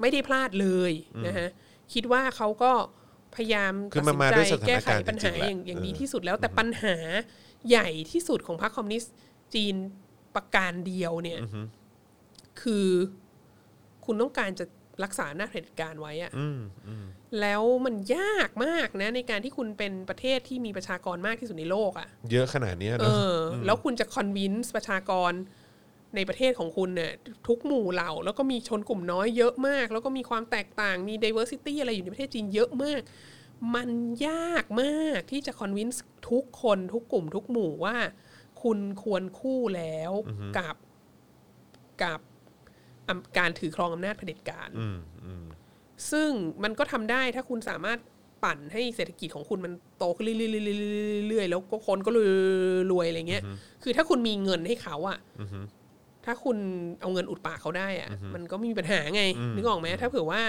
[0.00, 0.92] ไม่ได้พลาดเลย
[1.26, 1.48] นะฮะ
[1.92, 2.72] คิดว่าเขาก็
[3.34, 6.96] พยายามคือตัดมันสินมาด้วยใจสถานแก้ไขการณ์ปัญหาจริงๆแหละอย่างอย่างดีเออที่สุดแล้ว แต่ปัญหา
[7.68, 9.14] ใหญ่ที่สุดของพรรคคอมมิวนิสต์
[9.54, 9.74] จีน
[10.34, 11.40] ประการเดียวเนี่ย
[12.60, 12.88] คือ
[14.04, 14.64] คุณต้องการจะ
[15.04, 16.32] รักษาหน้าเผด็จการไว้อะ
[17.40, 23.36] แล้วมันยากมากนะ ในการที่คุณเป็นประเทศที่มีประชากรมากที่สุดในโลกอะเยอะขนาดเนี้ยเอเนอะอ
[23.66, 25.32] แล้วคุณจะคอนวินส์ประชากร
[26.16, 27.12] ในประเทศของคุณเนี่ย
[27.48, 33.00] ทุกหมู่เหล่า แล้วก็มีชนกลุ่มน้อยเยอะมาก แล้วก็มีความแตกต่างมี diversity อะไรอยู่ในประเทศจีนเยอะมาก
[33.74, 33.90] มัน
[34.28, 37.96] ยากมากที่จะคอนวินส์ทุกคนทุกกลุ่ม ทุกหมู่ว่า
[38.62, 40.12] คุณควรคู่แล้ว
[40.58, 40.76] กับ
[42.02, 42.31] กับอำ
[43.38, 44.68] การถือครองอำนาจเผด็จการ
[46.10, 46.30] ซึ่ง
[46.64, 47.98] มันก็ทำได้ถ้าคุณสามารถ
[48.44, 52.10] ปั่นให้เศรษฐกิจของคุณมันโตขึ้นเรื่อยๆๆๆๆแล้วก็คนก็
[52.92, 53.42] รวยๆอะไรเงี้ย
[53.82, 55.18] คือถ้าคุณมีเงินให้เขาอะ
[56.24, 56.56] ถ้าคุณ
[57.00, 59.22] เอาเงินอุดปากเขาได้อะมันก็ไม่มีปัญหาไง
[59.56, 60.42] นึกออกไหมถ้าเผื่อว่า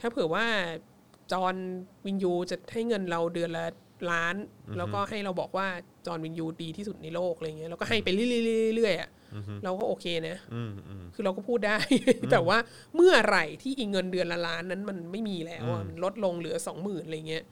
[0.00, 0.46] ถ้าเผื่อว่า
[1.32, 1.54] จอห์น
[2.06, 3.66] วินยูจะให้เงินเราเดือนละ
[4.10, 4.34] ล้าน
[4.76, 5.66] แล้วก็ให้เราบอกว่า
[6.06, 9.08] จอห์นวินยูดีที่สุดในโลกอะไรเงี้ยแล้วก็ให้ไปเรื่อยๆเรื่อยๆอะ
[9.64, 11.78] เราก็โอเคนะอืมอืมคือเราก็พูดได้
[12.30, 12.58] แต่ว่า
[12.94, 17.44] เมื่อไหร่ที่อีเงินเดือนละล้านนั้นมันไม่มีแล้วอะมันลดลงเหลือสองหมื่นอะไรเงี้ย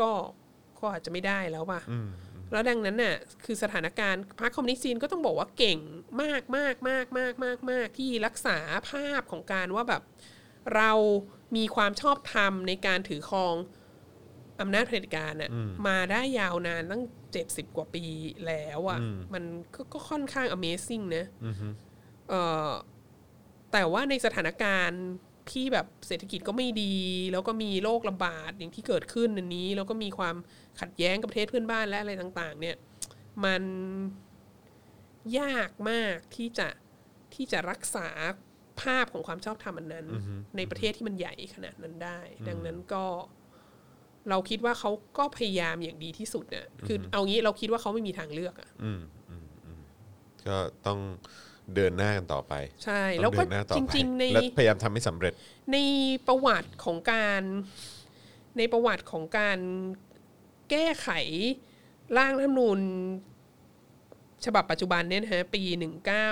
[0.00, 0.10] ก็
[0.78, 1.80] ก็อาจจะไม่ได้แล้วป่ะ
[2.52, 3.14] แล้วดังนั้นน่ะ
[3.44, 5.78] คือสถานการณ์พรรคคอมมิวนิสต์จีนก็ต้องบอกว่าเก่ง
[6.22, 8.58] มากมากมากมากมากมากที่รักษา
[8.90, 10.02] ภาพของการว่าแบบ
[10.76, 10.92] เรา
[11.56, 13.54] มีความชอบธรรมในการถือครอง
[14.60, 15.50] อำนาจเผด็จการน่ะ
[15.86, 17.02] มาได้ยาวนานตั้ง
[17.32, 18.04] เจ็ดสิบกว่าปี
[18.46, 18.98] แล้วอะ
[19.34, 21.26] มันก็ก็ค่อนข้าง Amazing นะ
[22.28, 22.70] เอ่อ
[23.72, 25.04] แต่ว่าในสถานการณ์
[25.52, 26.96] ที่แบบเศรษฐกิจก็ไม่ดี
[27.32, 30.36] แล้วก็มีโรคระบาดอย่างที่เกิดขึ้นอันนี้ แล้วก็มีความ
[30.80, 32.76] ขัดแย้งกับประเทศเพื่อนบ้านและอะไรต่าง ๆ เนี่ย
[33.44, 33.62] มัน
[35.38, 36.68] ยากมากที่จะ
[37.34, 38.08] ที่จะรักษา
[38.82, 40.06] ภาพของความชอบธรรมอันนั้น
[40.56, 43.04] ในประเทศที่มันใหญ่ขนาดนั้นได้ ดังนั้นก็
[44.30, 49.80] เราคิดว่าเขาก็พยายามอย่างดีที่สุดเนี่ยคือ เอางี้เราคิดว่าเขาไม่มีทางเลือกอะอืมอืมอืม
[50.46, 50.56] ก็
[50.86, 50.98] ต้อง
[51.74, 52.54] เดินหน้ากันต่อไป
[52.84, 55.32] ใช่ต้องแล้วก็เดินหน้าต่อจไปริง ๆ ในและพยายามทำให้สำเร็จ
[55.72, 55.76] ใน
[56.26, 57.42] ประวัติของการ
[58.58, 59.58] ในประวัติของการ
[60.70, 61.08] แก้ไข
[62.16, 62.80] ร่างรัฐธรรมนูญ
[64.44, 66.30] ฉบับปัจจุบันเนี่ยนะฮะปีหนึ่งเก้า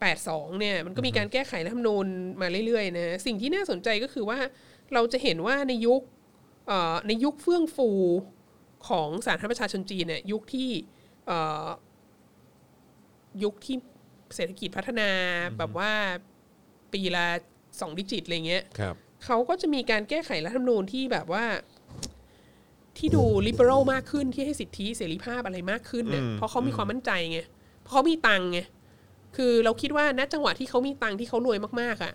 [0.00, 2.06] แปดสองเนี่ยมันก็มีการแก้ไขรัฐธรรมนูญ
[2.40, 4.38] มาเรื่อยๆนะสิ่งที่น่าสนใจก็คือว่า
[4.94, 6.16] เราจะเห็นว่าในยุคเอ่อ
[7.06, 7.90] ในยุคเฟื่องฟู
[8.88, 10.70] ของสาธารณรัฐประชาชนจีนเนี่ยยุคที่
[11.26, 11.66] เอ่อ
[13.42, 13.76] ยุคที่
[14.34, 15.10] เศรษฐกิจพัฒนา
[15.58, 15.92] แบบว่า
[16.92, 17.26] ปีละ
[17.80, 18.94] สอง digit อะไรเงี้ยครับ
[19.24, 21.44] เขาก็จะมีการแก้ไขรัฐธรรมนูญที่แบบว่า
[22.98, 27.40] ที่ดู liberal มากขึ้นที่ให้สิทธิเสรีภาพอะไรมากขึ้นเนี่ยเพราะเขามีความมั่นใจไง
[27.82, 28.60] เพราะเขามีตังค์ไง
[29.36, 32.14] คือเราคิดว่าณจังหวะที่เขามีตังค์ที่เขารวยมากๆอะ่ะ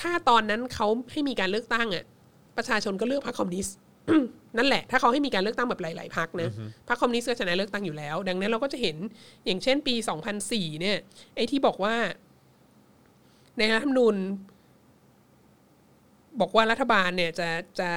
[0.00, 2.04] ถ้าตอนนั้นเขาให้มีการเลือกตั้งอะ่ะ
[2.56, 3.76] ประชาชนก็เลือกพรรคคอมมิวนิสต์
[4.56, 6.50] นั่นแหละ ถ้าเขาให้มีการเลือกตั้งแบบหลาย ๆพรรคนะ
[6.88, 8.96] พรรคคอมมิวนิสต์ก็ชนะเลือกตั้งอยู่แล้ว ดังนั้นเราก็จะเห็น
[9.46, 9.94] อย่างเช่นปี
[10.38, 10.98] 2004 เนี่ย
[11.36, 11.94] ไอ้ที่บอกว่า
[13.58, 14.16] ในรัฐธรรมนูญ
[16.40, 17.48] บอกว่ารัฐบาลเนี่ยจะ
[17.80, 17.92] จะ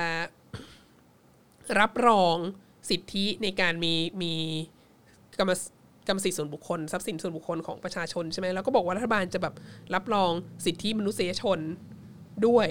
[1.80, 2.36] รับรอง
[2.90, 4.34] สิทธิในการมีมี
[5.40, 5.62] กรรมส
[6.08, 9.54] กรรมสิทธิส่วนบุคคล ทรัพย์สินส่วนบุคคลของประชาชนใช่ไหมแล้วก็บอกว่ารัฐบาลจะแบบ
[9.94, 10.32] รับรอง
[10.66, 11.60] สิทธิมนุษยชน
[12.48, 12.68] ด้วย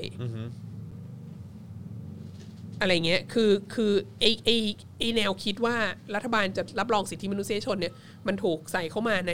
[2.80, 4.50] อะไรเงี้ยคือคือไอไอ
[4.98, 5.76] ไอแนวคิดว่า
[6.14, 7.94] รัฐบาลจะรับรองสิทธิมนุษยชนเนี่ย
[8.26, 9.32] มันถูกใส่เข้ามาใน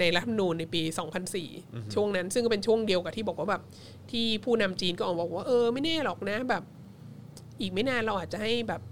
[0.00, 0.82] ในรัฐธรรมนูญในปี
[1.38, 3.62] 2004 ช่วงนั้น ซึ่งก็เป็นช่วงเดียวกับที่บอกว่าแบบ
[4.10, 6.62] ที่ผู้นำจีนก็ออกมาบอกว่าเออไม่แน่หรอกนะแบบ
[7.60, 8.82] อีกไม่นานเราอาจจะให้แบบ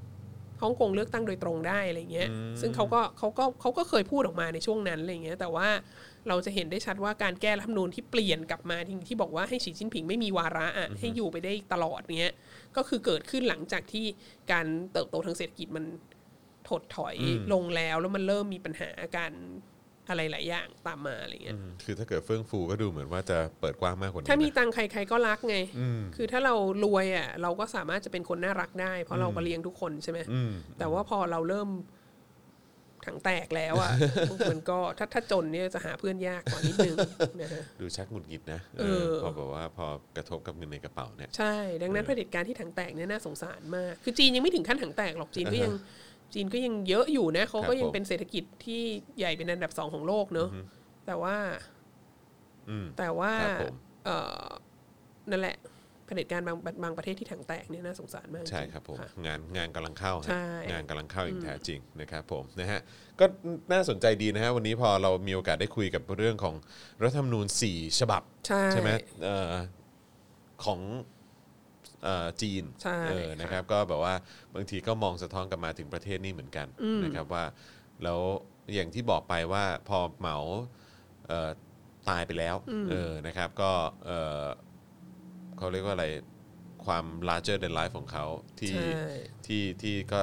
[0.63, 2.29] ฮ่องกงเลือกตั้งโดยตรงได้อะไรเงี้ย
[2.61, 5.69] ซึ่งเขาก็เขาก็เขาก็เคยพูดออกมาในช่วงนั้นอะไรเงี้ย แต่ว่า
[6.29, 12.33] เราจะเห็นได้ชัดว่าการแก้รัฐธรรมนูญที่เปลี่ยนกลับมาที่ที่บอกว่าให้สีจิ้นผิงไม่มีวาระอะให้อยู่ไปได้ตลอดเนี้ย
[12.77, 14.05] ก็คือเกิดขึ้นหลังจากที่
[14.53, 15.85] การเติบโตทางเศรษฐกิจมัน
[16.69, 17.17] ถดถอย
[17.53, 19.33] ลงแล้วแล้วมันเริ่มมีปัญหาการ
[20.09, 25.57] อะไรหลายอย่างตามมาอะไรเงี้ยคือถ้าเกิดเฟื่องฟูก็ดูเหมือนว่าจะเปิดกว้างมากกว่านี้ถ้ามีนะตังค์ใครๆก็รักไง
[26.17, 26.55] คือถ้าเรา
[26.85, 31.69] รวยอะเราก็สามารถจะเป็นคนน่ารักได้ เพราะเราก็เลี้ยงทุกคนใช่ไหมอืมแต่ว่าพอเราเริ่ม
[33.07, 33.93] ถังแตกแล้วอะ
[34.51, 36.97] มันก็ถ้าถ้าจนเนี่ยจะหาเพื่อนยากกว่านิดนึง
[37.41, 39.87] นะฮะดูชักหงุดหงิดนะเออพอแบบว่าพอ
[40.17, 45.73] กระทบกับเงินในกระเป๋าเนี่ยใช่ดังนั้นเผด็จการที่ถังแตกเนี่ยน่าสงสารมาก คือจีนยังไม่ถึงขั้นถังแตกหรอกจีนก็ยัง
[46.35, 48.83] จีนก็ยังเยอะอยู่นะเขาก็ยังผมเป็นเศรษฐกิจที่
[49.19, 50.49] ใหญ่เป็นอันดับสองของโลกเนอะ
[51.07, 51.37] แต่ว่า
[52.69, 53.75] อืมแต่ว่าครับผม
[54.05, 54.45] เอ่อ
[55.31, 55.57] นั่นแหละ
[56.07, 62.81] เผด็จการบางบางประเทศที่ถังแตกเนี่ยน่าสงสารมากใช่จงครับผมะงานงานกำลังเข้าฮะใช่งานกำลังเข้าอย่างแท้จริงนะครับผมนะฮะ
[63.21, 63.25] ก็
[63.73, 66.55] น่าสนใจดีนะฮะวันนี้พอเรามีโอกาสได้คุยกับเรื่องของ
[67.03, 68.23] รัฐธรรมนูญ 4 ฉบับ
[68.73, 68.91] ใช่ไหม
[69.25, 69.53] เอ่อ
[70.65, 70.81] ของ
[72.03, 74.15] เอ่อจีนใช่เออนะครับ ก็แบบว่า
[74.55, 76.67] บางทีก็มองสะท้อนกลับมาถึงประเทศนี้เหมือนกัน
[77.05, 77.45] นะครับว่า
[78.05, 78.21] แล้ว
[78.75, 80.37] อย่างที่บอกไปว่าพอเหมา
[81.29, 81.51] เอ่อ
[82.09, 82.57] ตายไปแล้ว
[82.91, 83.71] เออนะครับ ก็
[85.57, 86.07] เอ่อเขาเรียกว่าอะไร
[86.85, 88.25] ความ larger than life ของเขา
[88.61, 88.89] ที่ใช่
[89.47, 90.21] ที่ที่ก็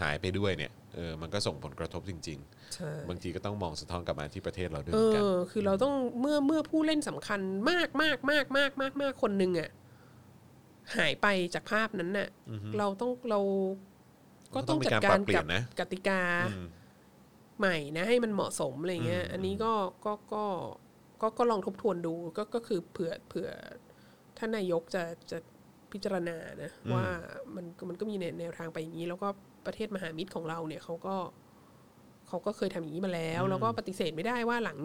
[0.00, 2.38] หายไปด้วยเนี่ยเออมันก็ส่งผลกระทบจริง
[2.74, 7.40] ใช่ๆบางทีก็ต้องมองสะท้อนกลับมาที่ประเทศเราด้วยเอเหมือนกันอคือเราต้องเมื่อเมื่อผู้เล่นสำคัญ
[7.70, 9.70] มากมากมากมากมากมากคนหนึ่งอะ
[10.96, 12.28] หายไปจากภาพนั้นน่ะ
[12.78, 13.40] เราต้องเรา
[14.54, 15.44] ก็ต้องจัดการกับ
[15.80, 16.20] กติกา
[17.58, 19.72] ใหม่นะ ให้มันเหมาะสมอะไรเงี้ย อันนี้ก็
[20.04, 20.44] ก็ก็
[21.20, 23.48] ก็ก็ลองทบทวนดูก็ก็คือเผื่อเผื่อ
[24.38, 25.38] ท่านนายกจะจะ
[25.92, 27.04] พิจารณานะว่า
[27.54, 29.28] มันมันก็มีแนวแนวทางไปอย่างนี้ แล้วก็
[29.66, 31.16] ประเทศมหามิตรของเราเนี่ยเขาก็
[32.28, 34.78] เขาก็เคยทำอย่างนี้มาแล้ว แล้วก็ปฏิเสธไม่ได้ว่าหลัง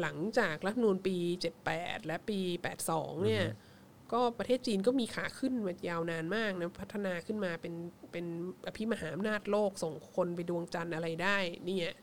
[0.00, 1.16] หลังจากรัฐธรรมนูญปี
[1.62, 2.38] 78 และปี
[2.82, 3.44] 82 เนี่ย
[4.12, 7.74] ก็ประเทศจีนก็มีขาขึ้นมายาวนานมากนะพัฒนาขึ้นมาเป็น
[8.12, 8.26] เป็น
[8.66, 11.36] อภิมหาอำนาจโลกส่งคนไปดวงจันทร์อะไรได้
[11.66, 11.94] เนี่ย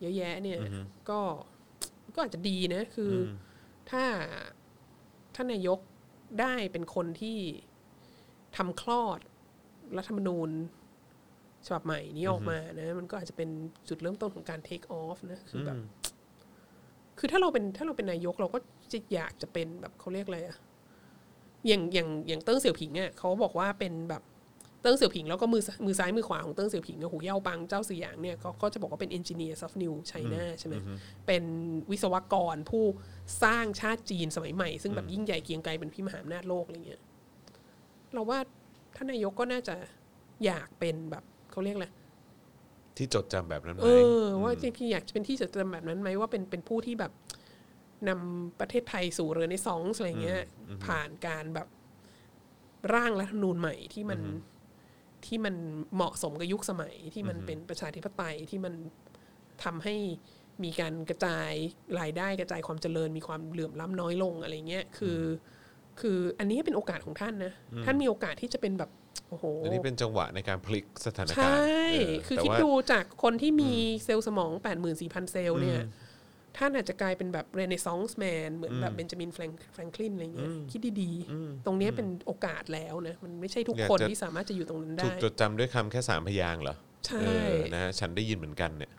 [0.00, 0.60] เยอะแยะเนี่ย
[1.10, 1.20] ก็
[2.14, 3.30] ก็อาจจะดีนะคืออ
[3.90, 4.04] ถ้า
[5.34, 5.78] ท่านนายก
[6.40, 7.38] ได้เป็นคนที่
[8.56, 9.20] ทำคลอด
[9.96, 10.50] รัฐธรรมนูญ
[11.66, 13.48] ฉบับใหม่นี้ออกมานะ มันก็อาจจะเป็น
[13.88, 15.78] จุดเริ่มต้นของการ take off นะคือแบบ
[17.18, 18.58] คือถ้าเราเป็นถ้าเราเป็นนายกเราก็
[18.92, 20.56] จะอยากจะเป็นแบบเขาเรียกอะไรอะ
[21.66, 24.22] อย่างอย่างอย่างเติ้งเสี่ยวผิงอะเขาบอกว่าเป็นแบบ
[24.82, 30.74] เติ้งเสี่ยวผิงแล้วก็มือมือซ้ายมือขวาของเติ้งเสี่ยวผิงเนี่ยหูเย่าปังเจ้าสื่อหยางเนี่ยเขาก็จะบอกว่าเป็น engineer of new China ใช่ไหม
[31.26, 31.44] เป็น
[31.90, 32.84] วิศวกรผู้
[33.42, 37.02] สร้างชาติจีนสมัยใหม่ ซึ่งแบบยิ่งใหญ่เกรียงไกรเป็นพิมหาอำนาจโลกอะไรเงี้ย
[38.12, 38.38] เราว่า
[38.96, 39.74] ท่านนายกก็น่าจะ
[40.44, 41.88] อยากเป็นแบบเขาเรียกอะไร
[42.96, 43.88] ที่จดจำแบบนั้นไหมเอ
[44.20, 47.12] อว่าจริงๆอยากจะเป็นที่จดจำแบบนั้นไหมว่าเป็นเป็นผู้ที่แบบ
[48.08, 50.42] นำประเทศไทยสู่เรือในสองอะไรเงี้ย
[50.86, 51.68] ผ่านการแบบ
[52.94, 54.20] ร่างรัฐธรรมนูญใหม่ที่มัน
[55.26, 55.54] ที่มัน
[55.94, 58.74] เหมาะสมกับยุคสมัยที่มันเป็นประชาธิปไตยที่มัน
[59.64, 59.96] ทำให้
[60.64, 61.50] มีการกระจาย
[62.00, 65.20] รายได้กระจายความเจริญ มีความเหลื่อมล้ำน้อยลงอะไรเงี้ยคือ
[66.00, 67.52] คืออันนี้เป็นโอกาสของท่านนะ
[67.84, 68.90] ท่านมีโอกาสที่จะเป็นแบบ
[69.28, 73.72] โอ้โหอันนี้เป็นจังหวะในการพลิกสถานการณ์ ใช่ คือแต่คิดว่าดูจากคนที่มี
[74.04, 74.52] เซลล์สมอง
[74.92, 75.80] 84,000 เซลล์เนี่ย
[76.58, 88.92] ท่านอาจจะกลายเป็นแบบ Renaissance man เหมือนแบบเบนจามินแฟรงแฟรงคลินอะไรเงี้ยคิดดีๆ ตรงเนี้ยเป็นโอกาสแล้วนะมันไม่ใช่ทุกคนที่สามารถจะอยู่ตรงนั้นถูได้กจดจำด้วยคำแค่สามพยางค์เหรอใช่เออนะฮะฉันได้ยินเหมือนกันเนี่ย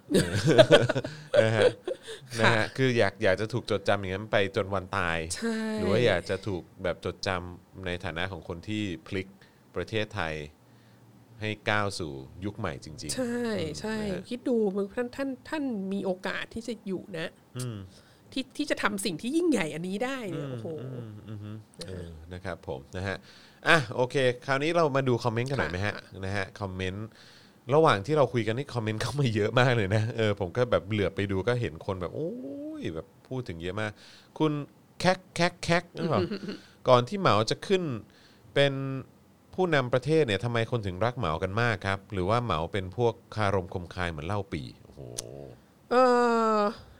[1.43, 1.61] นะฮะ
[2.39, 9.27] นะฮะคืออยากอยากจะถูกจดจำอย่างนั้นไปจนวันตายใช่หรือว่าอยากจะถูกแบบจดจำในฐานะของคนที่พลิก
[9.75, 10.33] ประเทศไทย
[11.41, 12.11] ให้ก้าวสู่
[12.45, 13.41] ยุคใหม่จริงใช่
[13.79, 15.63] ใช่นะฮะคิดดูมึงท่านท่านท่าน
[15.93, 17.27] มีโอกาสที่จะอยู่นะ
[18.33, 23.17] ที่ที่จะทำสิ่งที่ยิ่งใหญ่อันนี้ได้เนี่ยโอ้โหๆเออนะครับผมนะฮะ
[23.67, 24.15] อะโอเค
[24.45, 27.07] คราวนี้เรามาดูคอมเมนต์กันหน่อยไหมฮะนะฮะคอมเมนต์
[27.73, 32.31] ระหว่างที่เราคุยกันนี่คอมเมนต์เข้ามาเยอะมากเลยนะเออผมก็แบบเหลือบไปดูก็เห็นคนแบบโอ้
[32.81, 33.91] ยแบบพูดถึงเยอะมาก
[34.37, 34.51] คุณ
[34.99, 36.21] แคกแคกแคกหรือเปล่า
[36.89, 37.83] ก่อนที่เหมาจะขึ้น
[38.53, 38.73] เป็น
[39.61, 45.01] ผู้นำประเทศเนี่ยทำไมคนถึงรักเหมากันมากครับ หรือว่าเหมาเป็นพวกคารมคมคายเหมือนเล่าปีโอ้โห
[45.91, 45.95] เอ
[46.57, 46.59] อ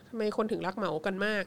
[0.09, 1.43] ทำไมคนถึงรักเหมากันมาก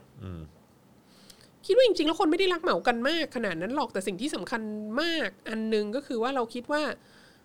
[1.66, 4.62] คิดว่าจริงๆแล้วคนไม่ได้รักเหมากันมากขนาดนั้นหรอกแต่สิ่งที่สำคัญ
[5.02, 6.82] มาก อันหนึงก็คือว่าเราคิดว่า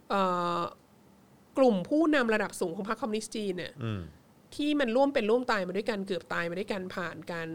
[0.10, 0.22] เอ่
[0.60, 0.62] อ
[1.58, 4.02] กลุ่มผู้นำระดับสูงของพรรคคอมมิวนิสต์จีนเนี่ยอืม
[4.56, 7.50] ที่มันร่วมเป็นร่วมตายมาด้วยกันเกือบตายมาด้วยกันผ่านการ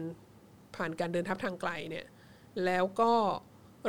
[0.75, 2.05] ผ่านการเดินทัพทางไกลเนี่ย
[2.65, 3.13] แล้วก็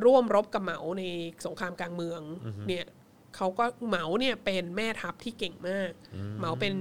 [0.05, 1.03] ร่วมรบกับเหมาใน
[1.47, 2.21] สงครามกลางเมือง
[2.69, 2.87] เนี่ย
[3.37, 5.91] เขาก็เหมาเนี่ยเป็นแม่ทัพที่เก่งมาก
[6.39, 6.75] เหมาเป็น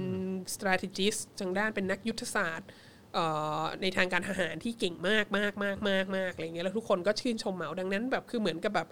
[0.54, 2.68] strategist ทางด้านเป็นนักยุทธศาสตร์
[3.14, 3.24] เอ่
[3.60, 8.88] อในทางการทหารที่เก่งมากมากมากมากมากอะไรเงี้ยแล้วทุกคนก็ชื่นชมเหมาดังนั้นแบบคือเหมือนกับแบบ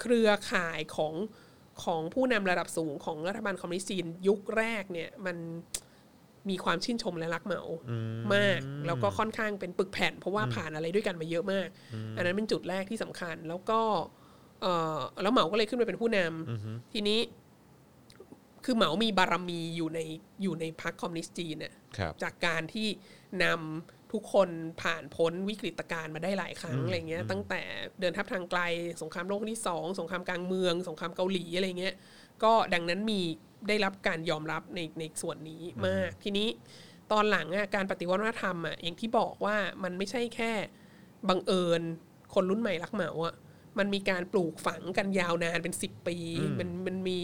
[0.00, 1.14] เครือข่ายของ
[1.84, 5.36] ของผู้นำระดับสูงของรัฐบาลคอมมิวนิสต์จีนยุคแรกเนี่ยมัน
[6.50, 7.62] มีความชื่นชมและรักเหมา
[8.34, 11.68] มาก แล้วก็ค่อนข้างเป็นปึกแผ่น เพราะว่าผ่านอะไรด้วยกันมาเยอะมาก
[12.16, 13.80] อันนั้นเป็นจุดแรกที่สำคัญ แล้วก็
[14.62, 17.20] เอ่อแล้วเหมาก็เลยขึ้นไปเป็นผู้นำทีนี้
[18.64, 20.00] คือเหมามีบารมีอยู่ใน
[20.42, 22.88] อยู่ในพรรคคอมมิวนิสต์จีนเนี่ยครับจากการที่
[23.44, 24.48] นำทุกคน
[24.82, 27.62] ผ่านพ้นวิกฤตการณ์มาได้หลายครั้งอะไรเงี้ย ตั้งแต่
[28.00, 28.60] เดินทัพทางไกล
[29.02, 31.94] สงครามโลกครั้งที่สองสงครามกลางเมือง สงครามเกาหลีอะไรเงี้ย
[32.42, 33.20] ก็ดังนั้นมี
[33.68, 36.48] ได้รับการยอมรับในในส่วนนี้มาก ทีนี้
[37.12, 40.52] ตอนหลังอะการปฏิวัติวัฒนธรรมอะอย่างที่บอกว่ามันไม่ใช่แค่
[41.28, 41.82] บังเอิญ
[42.34, 43.34] คนรุ่นใหม่รักเหมาอะ
[43.78, 46.16] มันมีการปลูกฝังกันยาวนานเป็นสิบปี
[46.58, 47.18] มันมันมี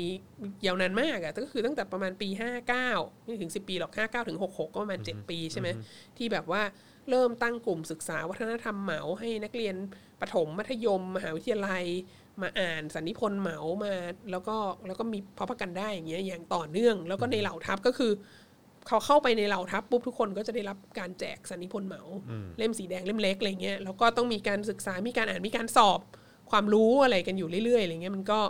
[0.67, 2.91] ยาวนานมากอะก็คือตั้งแต่ประมาณปีห้าเก้า
[3.25, 5.69] ไม่ถึงสิบปีหรอกห้าเก้าถึงหกหกก็ประมาณเจ็ดปีใช่ไหม
[6.17, 6.63] ที่แบบว่า
[7.11, 9.75] เริ่มตั้งกลุ่มศึกษาวัฒนธรรมเหมาให้นักเรียน
[10.21, 11.85] ประถมมัธยม มหาวิทยาลัย
[12.43, 13.95] มาอ่านสันนิพนธ์เหมามา
[14.31, 14.57] แล้วก็
[14.87, 18.13] แล้วก็มีพอพักกันได้อย่างเงี้ยอย่างต่อเนื่อง แล้วก็ในเหล่าทัพก็คือ
[18.87, 22.03] เขาเข้าไปในเหล่าทัพปุ๊บทุกคนก็จะได้รับการแจกสันนิพนธ์เหมา
[22.59, 26.01] เล่มสีแดงเล่มเล็กอะไรเงี้ยแล้วก็ต้องมีการศึกษามีการอ่านมีการสอบ
[26.51, 28.41] ความรู้อะไรกันอยู่เรื่อยๆอะไรเงี้ยมันก็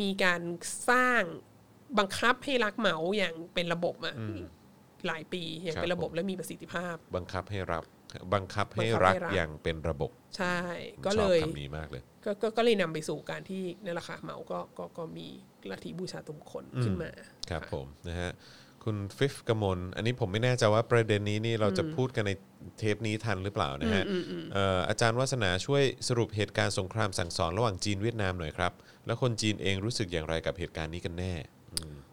[0.00, 0.40] มีการ
[0.90, 1.22] สร้าง
[1.98, 4.14] บังคับให้รักเหมาอย่างเป็นระบบอะ
[5.06, 7.84] หลายปีอย่างเป็นระบบและมีประสิทธิภาพ บังคับให้รับ
[8.34, 10.56] บังคับให้บังคับรักให้รักอย่างเป็นระบบ ใช่
[10.96, 15.26] ผมก็ชเลอบยคำนี้มากเลยก็ก็ก็เลยนำไปสู่การที่นั่นแหละค่ะเหมาก็ก็ก็มี
[15.70, 17.10] ลัทธิบูชาตุมคนขึ้นมา
[17.50, 18.30] ครับะผมนะฮะ
[18.84, 22.32] คุณฟิฟกมลอันนี้ผมไม่แน่ใจว่าประเด็นนี้นี่เราจะพูดกันใน
[22.78, 24.04] เทปนี้ทันหรือเปล่านะฮะ
[24.52, 28.72] เอ่ออาจารย์วัฒนาช่วยสรุปเหตุการณ์สงครามสั่งสอนระหว่างจีนเวียดนามหน่อยครับ
[29.06, 31.32] แล้วคนจีนเองรู้สึกอย่างไรกับเหตุการณ์นี้กันแน่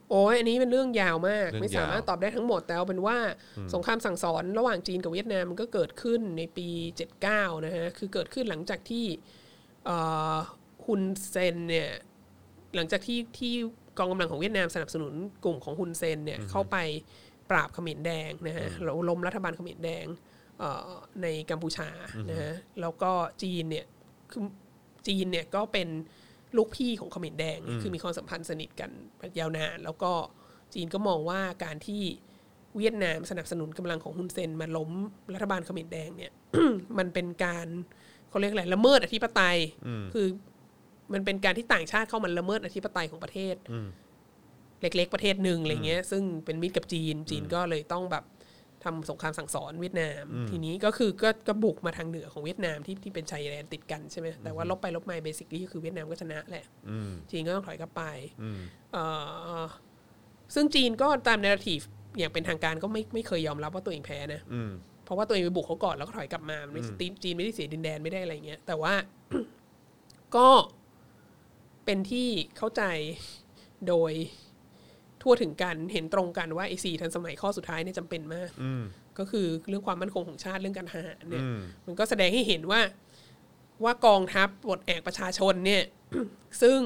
[0.09, 3.17] โอ้ยอันนี้เป็นเรื่องยาวมากเรื่องไม่สามารถยาวตอบได้ทั้งหมดแต่เอาเป็นว่า
[3.73, 6.67] สงครามสั่งสอนระหว่างจีนกับเวียดนามมันก็เกิดขึ้นในปี
[7.15, 9.05] 79 นะฮะ คือเกิดขึ้นหลังจากที่
[9.85, 9.97] เอ่
[10.33, 10.35] อ
[10.85, 11.89] ฮุนเซนเนี่ย
[12.75, 13.53] หลังจากที่ที่
[13.97, 16.77] กองกำลังของเวียดนามสนับสนุนกลุ่มของฮุนเซนเนี่ยเข้าไป
[17.49, 20.05] ปราบเขมรแดงนะฮะแล้วล้มรัฐบาลเขมรแดง
[20.59, 20.89] เอ่อ
[21.21, 21.89] ในกัมพูชา
[22.29, 23.11] นะฮะแล้วก็
[23.43, 23.85] จีนเนี่ย
[24.31, 24.43] คือ
[25.07, 25.87] จีนเนี่ยก็เป็น
[26.57, 28.91] ลูกพี่ของเขมรแดง คือมีความสัมพันธ์สนิทกัน
[29.39, 30.11] ยาวนานแล้วก็
[30.73, 32.03] จีนก็มองว่าการที่
[32.77, 34.91] เวียดนามสนับสนุนกำลังของฮุนเซนมาล้ม
[35.33, 36.31] รัฐบาลเขมรแดงเนี่ย
[36.97, 37.67] มันเป็นการ
[38.29, 39.57] เขาเรียกอะไรละเมิดอธิปไตย
[40.13, 40.27] คือ
[41.13, 43.55] มันเป็นการที่ต่างชาติเข้ามาละเมิดอธิปไตยของประเทศ
[44.81, 48.23] เล็ก ๆ ประเทศหนึ่งอะไรเงี้ย ซึ่งเป็นมิตรกับจีนจีนก็เลยต้องแบบ
[48.83, 56.65] ทำสงครามสั่งสอนเวียดนาม ทีนี้ก็คือก็ก็บุกมาทางเหนือของเวียดนามที่ที่เป็นชายแดนติดกันใช่ไหมแต่ว่าลบไปลบมาเบสิคลี่ก็คือเวียดนามก็ชนะแหละ
[57.31, 58.03] จีนก็ต้องถอยกลับไป
[58.93, 59.03] เอ่
[59.59, 59.63] อ
[60.55, 61.81] ซึ่งจีนก็ตามเนราทีฟ
[62.17, 64.41] อย่างเป็นทางการก็ไม่ไม่เคยยอมรับว่าตัวเองแพ้นะ
[65.05, 68.93] เพราะว่าตัวเองไปบุกเขาก่อนแล้วก็ถอยกลับมามันไม่จีนจีนไม่ได้เสียดินแดนไม่ได้อะไรเงี้ยแต่ว่า
[70.35, 70.49] ก็
[71.85, 72.27] เป็นที่
[72.57, 72.83] เข้าใจ
[73.87, 74.11] โดย
[75.23, 78.49] ทั่วถึงกันเห็นตรงกันว่าไอ้สี่ทันสมัยข้อสุดท้ายเนี่ยจำเป็นมาก
[79.19, 81.43] ก็คือเรื่องความมั่นคงของชาติเรื่องการทหารเนี่ย
[81.85, 82.81] มันก็แสดงให้เห็นว่า
[83.83, 85.83] ว่ากองทัพปลดแอกประชาชนเนี่ย
[86.61, 86.79] ซึ่ง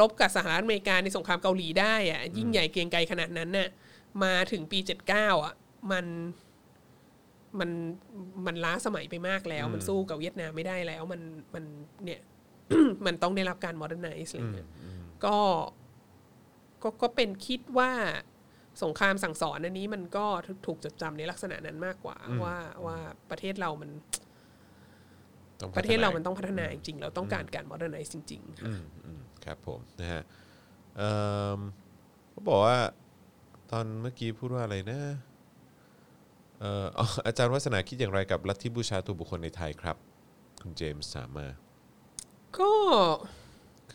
[0.00, 3.68] ลบกับสหรัฐอเมริกาในสงครามเกาหลีได้อะยิ่งใหญ่เกรียงไกรขนาดนั้นน่ะ
[4.24, 5.54] มาถึงปีเจ็ดเก้าอะ
[5.92, 6.06] มัน
[7.58, 7.70] มัน
[8.46, 11.20] มันล้าสมัยไปมากแล้ว มันสู้กับเวียดนามไม่ได้แล้ว มัน
[11.54, 11.64] มัน
[12.04, 12.20] เนี่ย
[13.06, 14.68] มันต้องได้รับการ modernize อะไรเงี้ย
[15.24, 15.36] ก็
[16.84, 17.90] ก็ก็เป็นคิดว่า
[18.82, 20.26] สงครามสั่งสอนอันนี้มันก็
[20.66, 22.56] ถูกจดจำในลักษณะนั้นมากกว่า ว่า
[22.86, 22.96] ว่า
[23.30, 23.90] ประเทศเรามัน
[25.60, 30.22] ต้องประเทศเรามันต้องพัฒนาจริงๆเราต้องการการ modernize จริงๆค่ะอืมอืมครับผมนะฮะ
[30.96, 31.12] เอิ่
[31.58, 31.60] ม
[32.30, 32.78] เขาบอกว่า
[33.70, 35.00] ตอนเมื่อกี้พูดว่าอะไรนะ
[36.60, 39.96] เอ่ออ๋ออาจารย์วัฒนาคิดอย่างไรกับลัทธิบูชาตัวบุคคลในไทยครับ
[40.62, 41.46] คุณเจมส์ถามมา
[42.58, 42.72] ก็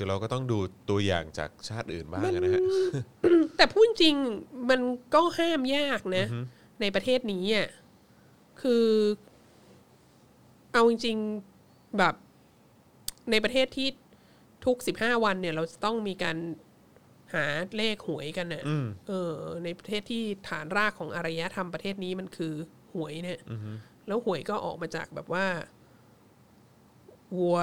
[0.01, 0.57] คือเราก็ต้องดู
[0.89, 2.61] ตัวอย่างจากชาติอื่นบ้างนะฮะ
[3.57, 4.15] แต่พูดจริง
[4.69, 4.81] มัน
[5.13, 6.25] ก็ห้ามยากนะ
[6.81, 7.67] ในประเทศนี้อะ
[8.61, 8.85] คือ
[10.73, 12.15] เอาจริงๆแบบ
[13.31, 13.89] ในประเทศที่
[14.65, 16.37] ทุกสิบห้าวันเนี่ย เราจะต้องมีการ
[17.33, 17.45] หา
[17.77, 18.63] เลขหวยกันเน่ะ
[19.07, 19.33] เออ
[19.63, 22.53] ในประเทศที่ฐานรากของอารยธรรมประเทศนี้มันคือ
[22.93, 23.39] หวยเนี่ย
[24.07, 25.45] แล้วหวยก็ออกมาจากแบบว่า
[27.37, 27.57] วัว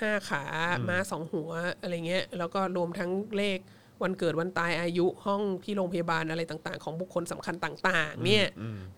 [0.00, 0.44] ห้าขา
[0.88, 1.50] ม้าสองหัว
[1.80, 3.58] อะไรเงี้ย แล้วก็รวมทั้งเลข
[4.02, 8.46] วันเกิดวันตายอายุห้องที่โรงพยาบาลอะไรต่าง ๆ ของบุคคลสำคัญต่าง ๆ เนี่ย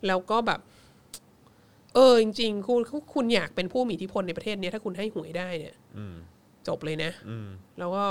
[0.06, 0.60] แล้วก็แบบ
[1.94, 2.80] เออ จริง ๆ คุณ
[3.14, 5.74] คุณอยากเป็นผู้มีอิทธิพลในประเทศเนี้ยถ้าคุณให้หวยได้เนี่ย
[6.68, 7.12] จบเลยนะ
[7.78, 8.06] แล้วก็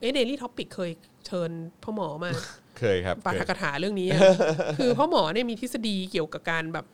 [0.00, 0.90] เอ๊ะ Daily Topic เคย
[1.26, 1.50] เชิญ
[1.82, 2.32] พ่อหมอมา
[2.78, 4.20] เคยครับปาเคฐยกถาเรื่องนี้อะ
[4.78, 6.86] คือพ่อหมอเนี่ยมีทฤษฎีเกี่ยวกับการแบบ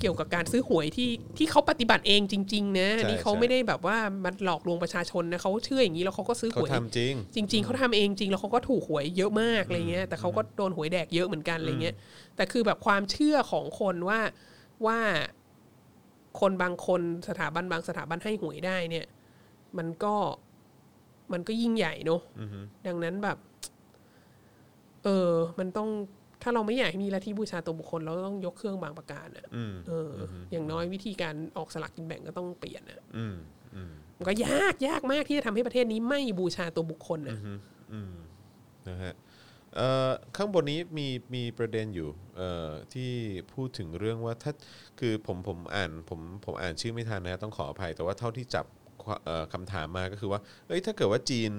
[0.00, 11.94] เกี่ยวกับการซื้อหวยที่ที่เขาปฏิบัติเองจริง ๆ นะนี่เขาไม่ได้แบบว่ามาหลอกลวงประชาชนนะเขาเชื่ออย่างนี้แล้วเขาก็ซื้อหวย เขาทำจริงจริง ๆเขาทำเองจริงแล้วเขาก็ถูกหวยเยอะมากอะไรเงี้ยแต่เขาก็โดนหวยแดกเยอะเหมือนกันอะไรเงี้ย
[12.36, 14.20] แต่คือแบบความเชื่อของคนว่า
[14.86, 14.98] ว่า
[16.40, 19.06] คนบางคนสถาบันบางสถาบันให้หวยได้เนี่ย
[19.78, 20.14] มันก็
[21.32, 22.20] มันก็ยิ่งใหญ่เนอะ
[22.86, 23.38] ดังนั้นแบบ
[25.04, 25.88] เออ มันต้อง
[26.42, 29.46] ถ้าเราไม่อยากให้มีลัทธิบูชาตัวบุคคล เราต้องยกเครื่องบางประการอะ
[29.88, 30.22] เอออ
[30.52, 33.36] อย่างน้อยวิธีการออกสลักกินแบ่งก็ต้องเปลี่ยนอะอืม
[33.74, 37.36] อืมมันก็ยากยากมากที่จะทำให้ประเทศนี้ไม่บูชาตัวบุคคลอะ
[38.88, 39.14] นะฮะ
[39.76, 43.12] เอ่อข้างบนนี้มีมีประเด็นอยู่เอ่อที่
[43.52, 44.52] พูดถึงเรื่องว่าถ้า
[45.00, 48.66] คือผมผมอ่านผมผมอ่านชื่อไม่ทันนะต้องขออภัย แต่ว่าเท่าที่จับ
[49.24, 51.52] เอ่อคำถามมาก็คือว่าเอ้ยถ้าเกิดว่าจีน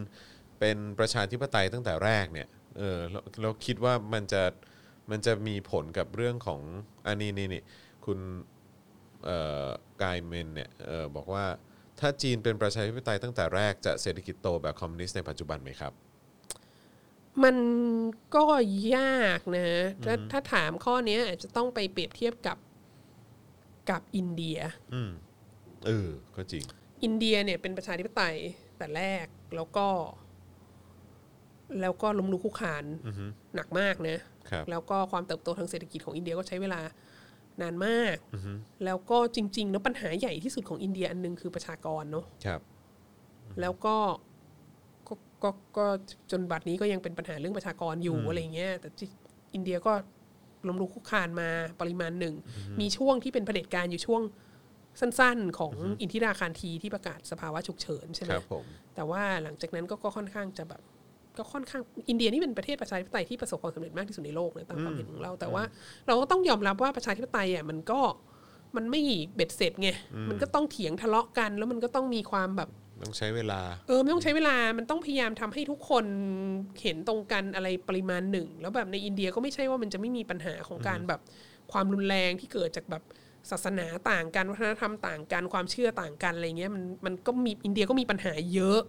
[0.60, 2.48] เป็นประชาธิปไตยตั้งแต่แรกเนี่ย
[2.78, 4.44] เออเราเราคิดว่ามันจะ
[5.12, 6.62] มันจะมีผลกับเรื่องของ
[7.08, 7.64] อันนี้นี่นี่
[8.06, 8.20] คุณ
[9.26, 9.68] เอ่อ
[10.02, 11.46] กายเมนเนี่ยเออบอกว่า
[12.00, 15.94] ถ้าจีนเป็นประชาธิปไตยตั้งแต่แรกจะเศรษฐกิจโตแบบคอมมิวนิสต์ในปัจจุบันไหมครับ
[17.44, 17.58] มัน
[18.36, 18.46] ก็
[18.96, 19.70] ยากนะ
[20.06, 22.58] ถ้าถ้าถามข้อเนี้ยอาจจะต้องไปเปรียบเทียบกับ
[23.90, 24.60] กับอินเดีย
[24.94, 25.12] อืม
[25.86, 26.64] เออก็จริง
[27.04, 28.38] อินเดียเนี่ยเป็นประชาธิปไตย
[28.78, 29.26] แต่แรก
[29.56, 29.88] แล้วก็
[31.82, 32.84] แล้วก็ล้มลุกคลุกคลาน
[33.56, 34.18] หนักมากนะ
[34.50, 36.82] ครับแล้วก็ความเติบโตทางเศรษฐกิจของอินเดียก็ใช้เวลา
[37.62, 38.18] นานมาก
[38.86, 42.62] แล้วก็จริงๆแล้วปัญหาใหญ่ที่สุดของอินเดียอันหนึงคือประชากรเนาะครับ
[43.62, 43.96] แล้วก็
[45.08, 45.14] ก็
[45.44, 45.86] ก็ก็
[46.32, 49.08] จนบัดนี้ก็ยังเป็นปัญหาเรื่องประชากรอยู่อะไรเงี้ยแต่ที่
[49.54, 49.94] อินเดียก็
[50.68, 51.50] ล้มลุกคลุกคลานมา
[51.82, 52.36] ปริมาณหนึ่ง
[52.80, 54.22] มีช่วงที่เป็นเผด็จการอยู่ช่วง
[55.00, 58.66] สั้นๆ ของอินทิราคารทีที่ประกาศสภาวะฉุกเฉินใช่ไหมครับผม
[58.96, 60.82] แต่ว่าหลังจากนั้นก็ก็ค่อนข้างจะแบบ
[61.38, 65.64] ก็ค่อนข้างอินเดียนี่เป็นประเทศประชาธิปไตยที่ประสบความสำเร็จมากที่สุดในโลกนะตามความเห็นของเรา แต่ว่า
[66.08, 68.00] เราก็ต้องยอมรับว่าประชาธิปไตยอะมันก็
[68.76, 69.02] มันไม่
[69.36, 69.90] เบ็ดเสร็จไง
[70.30, 72.70] มันก็ต้องเถียงทะเลาะกัน แล้วมันก็ต้องมีความแบบ
[73.04, 76.06] ต้องใช้เวลา เออไม่ต้องใช้เวลา มันต้องพยายามทำให้ทุกคน
[76.82, 81.22] เห็นตรงกันอะไรปริมาณหนึ่ง แล้วแบบในอินเดียก็ไม่ใช่ว่ามันจะไม่มีปัญหาของการแบบ
[81.72, 83.04] ความรุนแรงที่เกิดจากแบบ
[83.52, 88.80] ศาสนาต่างกันวัฒนธรรมต่างกันความเชื่อต่างกันอะไรเงี้ยมันมันก็มีอินเดียก็มีปัญหาเยอะ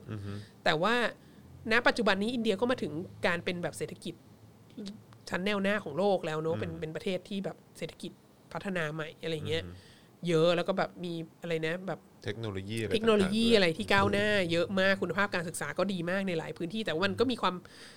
[0.64, 0.94] แต่ว่า
[1.72, 2.92] ณปัจจุบันนี้อินเดียก็มาถึง
[3.26, 4.14] การเป็นแบบเศรษฐกิจ
[5.28, 8.12] ชั้นแนวหน้าของโลกแล้วเนอะเป็นเป็นประเทศที่แบบเศรษฐกิจ
[8.52, 9.64] พัฒนาใหม่อะไรเงี้ย
[10.28, 17.54] เยอะแล้วก็แบบมีอะไรนะแบบเทคโนโลยีอะไรเทคโนโลยีต่างๆด้วยอะไรที่ก้าวหน้า เยอะมากคุณภาพการศึกษาก็ดีมากในหลายพื้นที่ แต่ว่ามันก็มีความ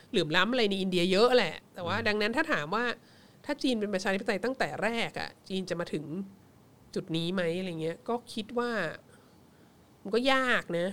[0.10, 2.86] เหลื่อมล้ำอะไรในอินเดียเยอะแหละ แต่ว่าดังนั้นถ้าถามว่า
[3.46, 6.06] ถ้าจีนเป็นประชาธิปไตยตั้งแต่แรกอะ่ะ จีนจะมาถึง
[6.96, 8.72] จุดนี้ไหมอะไรเงี้ย ก็คิดว่า
[10.04, 10.88] มันก็ยากนะ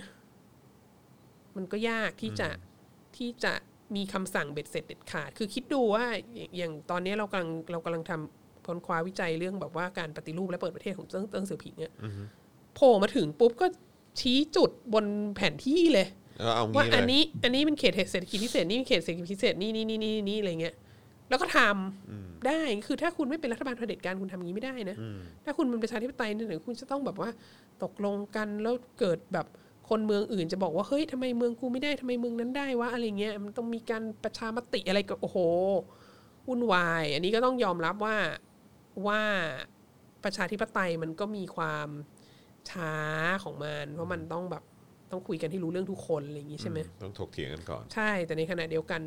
[1.55, 2.49] มันก็ยากที่จะ
[3.19, 3.53] ที่จะ
[3.95, 6.05] มีคำสั่งเบ็ดเสร็จเด็ดขาด คือคิดดูว่า
[6.35, 11.93] อย่างอย่างตอนนี้เรากำลังเรากำลังทำค้นคว้าวิจัยเรื่องแบบว่าการปฏิรูปและเปิดประเทศของเติ้งเติ้งเสือผิงเนี่ย
[12.75, 13.67] โผล่มาถึงปุ๊บก็
[14.19, 15.05] ชี้จุดบน
[15.35, 16.07] แผนที่เลย
[16.39, 20.75] เออเอาว่างี้เลอันยนี้อันนี้เป็นเขตเศรษฐกิจพิเศษนี่เป็นเขตเศรษฐกิจพิเศษนี่นี่นี่นี่นี่อะไรเงี้ย
[21.29, 24.97] แล้วก็ทำได้คือถ้าคุณไม่เป็นรัฐบาลเผด็จการคุณทำอย่างนี้ไม่ได้นะ
[25.45, 27.29] ถ้าคุณเป็นประชาธิปไตยเนี่ยเดี๋ยวคุณจะต้องแบบว่า
[27.83, 29.45] ตกลงกันแล้วเกิดแบบ
[29.89, 35.37] คนเมืองอื่นจะบอกว่าเฮ้ยทำไมเมืองกูไม่ได้ทำไมเมืองนั้นได้วะอะไรเงี้ยมันต้องมีการประชามติอะไรก็โอ้โห
[36.47, 38.17] วุ่นวาย อันนี้ก็ต้องยอมรับว่า
[39.07, 39.21] ว่า
[40.23, 41.89] ประชาธิปไตยมันก็มีความ
[42.71, 42.93] ช้า
[43.43, 44.63] ของมันเพราะมันต้องแบบ
[45.11, 49.01] ต้องคุยกันให้รู้เรื่องทุกคนอะไรอย่างงี้ใช่ไหมต้องถกเถียงกันก่อน ใช่ แต่ในขณะเดียวกัน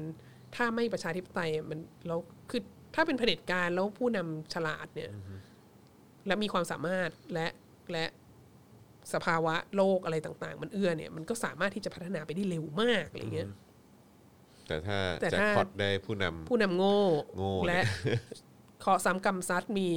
[0.55, 2.19] ถ้าไม่ประชาธิปไตยมันแล้ว
[2.51, 2.61] คือ
[2.95, 5.11] ถ้าเป็นเผด็จการแล้วผู้นำฉลาดเนี่ย
[6.27, 7.49] และมีความสามารถและ
[7.93, 8.07] และ
[9.15, 13.49] สภาวะโลกอะไรต่าง ๆ มันเอื้อเนี่ยมันก็สามารถที่จะพัฒนาไปได้เร็วมากอะไรเงี้ย
[14.69, 17.01] แต่ถ้าแต่แจ็คถ้า พอตได้ผู้นำ ผู้นำโง่
[17.37, 17.81] โง่และ
[18.81, 19.89] เคราะห์ซ้ำกรรมซัดมี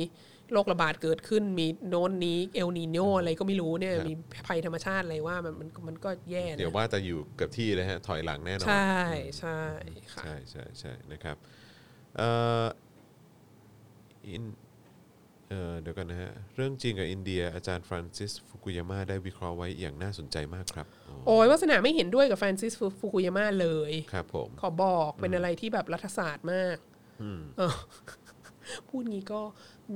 [0.51, 4.13] โรคระบาดเกิดขึ้น มีโน้นนี้เอลนีโนอะไรก็ไม่รู้เนี่ยมี
[4.47, 8.95] ภัยธรรมชาติอะไรว่ามันมันมันก็แย่นะเดี๋ยวว่าจะอยู่กับที่เลยฮะ ถอยหลังแน่นอน ใช่
[9.39, 9.61] ใช่
[10.13, 11.37] ค่ะ ใช่ใช่ใช่นะครับ
[12.17, 12.29] เอ่
[12.63, 12.65] อ
[14.27, 14.43] อิน
[15.49, 26.77] เอ่อเดี๋ยวกันนะฮะ เรื่องจริงกับอินเดีย อาจารย์ฟรานซิสฟุกุยาม่าได้วิเคราะห์ไว้อย่างน่าสนใจมากครับอ๋อโอ้ยวาสนาไม่เห็นด้วยกับฟรานซิสฟูกุยาม่าเลยครับผมขอบอกเป็นอะไรที่แบบรัฐศาสตร์มาก
[27.57, 27.73] เออ
[28.89, 29.41] พูดงี้ก็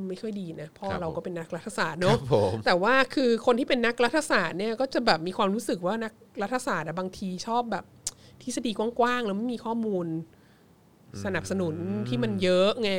[0.08, 7.86] ไม่ค่อยดีนะพ่อเราก็เป็นนักรัฐศาสตร์คเนาะรับผมแต่ว่าคือคนที่เป็นนักรัฐศาสตร์เนี่ยก็จะแบบมีความรู้สึกว่านักรัฐศาสตร์อะบางทีชอบแบบ
[8.44, 10.08] ทฤษฎีกว้างๆแล้วไม่มีข้อมูล
[11.26, 11.76] สนับสนุน
[12.08, 12.92] ที่มันเยอะไง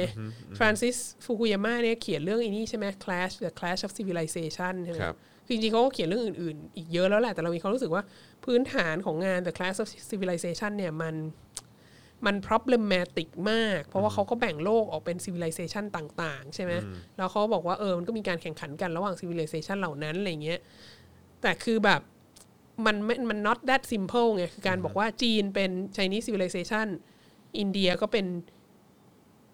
[0.58, 5.16] ฟรานซิสฟูกุยาม่าเนี่ยเขียนเรื่องอันนี้ใช่ไหม Clash the Clash of Civilization ใช่ไหมครับ
[5.46, 8.02] คือจริงๆเขาก็เขียนเรื่องอื่นๆ อีกเยอะแล้วแหละ แต่เรามีความรู้สึกว่า
[8.44, 11.14] พื้นฐานของงาน The Clash of Civilization เนี่ยมัน
[12.26, 16.72] มัน problematic มาก เพราะว่าเขาก็แบ่งโลกออกเป็น civilization ต่างๆ ใช่ไหม
[17.16, 20.60] แล้วเขาบอกว่าเออมันก็มีการแข่งขันกันระหว่าง civilization เหล่านั้นอะไรเงี้ย
[21.42, 22.00] แต่คือแบบ
[22.86, 26.86] มันไม่มัน not that simple ไงคือการบอกว่าจีนเป็น Chinese civilization
[27.58, 28.26] อินเดียก็เป็น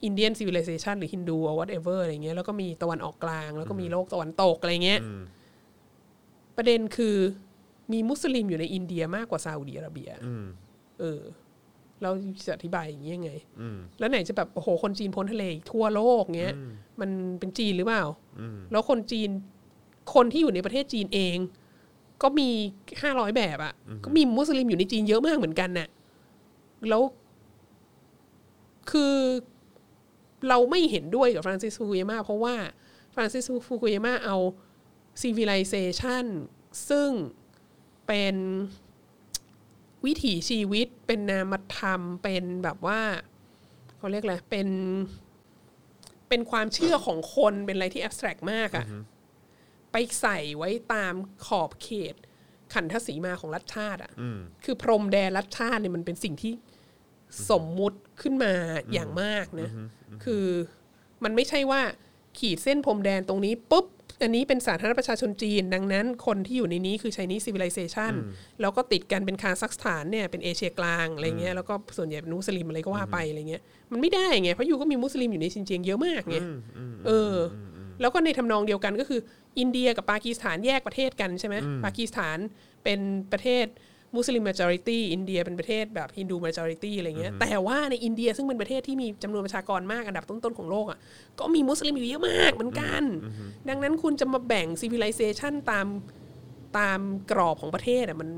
[0.09, 5.01] Indian civilization หรือ Hindu or whatever อะไรเงี้ยแล้วก็มีตะวันออกกลาง แล้วก็มีโลกตะวันตกอะไรเงี้ย
[6.57, 7.17] ประเด็นคือ
[7.93, 10.11] มีมุสลิมอยู่ในอินเดียมากกว่าซาอุดิอาระเบีย
[11.01, 11.21] เออ
[12.03, 12.11] เรา
[12.47, 13.33] จะอธิบายอย่างนี้ยังไง
[13.99, 16.55] แล้วไหนจะแบบโอ้โหคนจีนพ้นทะเลอีกทั่วโลกเงี้ย
[17.01, 18.05] มันเป็นจีนหรือเปล่า
[18.73, 19.31] แล้วคนจีน
[20.15, 21.37] คนที่อยู่ในประเทศจีนเอง
[22.23, 22.49] ก็มี
[23.03, 23.75] ห้าร้อยแบบอะ่ะ
[24.05, 25.89] ก็มีมุสลิมอยู่ในจีนเยอะมากเหมือนกันน่ะ
[26.89, 27.03] แล้ว
[28.91, 29.15] คือ
[30.49, 32.57] เราไม่เห็นด้วยกับฟรานซิสฟูกุยาม่าเพราะว่า
[33.15, 34.37] ฟรานซิสฟูกุยาม่าเอา
[35.23, 36.27] civilization
[36.89, 37.11] ซึ่ง
[38.07, 38.37] เป็น
[40.07, 43.01] วิถีชีวิตเป็นนามธรรมเป็นแบบว่า
[43.97, 44.69] เขาเรียกอะไรเป็น
[46.29, 48.87] เป็นความเชื่อของคนเป็นอะไรที่ abstract มากอะ
[49.93, 51.15] ไปใส่ไว้ตาม
[51.47, 52.15] ขอบเขต
[52.75, 54.13] ขันทศีมาของรัฐชาติอะ
[54.65, 56.53] คือพรมแดนรัฐชาติเนี่ยมันเป็นสิ่งที่
[57.51, 58.53] สมมุติขึ้นมา
[58.93, 59.71] อย่างมากนะ
[60.25, 60.47] คือ
[61.25, 61.81] มันไม่ใช่ว่า
[62.39, 63.87] ขีดเส้นพรมแดนตรงนี้ปุ๊บ
[64.23, 68.13] อันนี้เป็นสาธารณรัฐประชาชนจีน ดังนั้นคนที่อยู่ในนี้คือ Chinese civilization
[68.61, 73.63] แล้วก็ติดกันเป็นคาซัคสถานเนี่ยเป็นเอเชียกลางอะไรเงี้ยแล้วก็ส่วนใหญ่เป็นมุสลิมอะไรก็ว่าไปอะไรเงี้ย
[73.93, 76.37] มันไม่ได้ไงเพราะอยู่ก็มีมุสลิมอยู่ในซินเจียงเยอะมากไง
[77.07, 77.37] เอออ
[78.01, 79.21] แล้วก็ในทำนองเดียวกันก็คือ
[79.59, 82.39] อินเดียกับปากีสถานแยกประเทศกันใช่ไหมปากีสถาน
[82.85, 83.01] เป็น
[83.33, 83.67] ประเทศ
[84.17, 90.99] มุสลิม majority อินเดียเป็นประเทศแบบฮินดู majority อะไรเงี้ยแต่ว่าในอินเดียซึ่งเป็นประเทศที่มีจำนวนประชากรมากอันดับต้นๆของโลกอะ
[91.39, 93.03] ก็มีมุสลิมอยู่เยอะมากเหมือนกัน
[93.69, 95.87] ดังนั้นคุณจะมาแบ่ง civilization ตาม
[96.79, 98.31] ตามกรอบของประเทศอะมัน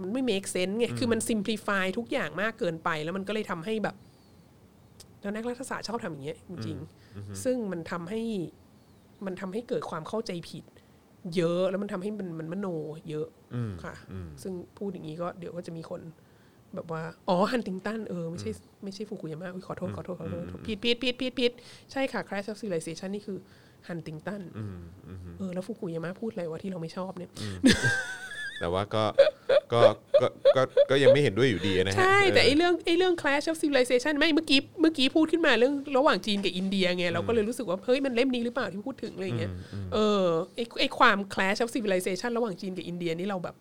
[0.00, 3.96] มันไม่ make sense ไงคือมัน simplify ทุกอย่างมากเกินไป แล้วมันก็เลยทำให้แบบ
[5.20, 8.22] แล้วนักรัฐศาสตร์ชอบทำอย่างเงี้ยจริงๆซึ่งมันทำให้
[9.26, 10.64] มันทำให้เกิดความเข้าใจผิด
[11.36, 12.66] เยอะแล้วมันทำให้มันมันมโน
[13.10, 13.26] เยอะ
[13.84, 13.94] ค่ะ
[14.42, 16.00] ซึ่งพูดอย่างนี้ก็เดี๋ยวก็จะมีคน
[16.74, 18.50] แบบว่า อ๋อฮันติงตันเออไม่ใช่
[18.82, 21.52] ไม่ใช่ฟุกุยามะอุ๊ยขอโทษขอโทษขอโทษผิดผิดผิดผิดผิด
[21.92, 23.38] ใช่ค่ะ Crash of Civilization นี่คือ
[23.88, 24.42] ฮันติงตัน
[25.38, 27.30] เออแล้วฟุกุยามะพูดอะไรวะที่เราไม่ชอบเนี่ย
[28.60, 29.04] แต่ว่าก็
[29.72, 29.80] ก็
[30.20, 30.26] ก็
[30.56, 39.52] ก็ก็ยังไม่เห็นด้วยอยู่ดีนะฮะใช่ แต่เอไออเรื่องไอเรื่อง Clash of Civilization ไม่เมื่อกี้เมื่อกี้พูดขึ้นมาเรื่องระหว่างจีนกับอินเดียไงเราก็เลยรู้สึกว่าเฮ้ยมันเล่มนี้หรือเปล่าที่พูดถึงอะไรเงี้ย
[39.94, 40.24] เออ
[40.54, 43.56] ไอไอความ Clash of Civilization ระหว่างจีนกับอินเดียนี่เราแบบ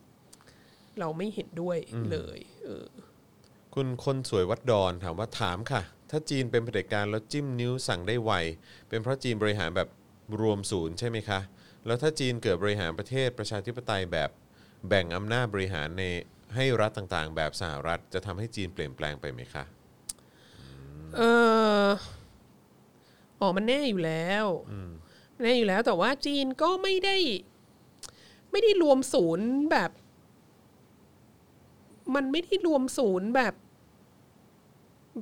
[0.99, 1.77] เราไม่เห็นด้วย
[2.11, 2.85] เลย เออ
[3.75, 5.81] คุณคนสวยวัดดอนถามว่าถามค่ะ
[6.11, 8.31] ถ้าจีนเป็นเผด็จการแล้วจิ้มนิ้วสั่งได้ไว
[8.89, 9.87] เป็นเพราะจีนบริหารแบบ
[10.41, 11.39] รวมศูนย์ใช่ไหมคะ
[11.85, 14.29] แล้วถ้าจีนเกิดบริหารประเทศประชาธิปไตยแบบ
[14.87, 16.03] แบ่งอำนาจบริหารใน
[16.55, 19.63] ให้รัฐต่างๆ แบบสหรัฐจะทำให้จีนเปลี่ยนแปลงไปไหมคะ
[21.15, 21.21] เอ
[21.85, 21.87] อ
[23.39, 24.45] อ๋อมันแน่อยู่แล้ว
[25.41, 27.17] แน่อยู่แล้วแต่ว่าจีนก็ไม่ได้
[28.51, 29.91] ไม่ได้รวมศูนย์แบบ
[32.15, 33.53] มันไม่ได้รวมศูนย์แบบ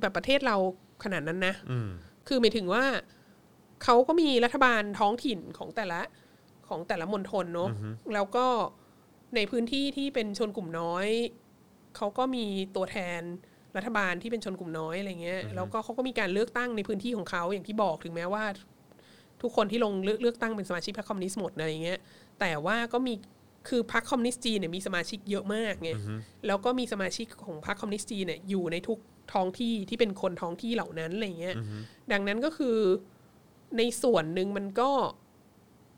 [0.00, 0.56] แบบประเทศเรา
[1.04, 1.54] ขนาดนั้นนะ
[2.26, 2.84] คือหมายถึงว่า
[3.84, 6.00] เขาก็มีรัฐบาลท้องถิ่นของแต่ละ
[6.68, 7.70] ของแต่ละมณฑลเนอะ
[8.14, 8.46] แล้วก็
[9.36, 11.06] ในพื้นที่ที่เป็นชนกลุ่มน้อย
[11.96, 12.44] เขาก็มี
[12.76, 13.20] ตัวแทน
[13.76, 18.44] รัฐบาลที่เป็นชนกลุ่มน้อยอะไรเงี้ยแล้วก็เขาก็มีการเลือกตั้งในพื้นที่ของเขาอย่างที่บอกถึงแม้ว่า
[19.42, 21.98] ทุกคนที่ลงเลือกเลือกตั้งเป็นสมาชิกพรรคคอมมิวนิสต์หมดอะไรเงี้ย
[22.40, 23.14] แต่ว่าก็มี
[23.68, 25.90] คือพรรคคอมมิวนิสต์จีนเนี่ยมีสมาชิกเยอะมากไง
[26.46, 28.98] แล้วก็มีสมาชิกของพรรคคอมมิวนิสต์จีนเนี่ยอยู่ในทุก
[29.32, 31.56] ท้องที่ที่เป็นคนท้องที่เหล่านั้นอะไรเงี้ย
[32.12, 32.76] ดังนั้นก็คือ
[33.78, 34.90] ในส่วนหนึ่งมันก็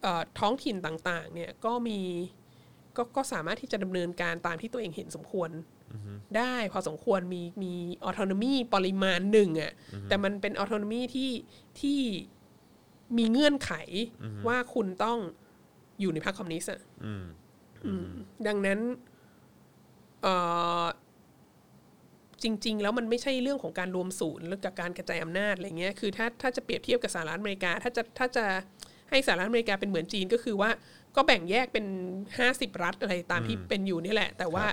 [0.02, 2.00] เอ่อท้องถิ่นต่าง ๆ เนี่ยก็มี
[3.00, 5.50] ก็ก็สามารถที่จะดำเนินการตามที่ตัวเองเห็นสมควร
[6.36, 7.72] ได้พอสมควรมีมี
[8.04, 9.72] ออโตนมีปริมาณหนึ่งอะ่ะ
[10.08, 11.30] แต่มันเป็นออโตนมีที่
[11.80, 12.00] ที่
[13.18, 13.72] มีเงื่อนไข
[14.48, 15.18] ว่าคุณต้อง
[16.00, 16.80] อยู่ในพรรคคอมมิวนิสต์อะ
[17.86, 18.06] อืม
[18.46, 18.78] ดังนั้น
[20.22, 20.34] เอ่
[20.82, 20.84] อ
[22.42, 28.44] จริง ๆ แล้วมันไม่ใช่เรื่องของการรวมศูนย์หรือกับการกระจายอำนาจอะไรเงี้ยคือถ้าถ้าจะเปรียบเทียบกับสหรัฐอเมริกา ถ้าจะถ้าจะ
[29.10, 30.70] ให้สหรัฐอเมริกาเป็นเหมือนจีนก็คือว่า
[31.16, 31.86] ก็แบ่งแยกเป็น
[32.38, 34.66] ห้าสิบรัฐอะไรตามที่เป็นอยู่นี่แหละ แต่ว่า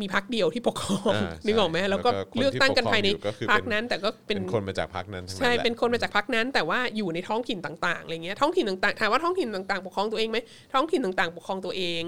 [0.00, 10.38] มีพักเดียวที่ปกครองอ่านึกออกไหมใช่แล้วก็แล้วก็คนที่เลือกตั้งกันภายในปกครองอยู่ก็คือพักเป็นนั้น แต่ก็เป็เป็นนคนมาจากพรรคนั้นทั้งนั้นใช่แหละเป็นคนมาจากพรรคนั้น แต่ว่าอยู่ในท้องถิ่นต่างๆอะไรเงี้ยท้องถิ่นต่างๆถามว่าท้องถิ่นต่างๆ ปกครองตัวเองไหม
[10.72, 12.02] ท้องถิ่นต่างๆ ปกครองตัวเอง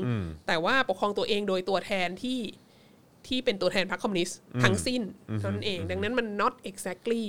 [0.47, 2.41] แต่ว่าปกครองตัวเองโดยตัวแทนที่
[3.27, 5.03] ที่เป็นตัวแทนพรรคคอมมิวนิสต์ทั้งสิ้น
[5.41, 7.25] เท่านั้นเอง ดังนั้นมัน not exactly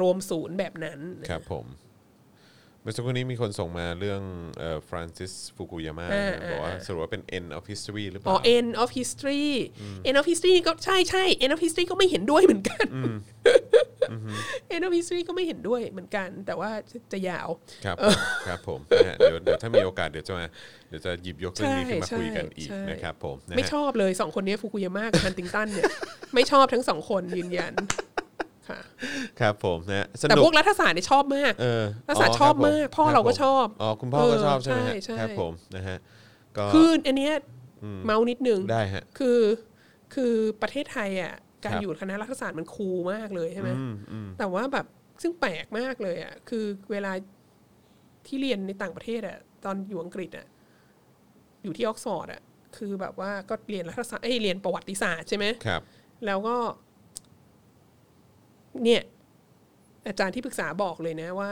[0.00, 1.66] รวมศูนย์แบบนั้นครับผม
[2.84, 4.22] เมื่อสักครู่นี้มีคนส่งมาเรื่อง
[4.88, 9.46] ฟรานซิสฟุกุยามะอ่าบอกว่าสรุปว่าเป็น end of history หรือเปอ๋อล่า end of history
[10.08, 12.86] end of history ก็ใช่ใช่ end of history ก็ไม่เห็นด้วยเหมือนกัน
[14.74, 17.48] end of history ก็ไม่เห็นด้วยเหมือนกัน แต่ว่าจะจะยาว
[17.84, 18.16] ครับผม
[18.46, 20.44] ครับผมนะฮะเดี๋ยวเดี๋ยวถ้ามีโอกาสเดี๋ยวจะมา
[20.88, 25.86] เดี๋ยวจะหยิบยกเรื่องนี้ขึ้นมาใช่คุยกันอีกใช่นะครับผมนะฮะไม่ชอบเลยสองคนนี้ฟุกุยามะกับฮันติงตันเนี่ย
[26.34, 27.72] ไม่ชอบทั้งสองคนยืนยัน
[28.68, 28.80] ค่ะ
[29.40, 35.98] ครับผมนะฮะสแต่นุพกวกรัฐศาสตร์เนี่ยชอบมากเออรัฐศาสตร์ชอบมากคพ่อผมเราก็คบผมชอบอ๋อคุณพ่อก็เออชอบใช่ไหมฮะใช่ใช่ครับผมนะฮะ
[36.56, 37.32] ก็คืออันเนี้ย
[38.04, 39.40] เมานิดนึงได้ฮะคือ
[40.14, 41.34] คือประเทศไทยอะ
[41.64, 43.70] การครับอยู่คณะรัฐศาสตร์มันคูลมากเลยใช่ไหม
[44.38, 44.86] แต่ว่าแบบ
[45.22, 47.12] ซึ่งแปลกมากเลยอะคือเวลา
[48.26, 50.46] ที่เรียนในต่างประเทศอะตอนอยู่อังกฤษอะ
[51.64, 52.42] อยู่ที่ออกซฟอร์ดอะ
[52.76, 55.82] คือแบบว่าก็เรียนรัฐศาสตร์เอ้ยเรียนประวัติศาสตร์ใช่ไหมครับ
[56.26, 56.56] แล้วก็
[58.82, 59.02] เนี่ย
[60.06, 61.50] อาจารย์ที่ปรึกษาบอกเลยนะว่า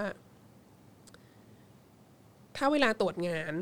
[2.57, 3.55] ถ้าเวลาตรวจงาน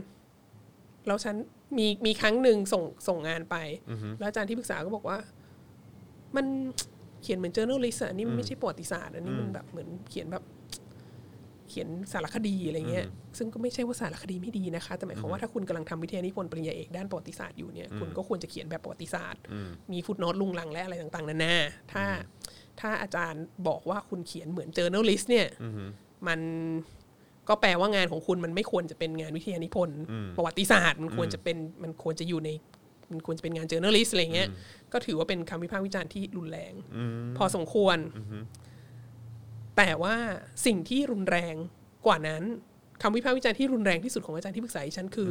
[1.06, 1.36] แล้วฉัน
[1.78, 3.56] มีมีครั้งหนึ่งส่งส่งงานไป
[4.18, 5.18] แล้วอาจารย์ที่ปรึกษาก็บอกว่า
[6.36, 6.46] มัน
[7.22, 10.44] เขียนเหมือน journalist อะนี่มันไม่ใช่ประวัติศาสตร์อันนี้มันแบบเหมือนเขียนแบบ
[11.68, 13.06] เขียนสารคดีอะไรเงี้ย
[13.38, 19.40] ซึ่งก็ไม่ใช่ว่าสารคดีไม่ดีนะคะ แต่หมายความว่าถ้าคุณกำลังทำวิทยานิพนธ์ปริญญาเอกด้านประวัติศาสตร์อยู่เนี่ย คุณก็ควรจะเขียนแบบประวัติศาสตร์
[19.92, 21.54] มีฟุตโนตลุงลังและอะไรต่างๆนานา
[21.92, 22.04] ถ้า
[22.80, 25.46] ถ้าอาจารย์บอกว่าคุณเขียนเหมือน journalist เนี่ย
[26.28, 26.40] มัน
[27.48, 30.00] ก็แปลว่างานของคุณมันไม่ควรจะเป็นงานวิทยานิพนธ์
[30.36, 32.50] ประวัติศาสตร์ มันควรจะเป็นมันควรจะอยู่ใน
[33.10, 34.48] มันควรจะเป็นงาน journalist อะไรเงี้ย
[34.92, 36.72] ก็ถือว่าเป็นคำวิพากษ์วิจารณ์ที่รุนแรง
[37.36, 37.98] พอสมควร
[39.76, 40.16] แต่ว่า
[40.66, 41.54] สิ่งที่รุนแรง
[42.06, 42.42] กว่านั้น
[43.02, 45.30] คำวิพากษ์วิจารณ์ที่รุนแรงที่สุดของอาจารย์ที่ปรึกษาดิฉันคือ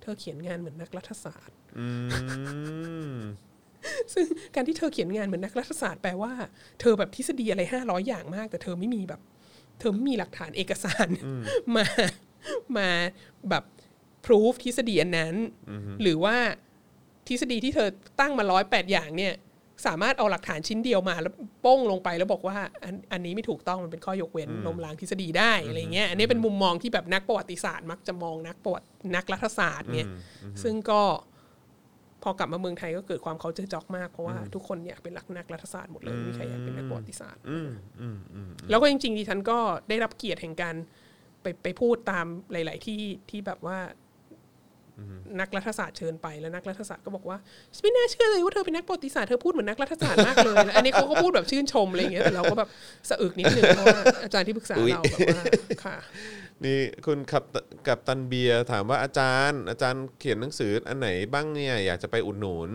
[0.00, 1.86] เธอเขียนงานเหมือนนักรัฐศาสตร์อื
[3.14, 3.16] ม
[4.14, 6.32] ซึ่งการที่เธอเขียนงานเหมือนนักรัฐศาสตร์แปลว่า
[6.80, 9.20] เธอแบบทฤษฎีอะไรห้าร้อยอย่างมาก แต่เธอไม่มีแบบ
[9.80, 11.08] เธอไม่มีหลักฐานเอกสาร
[11.76, 11.86] มา
[12.76, 12.88] มา
[13.50, 13.64] แบบ
[14.24, 15.34] พิสูจทฤษฎีอันนั้น
[16.02, 16.36] หรือว่า
[17.28, 17.88] ทฤษฎีที่เธอ
[18.20, 19.34] ตั้งมาร้อยแปดอย่างเนี่ย
[19.86, 28.86] สามารถเอาหลักฐานชิ้นเดียวมาแล้วโป้งลงไปแล้วบอกว่าอันอันนี้ไม่ถูกต้องมันเป็นข้อยกเว้นล้มล้างทฤษฎีได้อะไรเงี้ยอันนี้เป็นมุมมองที่แบบนักประวัติศาสตร์ มักจะมองนักประวัติ
[29.16, 30.06] นักรัฐศาสตร์เนี่ย
[30.62, 31.02] ซึ่งก็
[32.24, 37.70] พอกลับมาเมืองไทยก็เกิดความเขาเจอจอกมาก เพราะว่าทุกคนอยากเป็นนักนักรัฐศาสตร์หมดเลยไม่มีใครอยากเป็นนักประวัติศาสตร์อืม
[38.00, 40.74] อืมอืมแล้วก็จริงๆดิฉันก็ได้รับเกียรติแห่งการ
[41.42, 43.78] ไปไปพูดตามหลาย ๆ ที่ที่แบบว่า
[45.40, 47.38] นักรัฐศาสตร์เชิญไปแล้วนักรัฐศาสตร์ก็บอกว่า
[47.82, 52.68] ไม่น่าเชื่อเลยว่าเธอเป็นนักประวัติศาสตร์เธอพูดเหมือนนักรัฐศาสตร์มากเลยแล้วอันนี้เขาก็พูดแบบชื่นชมอะไรอย่างเงี้ยแต่เราก็แบบ
[53.10, 55.44] สะอึกนิดนึงเพราะว่าอาจารย์ที่ปรึกษาเราแบบว่า
[55.84, 55.96] ค่ะ
[56.64, 57.44] นี่คุณกับ
[57.88, 62.70] กับตันเบียร์ถามว่าอาจารย์ อาจารย์เขียนหนังสืออันไหนบ้างเนี่ยอยากจะไปอุดหนุน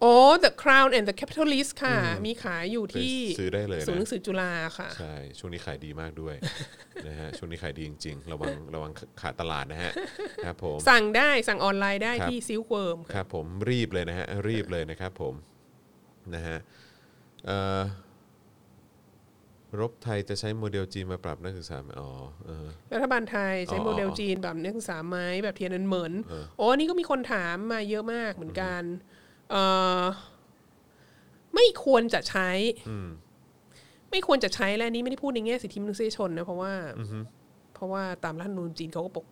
[0.00, 0.14] โอ้
[0.44, 1.96] The Crown and the Capitalist ค่ะ
[2.26, 6.34] มีขายอยู่ที่ไปซื้อได้เลยนะศูนย์หนังสือจุฬาค่ะ ใช่ ช่วงนี้ขายดีมากด้วย
[7.08, 9.92] นะฮะช่วงนี้ขายดีจริง ๆ ระวังระวังขาดตลาดนะฮะ
[10.44, 15.34] ครับผมสั่งได้สั่งออนไลน์ได้ครับที่ซิลเวิร์มครับผมรีบเลยนะฮะรีบเลยนะครับผม
[16.34, 16.58] นะฮะ
[17.46, 17.80] เอ่อ
[19.80, 22.10] รัฐบาลไทยจะใช้โมเดลจีนมาปรับนักศึกษาไหมอ๋อ
[22.46, 26.12] เออ รัฐบาลไทยใช้อ๋อโมเดลจีนแบบนักศึกษาไหมแบบเทียนนันเหมิน
[26.56, 28.82] โอ้อันนี่ก็มีคนถามมาเยอะมากเหมือนกัน
[29.50, 29.62] เอ่
[30.00, 30.02] อ
[31.54, 32.50] ไม่ควรจะใช้
[34.10, 36.72] ไม่ควรจะใช้และอันนี้ไม่ได้พูดในแง่สิทธิมนุษยชนนะเพราะว่า
[37.74, 39.26] เพราะว่าตามรัฐธรรมนูญจีนเขาก็ปก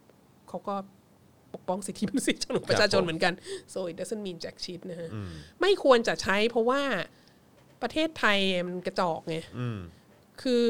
[0.48, 0.74] เขาก็
[1.54, 3.32] ปกป้องสิทธิมนุษยชนของประชาชนเหมือนกัน
[3.72, 5.08] so it doesn't mean jack shit นะฮะ
[5.60, 6.82] ไม่ควรจะใช้เพราะว่า
[7.82, 9.36] ประเทศไทยมันกระจอกไง
[10.42, 10.68] คือ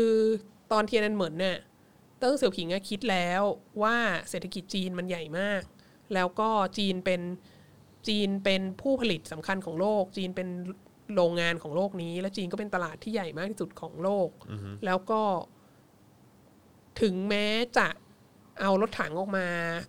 [0.73, 1.59] ตอนเทียนนันเหมินเนี่ย
[2.19, 3.43] เติ้งเสี่ยวผิงอะคิดแล้ว
[3.83, 3.97] ว่า
[4.31, 5.63] เศรษฐกิจจีนมันใหญ่มาก
[6.15, 7.21] แล้วก็จีนเป็น
[8.09, 10.49] จีนเป็นผู้ผลิตสำคัญของโลก จีนเป็น
[11.15, 14.29] โรงงานของโลกนี้ และจีนก็เป็นตลาดที่ใหญ่มากที่สุดของโลก
[14.85, 15.23] แล้วก็
[17.01, 17.47] ถึงแม้
[17.79, 17.89] จะ
[18.61, 19.47] เอารถถังออกมา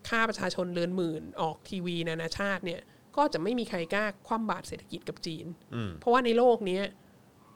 [0.08, 2.82] ฆ่าประชาชนเรือนหมื่นออกทีวีนานาชาติเนี่ย
[3.18, 5.46] ก็จะไม่มีใครกล้าคว่ำบาตรเศรษฐกิจกับจีน
[6.00, 6.84] เพราะว่าในโลกเนี้ย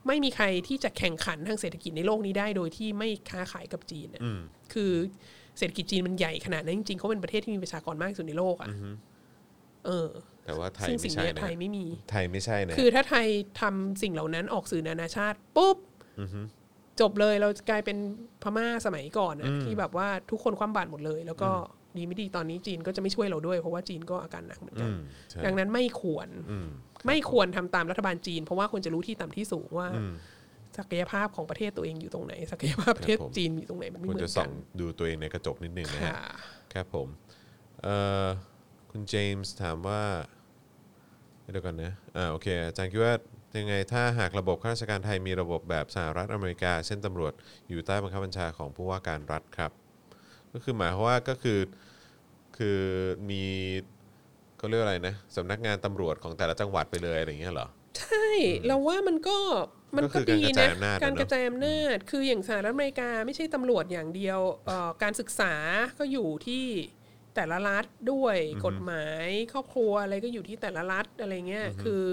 [0.08, 4.22] ไม่มีใครที่จะแข่งขันทางเศรษฐกิจในโลกนี้ได้โดยที่ไม่ค้าขายกับจีนน่ะ
[4.74, 4.92] คือ
[5.58, 8.70] เศรษฐกิจจีนมันใหญ่ขนาดนั้นจริงๆเขาเป็นประเทศที่มีประชากรมากที่สุดในโลกอะ
[9.86, 10.10] เออ
[10.46, 13.28] แต่ว่าไทยซึ่งไม่สิ่งใช่เนี้ยนะไทยไม่มี ไทยไม่ใช่นะคือถ้าไทย
[13.62, 15.78] ทำสิ่งเหล่านั้นออกสื่อนานาชาติปุ๊บ
[17.02, 17.98] จบเลยเราจะกลายเป็น
[18.44, 21.50] พม่าสมัยก่อนนะที่แบบว่าทุกคนคว่ำบาตรหมดเลย แล้วก็
[21.98, 25.00] ดีไม่ดีตอนนี้จีนก็จะไม่ช่วยเราด้วย เพราะว่าจีนก็อาการหนักเหมือนกันอืม
[25.32, 26.68] ใช่ดังนั้นไม่ควรอืม
[27.08, 29.88] ไม่ควรทำตามรัฐบาลจีน เพราะว่าควรจะรู้ที่ต่ำที่สูงว่า
[30.78, 36.18] ศักยภาพของประเทศตัวเองอยู่ตรงไหน ศักยภาพประเทศครับผมจีนอยู่ตรงไหนมันไม่ควรเหมือจะนส่กัองนดูตัวเองในกระจกนิดนึงนะฮะค่ะ
[36.74, 37.08] ครับผม
[37.84, 38.28] เอ่อ
[38.92, 40.02] คุณเจมส์ถามว่า
[41.52, 43.14] เดี๋ยวก่อนนะอ่าโอเคอาจารย์คิดว่า
[43.58, 47.34] ยังไงถ้าหากระบบข้าราชการไทยมีระบบแบบสหรัฐอเมริกา เช่นตำรวจ
[47.70, 49.72] อยู่ใต้บังคับบัญชาของผู้ว่าการรัฐครับ
[50.54, 51.60] ก็คือหมายความว่าก็คือ
[52.58, 52.80] คือ
[53.30, 53.44] มี
[54.64, 57.68] ก็เรียกว่าอะไรนะสำนักงานตำรวจของแต่ละจังหวัดไปเลยอะไรอย่างเงี้ยเหรอ
[58.00, 58.28] ใช่
[58.66, 59.38] เราว่ามันก็
[59.96, 65.54] มันก็ก็คือดีการกระจายนะอำนาจการอะเนอะกระจายอำนาจคืออย่างสหรัฐอเมริกาไม่ใช่ตำรวจอย่างเดียวเอ่อการศึกษา
[66.00, 66.66] ก็อยู่ที่
[67.36, 72.04] แต่ละรัฐด้วยกฎหมายครอบครัวอะไรก็อยู่ที่แต่ละรัฐอะไรเงี้ยคือ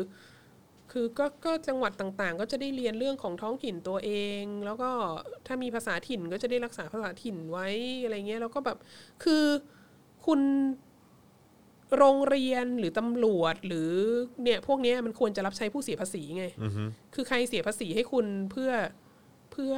[0.93, 4.11] คือก็ก็จังหวัดต่างๆ ก็จะได้เรียนเรื่องของท้องถิ่นตัวเอ
[4.43, 4.91] ง แล้วก็
[5.47, 7.69] ถ้ามีภาษาถิ่นก็จะได้รักษาภาษาถิ่นไว้
[8.05, 8.79] อะไรเงี้ยแล้วก็แบบ
[9.25, 9.45] คือ
[10.27, 10.41] คุณ
[11.97, 13.91] โรงเรียนหรือตำรวจหรือ
[14.43, 16.45] เนี่ยพวกเนี้ยมันควรจะรับใช้ผู้เสียภาษีไง
[17.15, 18.73] คือใครเสียภาษีให้คุณเพื่อ
[19.53, 19.75] เพื่อ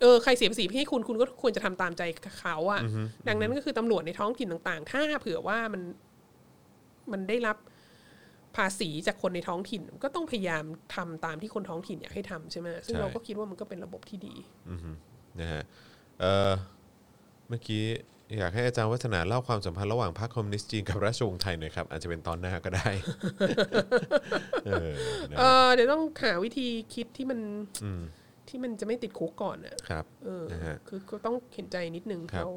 [0.00, 2.02] เออใครเสียภาษีให้คุณคุณก็ควรจะทำตามใจ
[2.38, 2.80] เขาอะ
[3.28, 5.82] ดังนั้นก็คือตำรวจในท้องถิ่นต่าง ๆ ถ้าเผื่อว่ามัน
[7.12, 7.56] มันได้รับ
[8.56, 10.64] ภาษีจากคนในท้องถิ่น ก็ต้องพยายาม
[10.94, 14.34] ทำตามที่คนท้องถิ่นอยากให้ทำใช่ไหมซึ่งใช่เราก็คิดว่ามันก็เป็นระบบที่ดี
[15.40, 15.62] นะฮะ
[16.20, 16.52] เอ่อ
[17.48, 17.84] เมื่อกี้
[18.38, 22.88] อยากให้อาจารย์วัฒนาเล่าความสัมพันธ์ระหว่างพรรคคอมมิวนิสต์จีนกับราชวงศ์ไทยหน่อยครับ อาจจะเป็นตอนหน้าก็ได้
[24.66, 24.90] เออ
[25.30, 27.38] นะเออเดี๋ยวต้องหาวิธีคิดที่มัน
[28.48, 32.50] ที่มันจะไม่ติดคุกก่อนอะครับ เออนะฮะ คือก็ต้องเห็นใจนิดนึงครับ เขา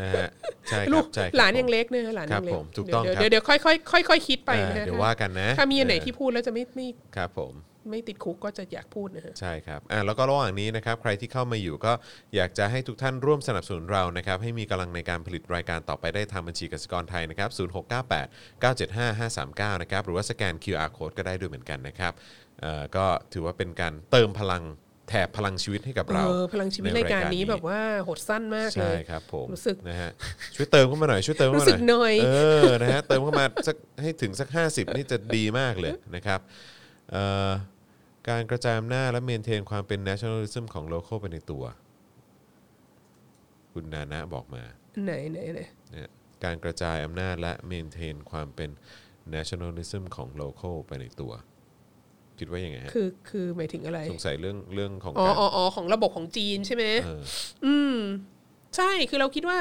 [0.00, 0.28] นะฮะ
[0.68, 7.52] ใช่คลูรักบใช่ครับหลานยังผมเล็กนะหลานยังเล็ครับกผมถูกต้องเดี๋ยวครับเดี๋ยวเดี๋ยวค่อยค่อยค่อยค่อยๆคิดไปอ่านะเดี๋ยวว่ากันนะถ้ามีอันไหนเออที่พูดแล้วจะไม่ไม่ ครับผม
[7.90, 11.92] ไม่ติดคุกก็จะอยากพูดนะฮะ ใช่ครับอะแล้วก็ระหว่างนี้นะครับ ใครที่เข้ามาอยู่ก็
[12.36, 17.50] อยากจะให้ทุกท่านร่วมสนับสนุนเรานะครับ ให้มีกำลังในการผลิตรายการต่อไปได้ทางบัญชีกสิกรไทยนะครับ
[18.60, 22.12] 0698 975 539 นะครับ หรือว่าสแกน QR code ก็ได้ด้วยเหมือนกันนะครับ
[22.60, 24.64] เอ่อก็ถือว่าเป็นการเติมพลัง
[25.08, 30.10] แถบพลังชีวิตให้กับเราเออพลังชีวิตในรายการรายการนี้นี้แบบว่าโหดสั้นมากเลใช่ย ครับผมรู้สึกนะฮะ
[30.54, 32.28] ช่วยเติมเข้ามาหน่อยช่วยเติมเข้ามารู้สึกหน่อยเอ
[32.62, 36.40] อนะฮะเติมเข้ามาสักให้ถึงสัก 50 นี่จะดีมากเลยนะครับ
[37.10, 37.50] เอ่อ
[38.30, 41.64] การกระจายอำนาจและเมนเทนความเป็น nationalism ของ local ไปในตัว
[43.72, 44.62] คุณนานะบอกมา
[45.04, 45.60] ไหนไหนไหน
[45.96, 46.10] นะ
[46.44, 48.70] การกระจายอำนาจและเมนเทนความเป็น
[49.34, 51.32] nationalism ของ local ไปในตัว
[52.38, 57.22] คิดว่ายังไงฮะคือคือหมายถึงอะไร สงสัยเรื่องเรื่องของอ๋อการ อ๋ออ๋อของระบบของจีนใช่ไหมเออ
[57.66, 57.96] อืม
[58.76, 59.58] ใช่คือเราคิดว่า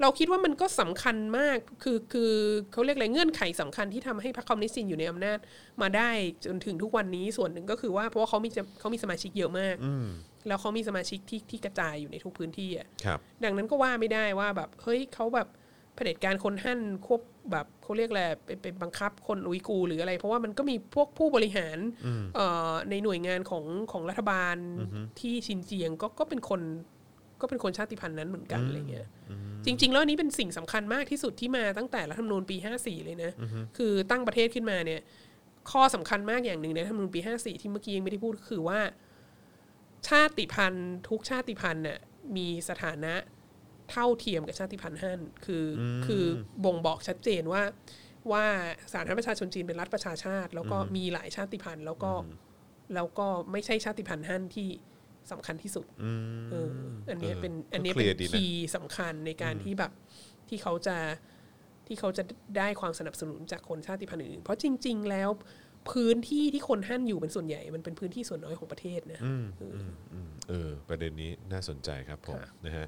[0.00, 2.32] เราคิดว่ามันก็สำคัญมากคือคือ
[2.72, 5.38] เขาเรียกอะไรเงื่อนไขสำคัญที่ทำให้พรรคคอมมิวนิสต์จีนอยู่ในอำนาจ
[5.82, 6.10] มาได้
[6.46, 10.06] จนถึงทุกวันนี้ส่วนหนึ่งก็คือว่าเพราะว่าเขามีจะเขามีสมาชิกเยอะมากอืม
[10.48, 15.48] แล้วเขามีสมาชิกที่ที่กระจายอยู่ในทุกพื้นที่อะครับดังนั้นก็ว่าไม่ได้ว่าแบบเฮ้ยเขาแบบ
[15.94, 17.20] เผด็จการคนหั่นควบ
[17.52, 21.78] แบบเขาเรียกอะไรไปไปบังคับคนอุยกูร์หรืออะไร เพราะว่ามันก็มีพวกผู้บริหาร
[22.34, 24.56] เอ่อในหน่วยงานของของรัฐบาล
[25.20, 26.60] ที่ชินเจียงก็ก็เป็นคน
[27.40, 29.06] ก็เป็นคนชาติพันธุ์นั้นเหมือนกันอะไรเงี้ย
[29.66, 33.30] จริง ๆ แล้วอันนี้เป็นสิ่งสำคัญมากที่สุดที่มาตั้งแต่รัฐธรรมนูญปี54เลยนะ
[33.76, 35.00] คือตั้งประเทศขึ้นมาเนี่ย
[35.70, 38.80] ข้อสำคัญมากอย่างหนึ่งในรัฐธรรมนูญปี54ที่เมื่อกี้ยังไม่ได้พูดก็คือว่า
[40.08, 41.98] ชาติพันธุ์ทุกชาติพันธุ์น่ะ
[42.36, 43.14] มีสถานะ
[43.90, 46.24] เท่าเทียมกับชาติพันธุ์ฮั่นคืออคือ
[46.64, 47.62] บ่งบอกชัดเจนว่า
[48.32, 48.44] ว่า
[48.92, 52.12] สาธารณประชาชนจีนเป็นรัฐประชาชาติ แล้วก็มีหลายชาติพันธุ์ แล้วก็
[52.94, 54.68] แล้วก็ไม่ใช่ชาติพันธุ์ฮั่นที่
[55.32, 55.86] สำคัญที่สุด
[56.52, 56.70] เออ
[57.10, 59.92] อันเนี้ยเป็นอันเนี้ยเป็น clear ดีนะคีย์สำคัญในการที่แบบ
[60.48, 60.96] ที่เขาจะ
[61.86, 62.22] ที่เขาจะ
[62.58, 65.30] ได้ความสนับสนุนจากคนชาติพันธุ์อื่น เพราะจริง ๆ แล้ว
[65.90, 69.20] พื้นที่ที่คนฮั่นอยู่เป็นส่วนใหญ่ มันเป็นพื้นที่ส่วนน้อยของประเทศนะ
[70.48, 72.86] เออ ประเด็นนี้น่าสนใจครับผมค่ะนะฮะ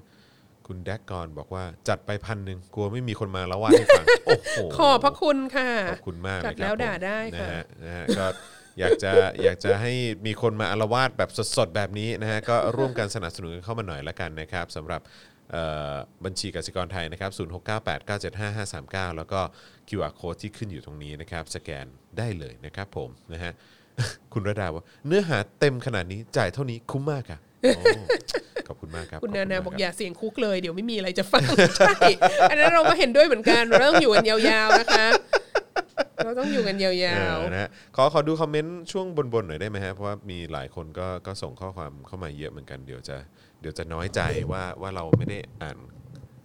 [0.67, 8.27] คุณแดกกอนบอกว่าจัดไปพันหนึ่งกลัวไม่มีคนมาแล้วว่าให้ฟังโอ้โหขอบพระคุณค่ะขอบคุณมากเลยคจัรับดแล้วผมด่าได้ค่ะนะฮะนะฮะก็
[8.79, 9.13] อยากจะ
[9.45, 9.93] อยากจะให้
[10.27, 15.01] มีคนมาอารวาสแบบสดๆแบบนี้นะฮะก็ร่วมกันสนับสนุนกันเข้ามาหน่อยละกันนะครับสำหรับ
[15.53, 15.95] เอ่อ
[16.25, 19.41] บัญชีกสิกรไทยนะครับ 0698975539 แล้วก็
[19.89, 21.87] QR code ที่ขึ้นอยู่ตรงนี้นะครับ สแกน
[22.19, 23.53] ได้เลยนะครับผมนะฮะ
[24.33, 27.39] คุณระดาว่าเนื้อหาเต็มขนาดนี้จ่ายเท่านี้คุ้มมากค่ะ
[27.77, 27.83] โอ้
[28.69, 31.43] ขอบคุณมากครับคุณขนาณนามบอกครับอย่าเสียงคุกเลย เดี๋ยวไม่มีอะไรจะฟัง
[31.79, 31.93] ใช่
[32.51, 34.37] อันนั้นเราก็เห็นด้วยเหมือนกันเราต้องอยู่กันยา
[34.67, 35.07] วๆนะคะ
[36.25, 37.05] เราต้องอยู่กันยาเอ
[37.37, 43.17] วอนะฮะขอขอดูคอมเมนต์ช่วงบนๆหน่อยได้ไหมฮะเพราะว่ามีหลายคนก็ก็ส่งข้อความเข้ามาเยอะเหมือนกันเดี๋ยวจะ
[43.61, 44.21] เดี๋ยวจะน้อยใจ
[44.53, 45.77] ว่าว่าเราไม่ได้อ่าน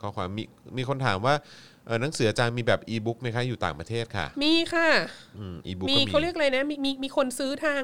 [0.02, 0.44] ข้อความมี
[0.78, 1.36] มีคนถามว่า
[1.86, 4.90] เออหนังสืออาจารย์มีแบบอีบุ๊กไหมคะอยู่ต่างประเทศค่ะๆมีค่ะ
[5.38, 7.84] อืมอีบุ๊กมีก็มีเขาเรียกอะไรนะมีมีมีคนซื้อทาง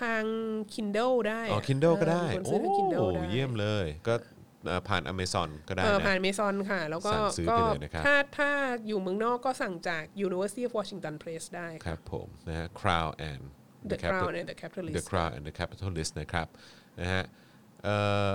[0.00, 0.24] ทาง
[0.74, 4.14] Kindle ได้ะอ๋อ Kindle ก็ได้เออมีคนโอ้ซื้อทาง Kindle ได้เยี่ยมเลย ก็
[4.66, 8.50] เอ่อผ่าน Amazon ก็ได้เออนะผ่านเมซอนค่ะ แล้วก็สั่งซื้อก็ไปเลยนะครับถ้าถ้า
[8.86, 13.42] อยู่เมืองนอกก็สั่งจาก University of Washington Press ได้ครับผมนะฮะ Crown and
[13.90, 16.46] The Capital- Crown and the Capitalist The Crown and the Capitalist นะครับ
[17.00, 17.24] นะฮะ
[17.84, 17.96] เอ่
[18.28, 18.30] อ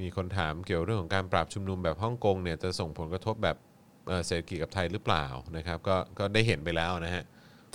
[0.00, 3.56] มีคนถามเกี่ยวเรื่องของการปราบชุมนุมแบบฮ่องกงเนี่ยจะส่งผลกระทบแบบ
[4.08, 5.26] เอ่อเศรษฐกิจกับไทยหรือเปล่า
[5.56, 7.24] นะครับ ก็ก็ได้เห็นไปแล้วนะฮะ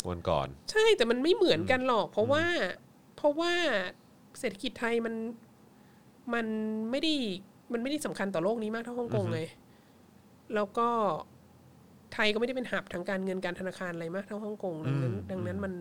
[0.10, 2.45] วันก่อน ใช่แต่มันไม่เหมือนกันหรอก เพราะว่า
[3.16, 3.53] เพราะว่า
[4.40, 5.16] เศรษฐกิจไทยมัน
[6.34, 6.48] มัน
[6.91, 7.14] ไม่ได้
[7.74, 9.48] มันไม่ได้สำคัญต่อโลกนี้มากเท่าฮ่องกงเลย
[10.56, 10.88] แล้วก็
[12.14, 15.74] ไทยก็ไม่ได้เป็นหับทางการเงินการธนาคารอะไรมากเท่าฮ่องกงดังนั้น ดังนั้นมัน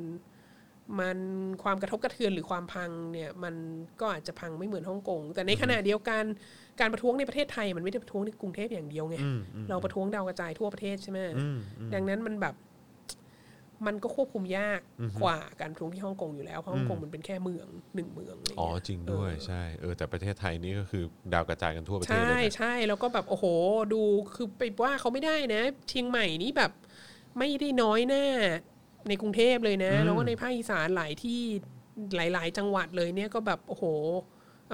[1.01, 1.19] มัน
[1.63, 3.55] ความกระทบกระเทือนหรือความพังเนี่ยมัน
[4.01, 6.25] ก็อาจจะพังไม่เหมือนฮ่องกงแต่ในขณะเดียวกัน
[6.81, 9.17] การประท้วงในประเทศไทย มันไม่ได้ประท้วงในกรุงเทพอย่างเดียวไง
[9.69, 11.19] เราประท้วงดาวกระจายทั่วประเทศใช่ไหม
[11.95, 12.55] ดังนั้นมันแบบ
[13.87, 14.81] มันก็ควบคุมยาก
[15.23, 23.45] กว่าการประท้วงที่ฮ่องกงอยู่แล้วเพราะฮ่องกงมันเป็นแค่เมืองหนึ่งเมืองอะไรอ๋อเงี้ยจริงด้วยใช่เออแต่ประเทศไทยนี่ก็คือดาวกระจายกันทั่วประเทศใช่เลยนะใช่แล้วก็แบบโอ้โห
[23.93, 24.03] ดู
[24.35, 26.73] คือไปว่าเขาไม่ได้นะเชียงใหม่นี่แบบ
[27.39, 28.25] ไม่ได้น้อยหน้า
[29.09, 31.41] ในกรุงเทพเลยนะ แล้วก็ในภาคอีสานหลายที่
[32.17, 33.85] หลาย ๆ จังหวัดเลยเนี่ยก็แบบโอ้โห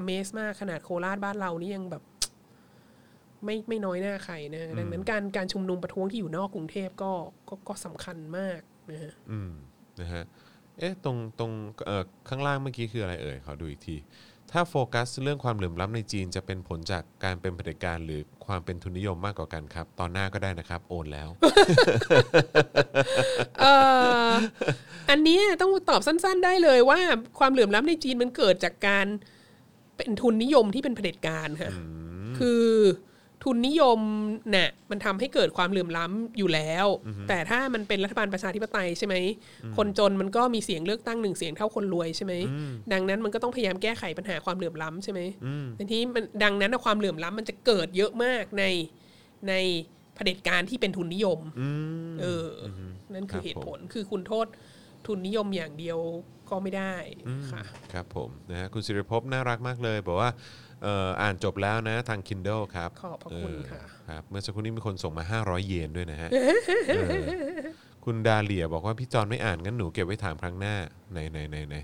[0.00, 2.02] Amaze มากขนาดโคราชบ้านเรานี่ยังแบบ
[3.44, 7.12] ไม่ไม่น้อยหน้าใครนะดังนั้นการการชุมนุมประท้วงที่อยู่นอกกรุงเทพก็
[7.48, 8.60] ก็ก็สำคัญมาก
[8.90, 9.50] นะฮะอืม
[10.00, 10.24] นะฮะ
[10.78, 11.52] เอ๊ะตรงตรง
[11.86, 13.96] เอ่อข้างล่างเมื่อกี้คืออะไรเอ่ยขอดูอีกที
[14.54, 21.28] ถ้าโฟกัสเรื่องความเหลื่อมล้ำในจีนจะเป็นผลจากการเป็นเผด็จการหรือความเป็นทุนนิยมมากกว่ากันครับ ตอนหน้าก็ได้นะครับ โอนแล้ว
[23.60, 23.74] เอ่
[24.28, 24.32] อ
[25.10, 27.00] อันเนี้ยต้องตอบสั้นๆได้เลยว่า
[27.38, 29.06] ความเหลื่อมล้ำในจีนมันเกิดจากการ
[29.96, 31.70] เป็นทุนนิยมที่เป็นเผด็จการค่ะ
[32.38, 32.64] คือ
[33.44, 34.00] ทุนนิยม
[34.54, 36.86] น่ะมันทำให้เกิดความเหลื่อมล้ำอยู่แล้ว
[37.28, 39.14] แต่ถ้ามันเป็นรัฐบาลประชาธิปไตยใช่ไหม
[39.76, 42.34] คนจนมันก็มีเสียงเลือกตั้งหนึ่งเสียงเท่าคนรวยใช่ไหม
[42.92, 45.20] ดังนั้นมันก็ต้องพยายามแก้ไขปัญหาความเหลื่อมล้ำใช่ไหม
[45.76, 48.64] แต่ทีนี้มันดังนั้นน่ะความเหลื่อมล้ำมันจะเกิดเยอะมากใน
[49.48, 49.54] ใน
[50.14, 51.40] เผด็จการที่เป็นทุนนิยม
[52.20, 52.62] เอออ
[53.14, 54.46] นั่นคือครับเหตุผมผลคือคุณโทษ
[55.06, 55.98] ทุนนิยมอย่างเดียว
[56.50, 56.94] ก็ไม่ได้
[57.50, 57.62] ค่ะ
[57.92, 60.30] ครับผมนะฮะคุณสิริภพน่ารักมากเลยบอกว่า
[60.69, 67.10] เอ่ออ่านจบแล้วนะทาง Kindle ครับขอบพระคุณเออค่ะครับเมื่อสักครู่นี้มีคนส่งมา 500 เยนด้วยนะฮะเออ
[68.04, 70.74] คุณดาเลียบอกว่าพี่จอนไม่อ่านงั้นหนูเก็บไว้ถามครั้งหน้า
[71.14, 71.76] ในในในใน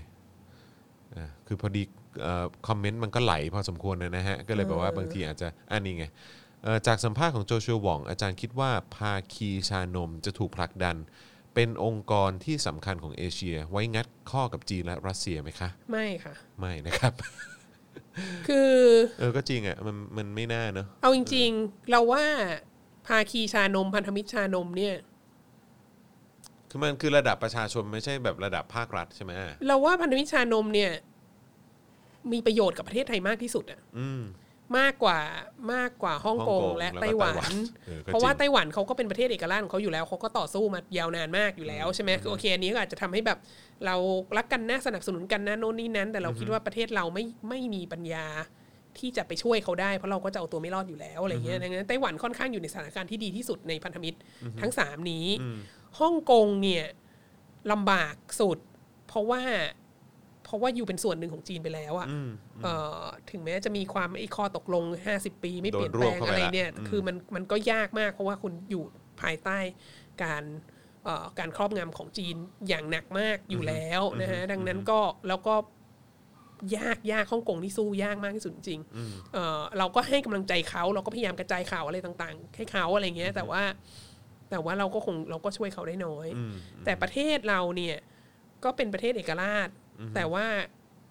[1.15, 1.83] อะคือพอดี
[2.21, 6.05] เอ่อคอมเมนต์มันก็ไหลพอสมควรนะฮะ ก็เลยแบบว่าบางทีอาจจะอันนี้ไง
[6.63, 10.97] เอ่อจากสัมภาษณ์ของโจชัวหว่อง อาจารย์คิดว่าภาคีชานมจะถูกผลักดัน
[11.53, 17.13] ไปเป็นองค์กรที่สำคัญของเอเชีย ไว้งัดข้อกับจีนและรัสเซียไหมคะ ไม่ค่ะ ไม่นะครับ
[18.47, 18.71] คือ
[19.19, 22.25] เออก็จริงอะมันมันไม่น่าเนอะเอาจริง ๆ เราว่า
[23.07, 24.95] ภาคีชานมพันธมิตรชานมเนี่ย
[26.69, 29.31] คือมันคือระดับประชาชนไม่ใช่แบบระดับภาครัฐใช่ไหม
[29.67, 30.91] เราว่าพันธมิตรชานมเนี่ย
[32.31, 34.21] มีประโยชน์กับประเทศไทยมากที่สุดอะอืม
[34.77, 35.19] มากกว่า
[35.73, 43.37] มากกว่าฮ่องกงฮ่องกงและแล้วก็ไต้หวัไต้หวันนเออก็เพราะว่าจริงไต้หวันเขาก็เป็นประเทศเอกราชของเขาอยู่แล้วเขาก็ต่อสู้มายาวนานมากอยู่แล้วใช่ไหมคือโอเคอันนี้ก็อาจจะทำให้แบบ
[43.85, 43.95] เรา
[44.37, 48.27] รักกันนะสนับสนุนกันนะโน่นนี่นั้น แต่เราคิดว่าประเทศเราไม่ไม่มีปัญญา
[48.97, 54.17] ที่จะไปช่วยเขาได้เพราะเราก็จะเอาตัวไม่รอดอยู่แล้วอะไรเงี้ยดังนั้นไต้หวันค่อนข้างอยู่ในสถานการณ์ที่ดีที่สุดในพันธมิตร
[54.61, 55.25] ทั้งสามนี้
[55.99, 56.85] ฮ่องกงเนี่ย
[57.71, 58.57] ลำบากสุด
[59.07, 59.41] เพราะว่า
[60.47, 62.07] เพราะว่าอยู่เป็นส่วนหนึ่งของจีนไปแล้วอะ
[62.63, 64.83] เอะถึงแม้จะมีความไอ้ข้อตกลง
[65.17, 68.83] 50 ปีไม่เปลี่ยนแปลงโดนรวบเข้าไปอะไรละเนี่ยอืมคือมันมันก็ยากมากเพราะว่าคุณอยู่
[69.21, 69.57] ภายใต้
[70.23, 70.43] การ
[71.03, 72.35] เอ่อการครอบงำของจีน
[72.67, 75.55] อย่างหนักมากอยู่แล้วนะฮะดังนั้นก็แล้วก็
[76.77, 83.63] ยากยากฮ่องกงที่สู้ยากมากที่สุดจริงๆเอ่อเราก็ให้กำลังใจเขาเราก็พยายามกระจายข่าวอะไรต่างๆ ให้เขาอะไรเงี้ย แต่ว่า
[84.49, 86.27] แต่ว่าเราก็คงเราก็ช่วยเขาได้น้อย
[86.85, 87.97] แต่ประเทศเราเนี่ย
[88.63, 89.69] ก็เป็นประเทศเอกราช
[90.15, 90.45] แต่ว่า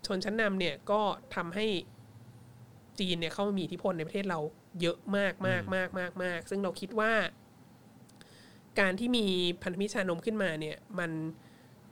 [0.07, 1.01] ชนชั้นนำเนี่ยก็
[1.35, 1.67] ทำให้
[2.99, 4.41] จีนเนี่ยเข้ามามีอิทธิพลในประเทศเรา
[4.81, 7.13] เยอะมากมากมากมากมากซึ่งเราคิดว่า
[8.81, 9.27] การที่มี
[9.63, 11.11] พันธมิตรชานมขึ้นมาเนี่ย มัน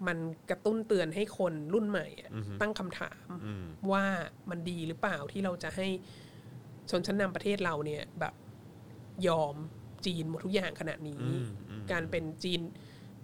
[0.07, 0.19] มัน
[0.51, 2.31] กระตุ้นเตือนให้คนรุ่นใหม่อะ
[2.61, 3.27] ตั้งคำถาม
[3.93, 4.05] ว่า
[4.51, 5.89] มันดีหรือเปล่าที่เราจะให้
[6.91, 8.35] ชนชั้นนำประเทศเราเนี่ยแบบ
[9.29, 9.55] ยอม
[10.07, 11.23] จีนหมดทุกอย่างขนาดนี้
[11.93, 12.61] การเป็นจีน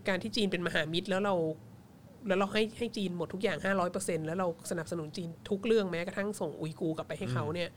[0.09, 1.35] การที่จีนเป็นมหามิตรแล้วเรา
[2.29, 7.71] แล้วเราให้ให้จีนหมดทุกอย่างห้าร้อยเปอร์เซ็นแล้วเราสนับสนุนจีนทุกเรื่องแม้กระทั่งส่งอุยกูร์กลับไปให้เขาเนี่ย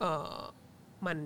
[0.00, 0.04] เอ
[0.34, 0.38] อ
[1.06, 1.18] มัน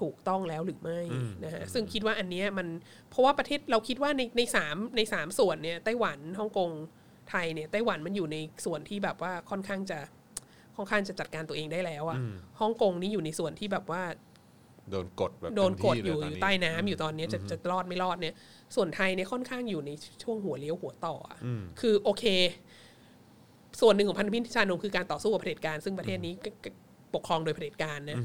[0.00, 1.00] ถูกต้องแล้วหรือไม่
[1.44, 2.68] นะฮะซึ่งคิดว่าอันเนี้ยมัน
[3.10, 6.70] เพราะว่าประเทศเราคิดว่าในในสามในสามส่วนเนี่ยไต้หวันฮ่องกง
[7.30, 9.98] ไทยเนี่ยไต้หวันมันอยู่ในส่วนที่แบบว่าค่อนข้างจะ
[10.76, 12.18] ค่อนข้างจะจัดการตัวเองได้แล้วอะ
[12.60, 14.02] ฮ่องกงนี่อยู่ในส่วนที่แบบว่า
[14.92, 18.34] โดนกดแบบโดนกดเต็มที่อยู่เลอยู่นี้ใต้น้ำอยู่ตอนเนี้ยจะจะรอดไม่รอดเนี่ย
[18.76, 19.90] ส่วนไทยเนี่ยค่อนข้างอยู่ใน
[20.22, 21.38] ช่วงหัวเลี้ยวหัวต่ออะ
[21.80, 22.24] คือโอเค
[23.80, 26.70] ส่วนหนึ่งของพันธมิตรชานมคือการต่อสู้กับเผด็จการ ซึ่งประเทศนี้ก็ก็
[27.14, 28.18] ปกครองโดยเผด็จการนะ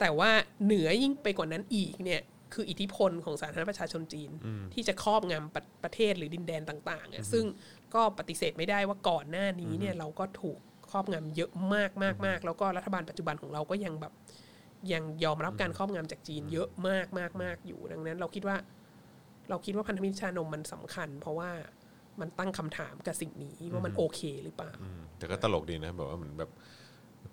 [0.00, 0.30] แต่ว่า
[0.64, 2.20] เหนือยิ่งไปกว่านั้นอีกเนี่ย
[2.54, 4.30] คืออิทธิพลของสาธารณรัฐประชาชนจีน
[4.74, 7.44] ที่จะครอบงำประประเทศหรือดินแดนต่างๆอะซึ่ง
[7.94, 10.58] ก็ปฏิเสธไม่ได้ว่าก่อนหน้านี้เนี่ยเราก็ถูก
[10.90, 14.12] ครอบงำเยอะมากมากมากแล้วก็รัฐบาลปัจจุบันของเราก็ยังแบบ
[14.92, 18.56] ยังยอมรับการครอบงำจากจีนเยอะมากมากมากอยู่ ดังนั้น เราคิดว่า
[19.50, 21.50] เราคิดว่าพันธมิตรชานมมันสำคัญ เพราะว่า
[22.20, 24.72] มันตั้งคำถามกับสิ่งนี้ว่ามันโอเคหรือเปล่า
[25.18, 26.50] แต่ก็ตลกดีนะแบบว่าเหมือนแบบ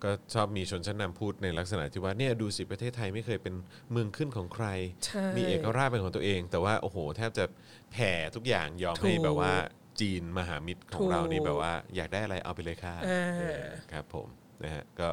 [0.04, 3.56] ก็ชอบมีชนชั้นนำพูดในลักษณะที่ว่าเนี่ยดูสิประเทศไทยไม่เคยเป็น
[3.92, 4.68] เมืองขึ้นของใคร
[5.06, 7.46] ใช่มีเอกราชเป็นของตัวเอง แต่ว่าโอ้โห แทบจะ
[7.92, 9.54] แผ่ทุกอย่างยอมให้ถูกแบบว่า
[10.02, 14.28] จีนมหามิตรของเรานี่ถูกแบบว่า อยากได้อะไรเอาไปเลยค่ะอ่าเออครับผม
[14.64, 15.08] นะฮะก็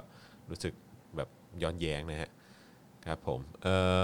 [0.50, 0.81] รู้สึกแบบ
[1.62, 2.30] ย้อนแย้งนะฮะ
[3.06, 4.02] ครับผมเอ่อ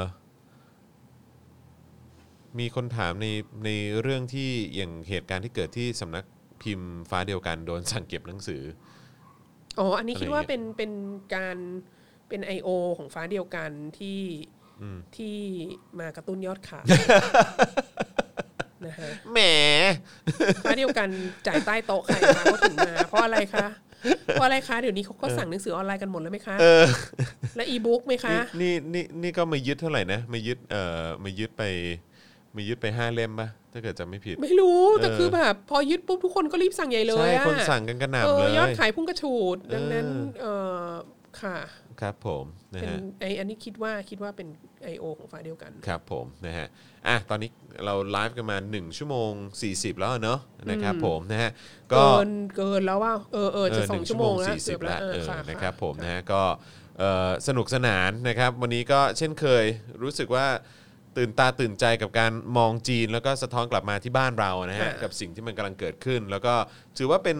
[2.58, 3.26] มีคนถามใน
[3.64, 3.70] ใน
[4.00, 6.24] เรื่องที่อย่างเหตุการณ์ที่เกิดที่สำนัก
[6.62, 8.62] พิมพ์ฟ้าเดียวกันโดนสั่งเก็บหนังสือ
[9.78, 10.92] อ๋อ อันนี้คิดว่าอะไรอย่างเงี้ยเป็นเป็น
[11.34, 11.56] การ
[12.28, 12.68] เป็น I.O.
[12.98, 14.20] ของฟ้าเดียวกันที่
[15.16, 15.36] ที่
[16.00, 16.86] มากระตุ้นยอดขาย
[18.86, 19.38] นะฮะแหม
[20.64, 21.08] ฟ้าเดียวกัน
[21.46, 23.66] จ่ายใต้โต๊ะใครคะเขาถึงมาเพราะอะไรคะ
[24.24, 26.56] เพราะอะไรคะเดี๋ยวนี้เขาก็สั่งหนังสือออนไลน์กันหมดแล้วไหมคะ
[27.56, 31.62] และอีบุ๊กไหมคะนี่นี่นี่ก็มายึดเท่าไหร่นะมายึดเอ่อมายึดไป
[32.56, 40.06] มายึดไปห้าเล่มปะถ้าเกิดจำไม่ผิด ไม่รู้แต่เออคือแบบพอยึดปุ๊บทุกคนก็รีบสั่งใหญ่เลยใช่อะคนสั่งกันกระหเอน่ำอเลยยอดขายพุ่งกระฉูดดังนั้น
[40.40, 40.46] เอ
[40.82, 40.86] อ
[41.40, 41.56] ค่ะ
[42.00, 42.44] ครับผม
[42.74, 44.48] นะเป็นฮะไออันนี้คิดว่าคิดว่าเป็น
[44.94, 45.04] I.O.
[45.18, 46.66] ของฟ้าเดียวกัน ครับผมนะฮะ
[47.06, 47.50] อะตอนนี้
[47.84, 49.32] เราไลฟ์กันมา 1 ชั่วโมง
[49.66, 50.40] 40 แล้วเนอะ
[50.70, 51.50] นะครับผมนะฮะ
[51.92, 56.42] ก็ เกินเกินแล้วว่า เออเออจะสองหนึ่ชั่วโมงแล้วสี่สิเกืบอบแล้วแล้วเออเออค่ะนะครับะผมนะฮะก็
[56.98, 59.64] เอ่อสนุกสนานนะครับ วันนี้ก็เช่นเคย
[60.02, 60.46] รู้สึกว่า
[61.16, 66.54] ตื่นตาตื่นใจกับการมองจีน แล้วก็สะท้อนกลับมาที่บ้านเรานะฮะกับสิ่งที่มันกำลังเกิดขึ้น แล้วก็
[66.98, 67.38] ถือว่าเป็น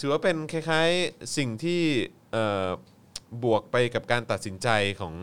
[0.00, 1.82] ถือว่าเป็นคล้ายๆสิ่งที่
[2.32, 2.68] เอ่อ
[3.44, 4.68] บวกไปกับการตัดสินใจ
[5.00, 5.14] ของ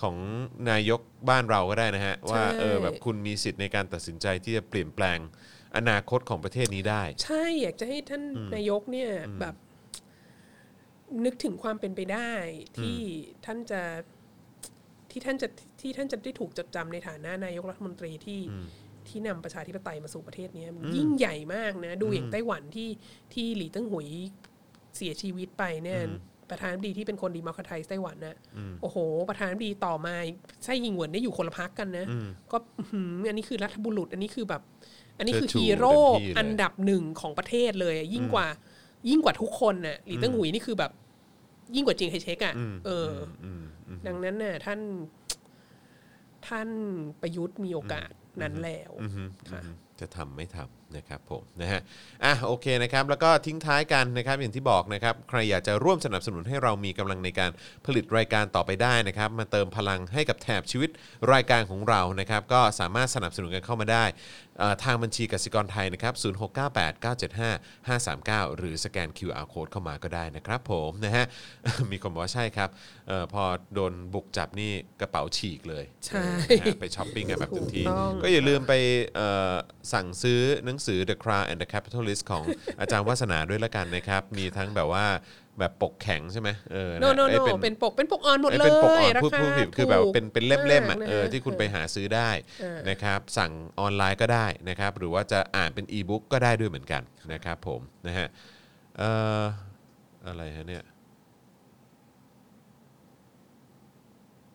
[0.00, 0.16] ของ
[0.70, 5.18] นายกบ้านเราก็ได้นะฮะ ว่าเออแบบคุณมีสิทธิ์ในการตัดสินใจที่จะเปลี่ยนแปลง
[5.76, 8.22] อนาคตของประเทศนี้ได้ ใช่อยากจะให้ท่าน
[8.54, 9.10] นายกเนี่ย
[9.40, 9.54] แบบ
[11.24, 12.32] นึกถึงความเป็นไปได้
[12.78, 12.98] ที่
[13.44, 13.82] ท่านจะ
[15.10, 15.48] ที่ท่านจะ
[15.80, 18.40] ที่ท่านจะได้ถูกจดจำในฐานะนายกรัฐมนตรีที่
[19.08, 22.90] ที่นำประชาธิปไตยมาสู่ประเทศเนี้ยมันยิ่งใหญ่มากนะ ดูอย่างไต้หวันที่
[23.34, 24.08] ที่หลีเติ้งหุย
[24.96, 26.00] เสียชีวิตไปเนี่ย
[26.50, 28.36] ประธานาธิบดีที่เป็นคนดีมอครไทส์ไต้หวันนะ
[28.82, 28.96] โอ้โห
[29.28, 30.14] ประธานาธิบดีต่อมา
[30.64, 32.06] ไส้ยิงเหวินได้อยู่คนละพักกันนะ
[32.52, 34.62] ก็อื้อหืออันนี้คือรัฐบุรุษ อันนี้คือแบบ
[35.18, 38.46] อันนี้คือเชิดชูฮีโร่เต็มที่เลยอันดับหนึ่งของประเทศเลยอะยิ่งกว่า
[39.08, 40.92] ยิ่งกว่าทุกคนน่ะหลีเติ้งหุยนี่คือแบบ
[41.74, 42.54] ยิ่งกว่าจริงไฮเช็คอะ
[42.86, 43.10] เออ
[43.44, 43.46] อ
[44.06, 44.80] ดังนั้นน่ะ ท่าน
[46.48, 46.68] ท่าน
[47.20, 48.10] ประยุทธ์มีโอกาส
[48.42, 48.90] นั้นแล้ว
[49.50, 49.62] ค่ะ
[50.00, 51.80] จะทำไม่ทำ นะครับผมนะฮะ
[52.24, 57.50] อะโอเคนะครับแล้วก็ทิ้งท้ายกันนะครับอย่างที่บอกนะครับใครอยากจะร่วมสนับสนุนให้เรามีกำลังในการ
[57.86, 60.90] ผลิตรายการต่อไปได้นะครับมาเติมพลังให้กับแถบชีวิต
[61.32, 64.04] รายการของเรานะครับก็สามารถสนับสนุนกันเข้ามาได้
[64.84, 71.24] ทางบัญชีกสิกรไทยนะครับ0698975539 หรือสแกน QR Code เข้ามาก็ได้นะครับผมนะฮะ
[71.90, 72.68] มีคนบอกว่าใช่ครับ
[73.08, 73.44] เออพอ
[73.74, 78.72] โดนบุกจับนี่กระเป๋าฉีกเลยใช่เออนะฮะไปช้อปปิ้งกันแบบเต็มที่ถูกต้องก็อย่าลืมไป
[79.14, 79.54] เอ่อ
[79.92, 82.44] สั่งซื้อหนังสือ The Crown and the Capitalist ของ
[82.80, 85.06] อาจารย์วัฒนาด้วยละกันนะครับ มีทั้งแบบว่า
[85.58, 92.30] แบบปกแข็งใช่ไหมเออโนโนเอ้โนยเป็นปกเป็นปกออนหมดเอ้ยเลเป็นปกอ่ยอนราพูดคาพูดผิดคือแบบเป็นเป็นเล่มๆอะถูกากเออนะฮะที่คุณไปหาซื้อได้
[92.90, 97.02] นะครับสั่งออนไลน์ก็ได้นะครับหรือว่าจะอ่านเป็นอีบุ๊กก็ได้ด้วยเหมือนกัน
[97.32, 98.26] นะครับผมนะฮะ
[98.98, 99.10] เอ่
[99.40, 99.42] อ
[100.26, 100.82] อะไรฮะเนี่ย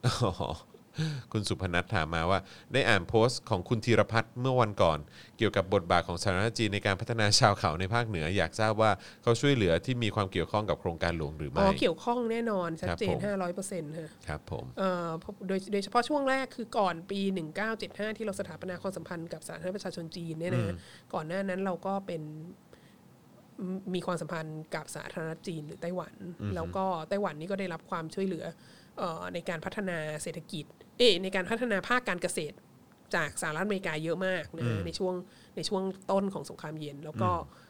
[0.06, 0.73] อ๋อ
[1.32, 2.40] คุณสุพนัทถามมาว่า
[2.74, 5.00] ได้อ่านโพสต์ของคุณธีรพัฒน์เมื่อวันก่อน
[5.38, 8.92] เกี่ยวกับบทบาทของสาธารณจีนในการพัฒนาชาวเขาในภาคเหนือ อยากทราบว่า
[9.24, 17.20] เขาช่วยเหลือที่มีความเกี่ยวข้องกับโครงการหลวงหรืออ๋อไม่เกี่ยวข้องแน่นอนชัดเจครันบผมห้าร้อยเปอร์เซ็นต์ฮะครับผมเอ่อเพราะโดยโดยเฉพาะช่วงแรกคือก่อนปี
[17.70, 20.64] 1975 ที่เราสถาปนาความสัมพันธ์กับสาธารณรัฐประชาชนจีนเนี่ยนะ
[21.14, 22.22] ก่อนหน้านั้นเราก็เป็น
[23.76, 26.14] มมีความสัมพันธ์กับสาธารณรัฐจีนหรือไต้หวัน
[26.56, 28.56] แล้วก็ไต้หวันนี่ก็ได้รับความช่วยเหลือเอ่อ
[29.34, 30.66] ในการพัฒนาเศรษฐกิจ
[30.98, 32.56] เอยในการพัฒนาภาคการเกษตร
[33.16, 35.14] จากสหรัฐอเมริกาเยอะมากนะฮะในช่วง
[35.56, 37.30] ในช่วงต้นของสงครามเย็น แล้วก็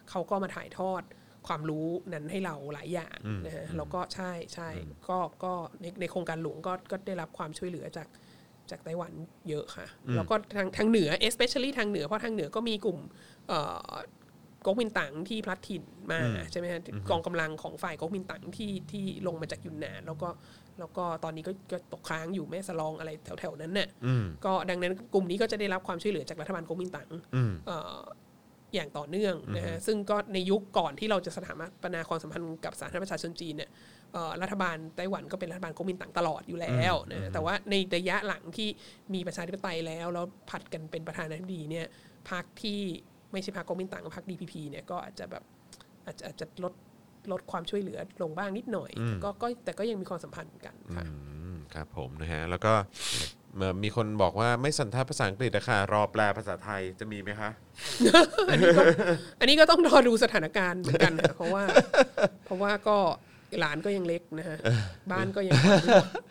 [0.10, 1.04] เขาก็มาถ่ายทอด
[1.48, 4.70] ความรู้นั้นให้เราหลายอย่างนะฮะแล้วก็ใช่ใช่
[5.10, 8.08] ก็ก็ในในโครงการหลวงก็ก็ได้รับความช่วยเหลือจาก
[8.72, 9.14] จากไต้หวัน
[9.50, 9.86] เยอะค่ะ
[10.16, 13.00] แล้วก็ทางทางเหนือ especially ทางเหนือเพราะทางเหนือก็มีกลุ่ม
[13.48, 13.60] เอ่
[13.90, 13.92] อ
[14.66, 16.20] ก๊กมินตั๋งที่พลัดถิ่นมา
[16.52, 16.80] ใช่ไหมฮะ
[17.10, 20.30] กองกำลังของฝ่ายก๊กมินตั๋งที่ที่ลงมาจากยุนนานแล้วก็
[20.80, 23.88] แล้วก็ตอนนี้ก็ก็ตกค้างอยู่แม่สลองอะไรแถวๆนั้นเนี่ย
[24.46, 27.10] ก็ดังนั้นกลุ่มนี้ก็จะได้รับความช่วยเหลือจากรัฐบาลก๊กมินตั๋ง
[27.68, 28.00] เอ่อ
[28.76, 33.70] อย่างต่อเนื่องนะฮะซึ่งก็ในยุคก่อนที่เราจะสถาปนาความสัมพันธ์กับสาธารณรัฐประชาชนจีนเนี่ย
[34.14, 38.70] เอ่อรัฐบาลไต้หวันก็เป็นรัฐบาลก๊กมินตั๋งตลอดอยู่แล้วนะแต่ว่าในระยะหลังที่
[39.14, 41.86] มีประชาธิปไตยแล้วแล้วผัดกันเป็นประธานาธิบดีเนี่ย
[42.30, 42.80] พรรคที่
[43.32, 45.44] ไม่ใช่พรรคก๊กมินตั๋งพรรค DPP เนี่ยก็อาจจะแบบ
[46.06, 46.74] อาจจะอาจจะลด
[47.32, 51.14] ลดความช่วยเหลือลงบ้างนิดหน่อยแต่ก็ก็แต่ก็ยังมีความสัมพันธ์กันค่ะอื
[51.56, 52.74] มครับผมนะฮะแล้วก็
[53.58, 57.50] เอ่อมีคนบอกว่าไม่สันทัดภาษาอังกฤษนะคะรอแปลภาษาไทยจะมีไหมคะ
[59.40, 61.64] อันนี้ก็ต้องรอดูสถานการณ์เหมือนกันนะเพราะว่า
[62.46, 62.98] เพราะว่าก็
[63.60, 64.58] หลานก็ยังเล็กนะฮะ
[65.12, 65.54] บ้านก็ยัง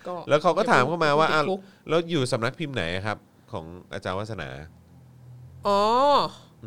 [0.09, 3.19] ก็แล้วเขาก็ถามเข้ามาว่าติดอ้าวคุกแล้วอยู่สำนักพิมพ์ไหนครับ
[3.53, 4.49] ของอาจารย์วัฒนา
[5.67, 5.81] อ๋อ
[6.65, 6.67] อ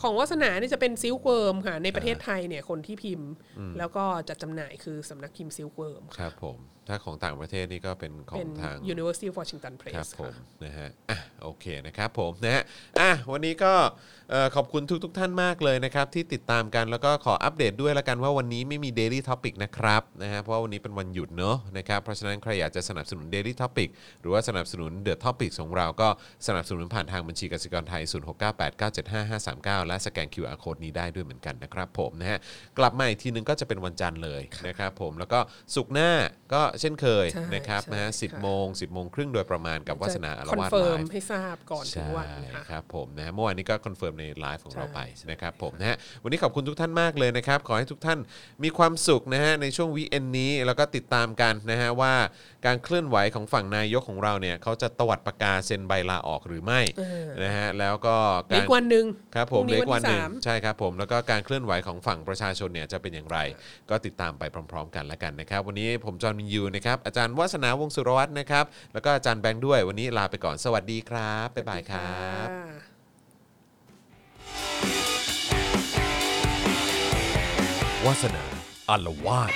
[0.00, 3.30] ของวาสนาเนี่ยจะเป็น Silkworm ค่ะ ในประเทศไทยเนี่ยคนที่พิมพ์
[3.78, 6.58] แล้วก็จัดจำหน่ายคือสำนักพิมพ์ซิลเวิร์มครับผม
[6.90, 12.62] ถ้าของต่างประเทศนี่ก็เป็นของเป็นทาง University of Washington ครับ Press ผมค่ะนะฮะอะโอเคนะครับผมนะฮะ
[13.00, 13.72] อะวันนี้ก็
[14.30, 23.88] เอ่อขอบคุณทุกท่านมากเลยนะครับ ที่ติดตามกันแล้วก็ขออัปเดตด้วยละกันว่าวันนี้ไม่มี Daily Topic นะครับนะฮะเพราะว่าวันนี้เป็นวันหยุดเนอะนะครับเพราะฉะนั้นใครอยากจะสนับสนุน Daily Topic
[24.20, 26.08] หรือว่าสนับสนุน The Topic ของเราก็
[26.46, 32.38] สนับสนุนผ่านทางบัญชีกสิกรไทย 0698975539 และสแกน QR Code นี้ได้ด้วยเหมือนกันนะครับผมนะฮะ
[32.78, 35.40] กลับมาอีกทีนึงก็จะเป็นวันจันทร์เลยนะครับผมแล้วก็
[35.74, 36.10] สุกร์หน้า
[36.54, 48.18] ก็เช่นเคยใช่นะครับใช่นะฮะสิบค่ะ โมง10โมงครึ่งโดยประมาณกับวาสนาอารคอนวาสเฟิร์ไลมฟ์ ให้ทราบก่อนถึงใช่วันค่ะครับผมนะฮะเมื่อวานนี้ก็คอนเฟิร์มในไลฟ์ของเราไปใช่นะครับผมนะฮะวันนี้ขอบคุณทุกท่านมากเลยนะครับ ขอให้ทุกท่าน
[48.64, 52.14] มีความสุขนะฮะในช่วงวีเอนนี้แล้วก็ติดตามกันนะฮะว่า
[52.66, 56.80] การเคลื่อนไหวของฝั่งนายกของเราเนี่ยเขาจะตวัดประกาศเซ็นใบลาออกหรือไม่
[57.44, 58.16] นะฮะแล้วก็
[58.46, 59.04] เหลือการอีกวันหนึ่ง
[59.34, 63.38] ครับผพรุ่มงเหล็นี้กวันหนึ่งที่สามใช่ครับผมแล้วก็การเคลื่อนไหวของฝั่งประชาชนเนี่ยจะเป็นอย่างไร
[63.90, 64.42] ก็ติดตามไป
[64.72, 72.90] พร้อม ๆ กันละกันนะครับ วันนี้ผมจอห์นวินยูนะครับอาจารย์วัฒนาวงศ์สุรวัตรนะครับ แล้วก็อาจารย์แบงค์ด้วยวันนี้ลาไปก่อนสวัสดีครับบ๊ายบายครับค่ะ
[78.06, 78.44] วาสนา
[78.88, 79.52] อารวาส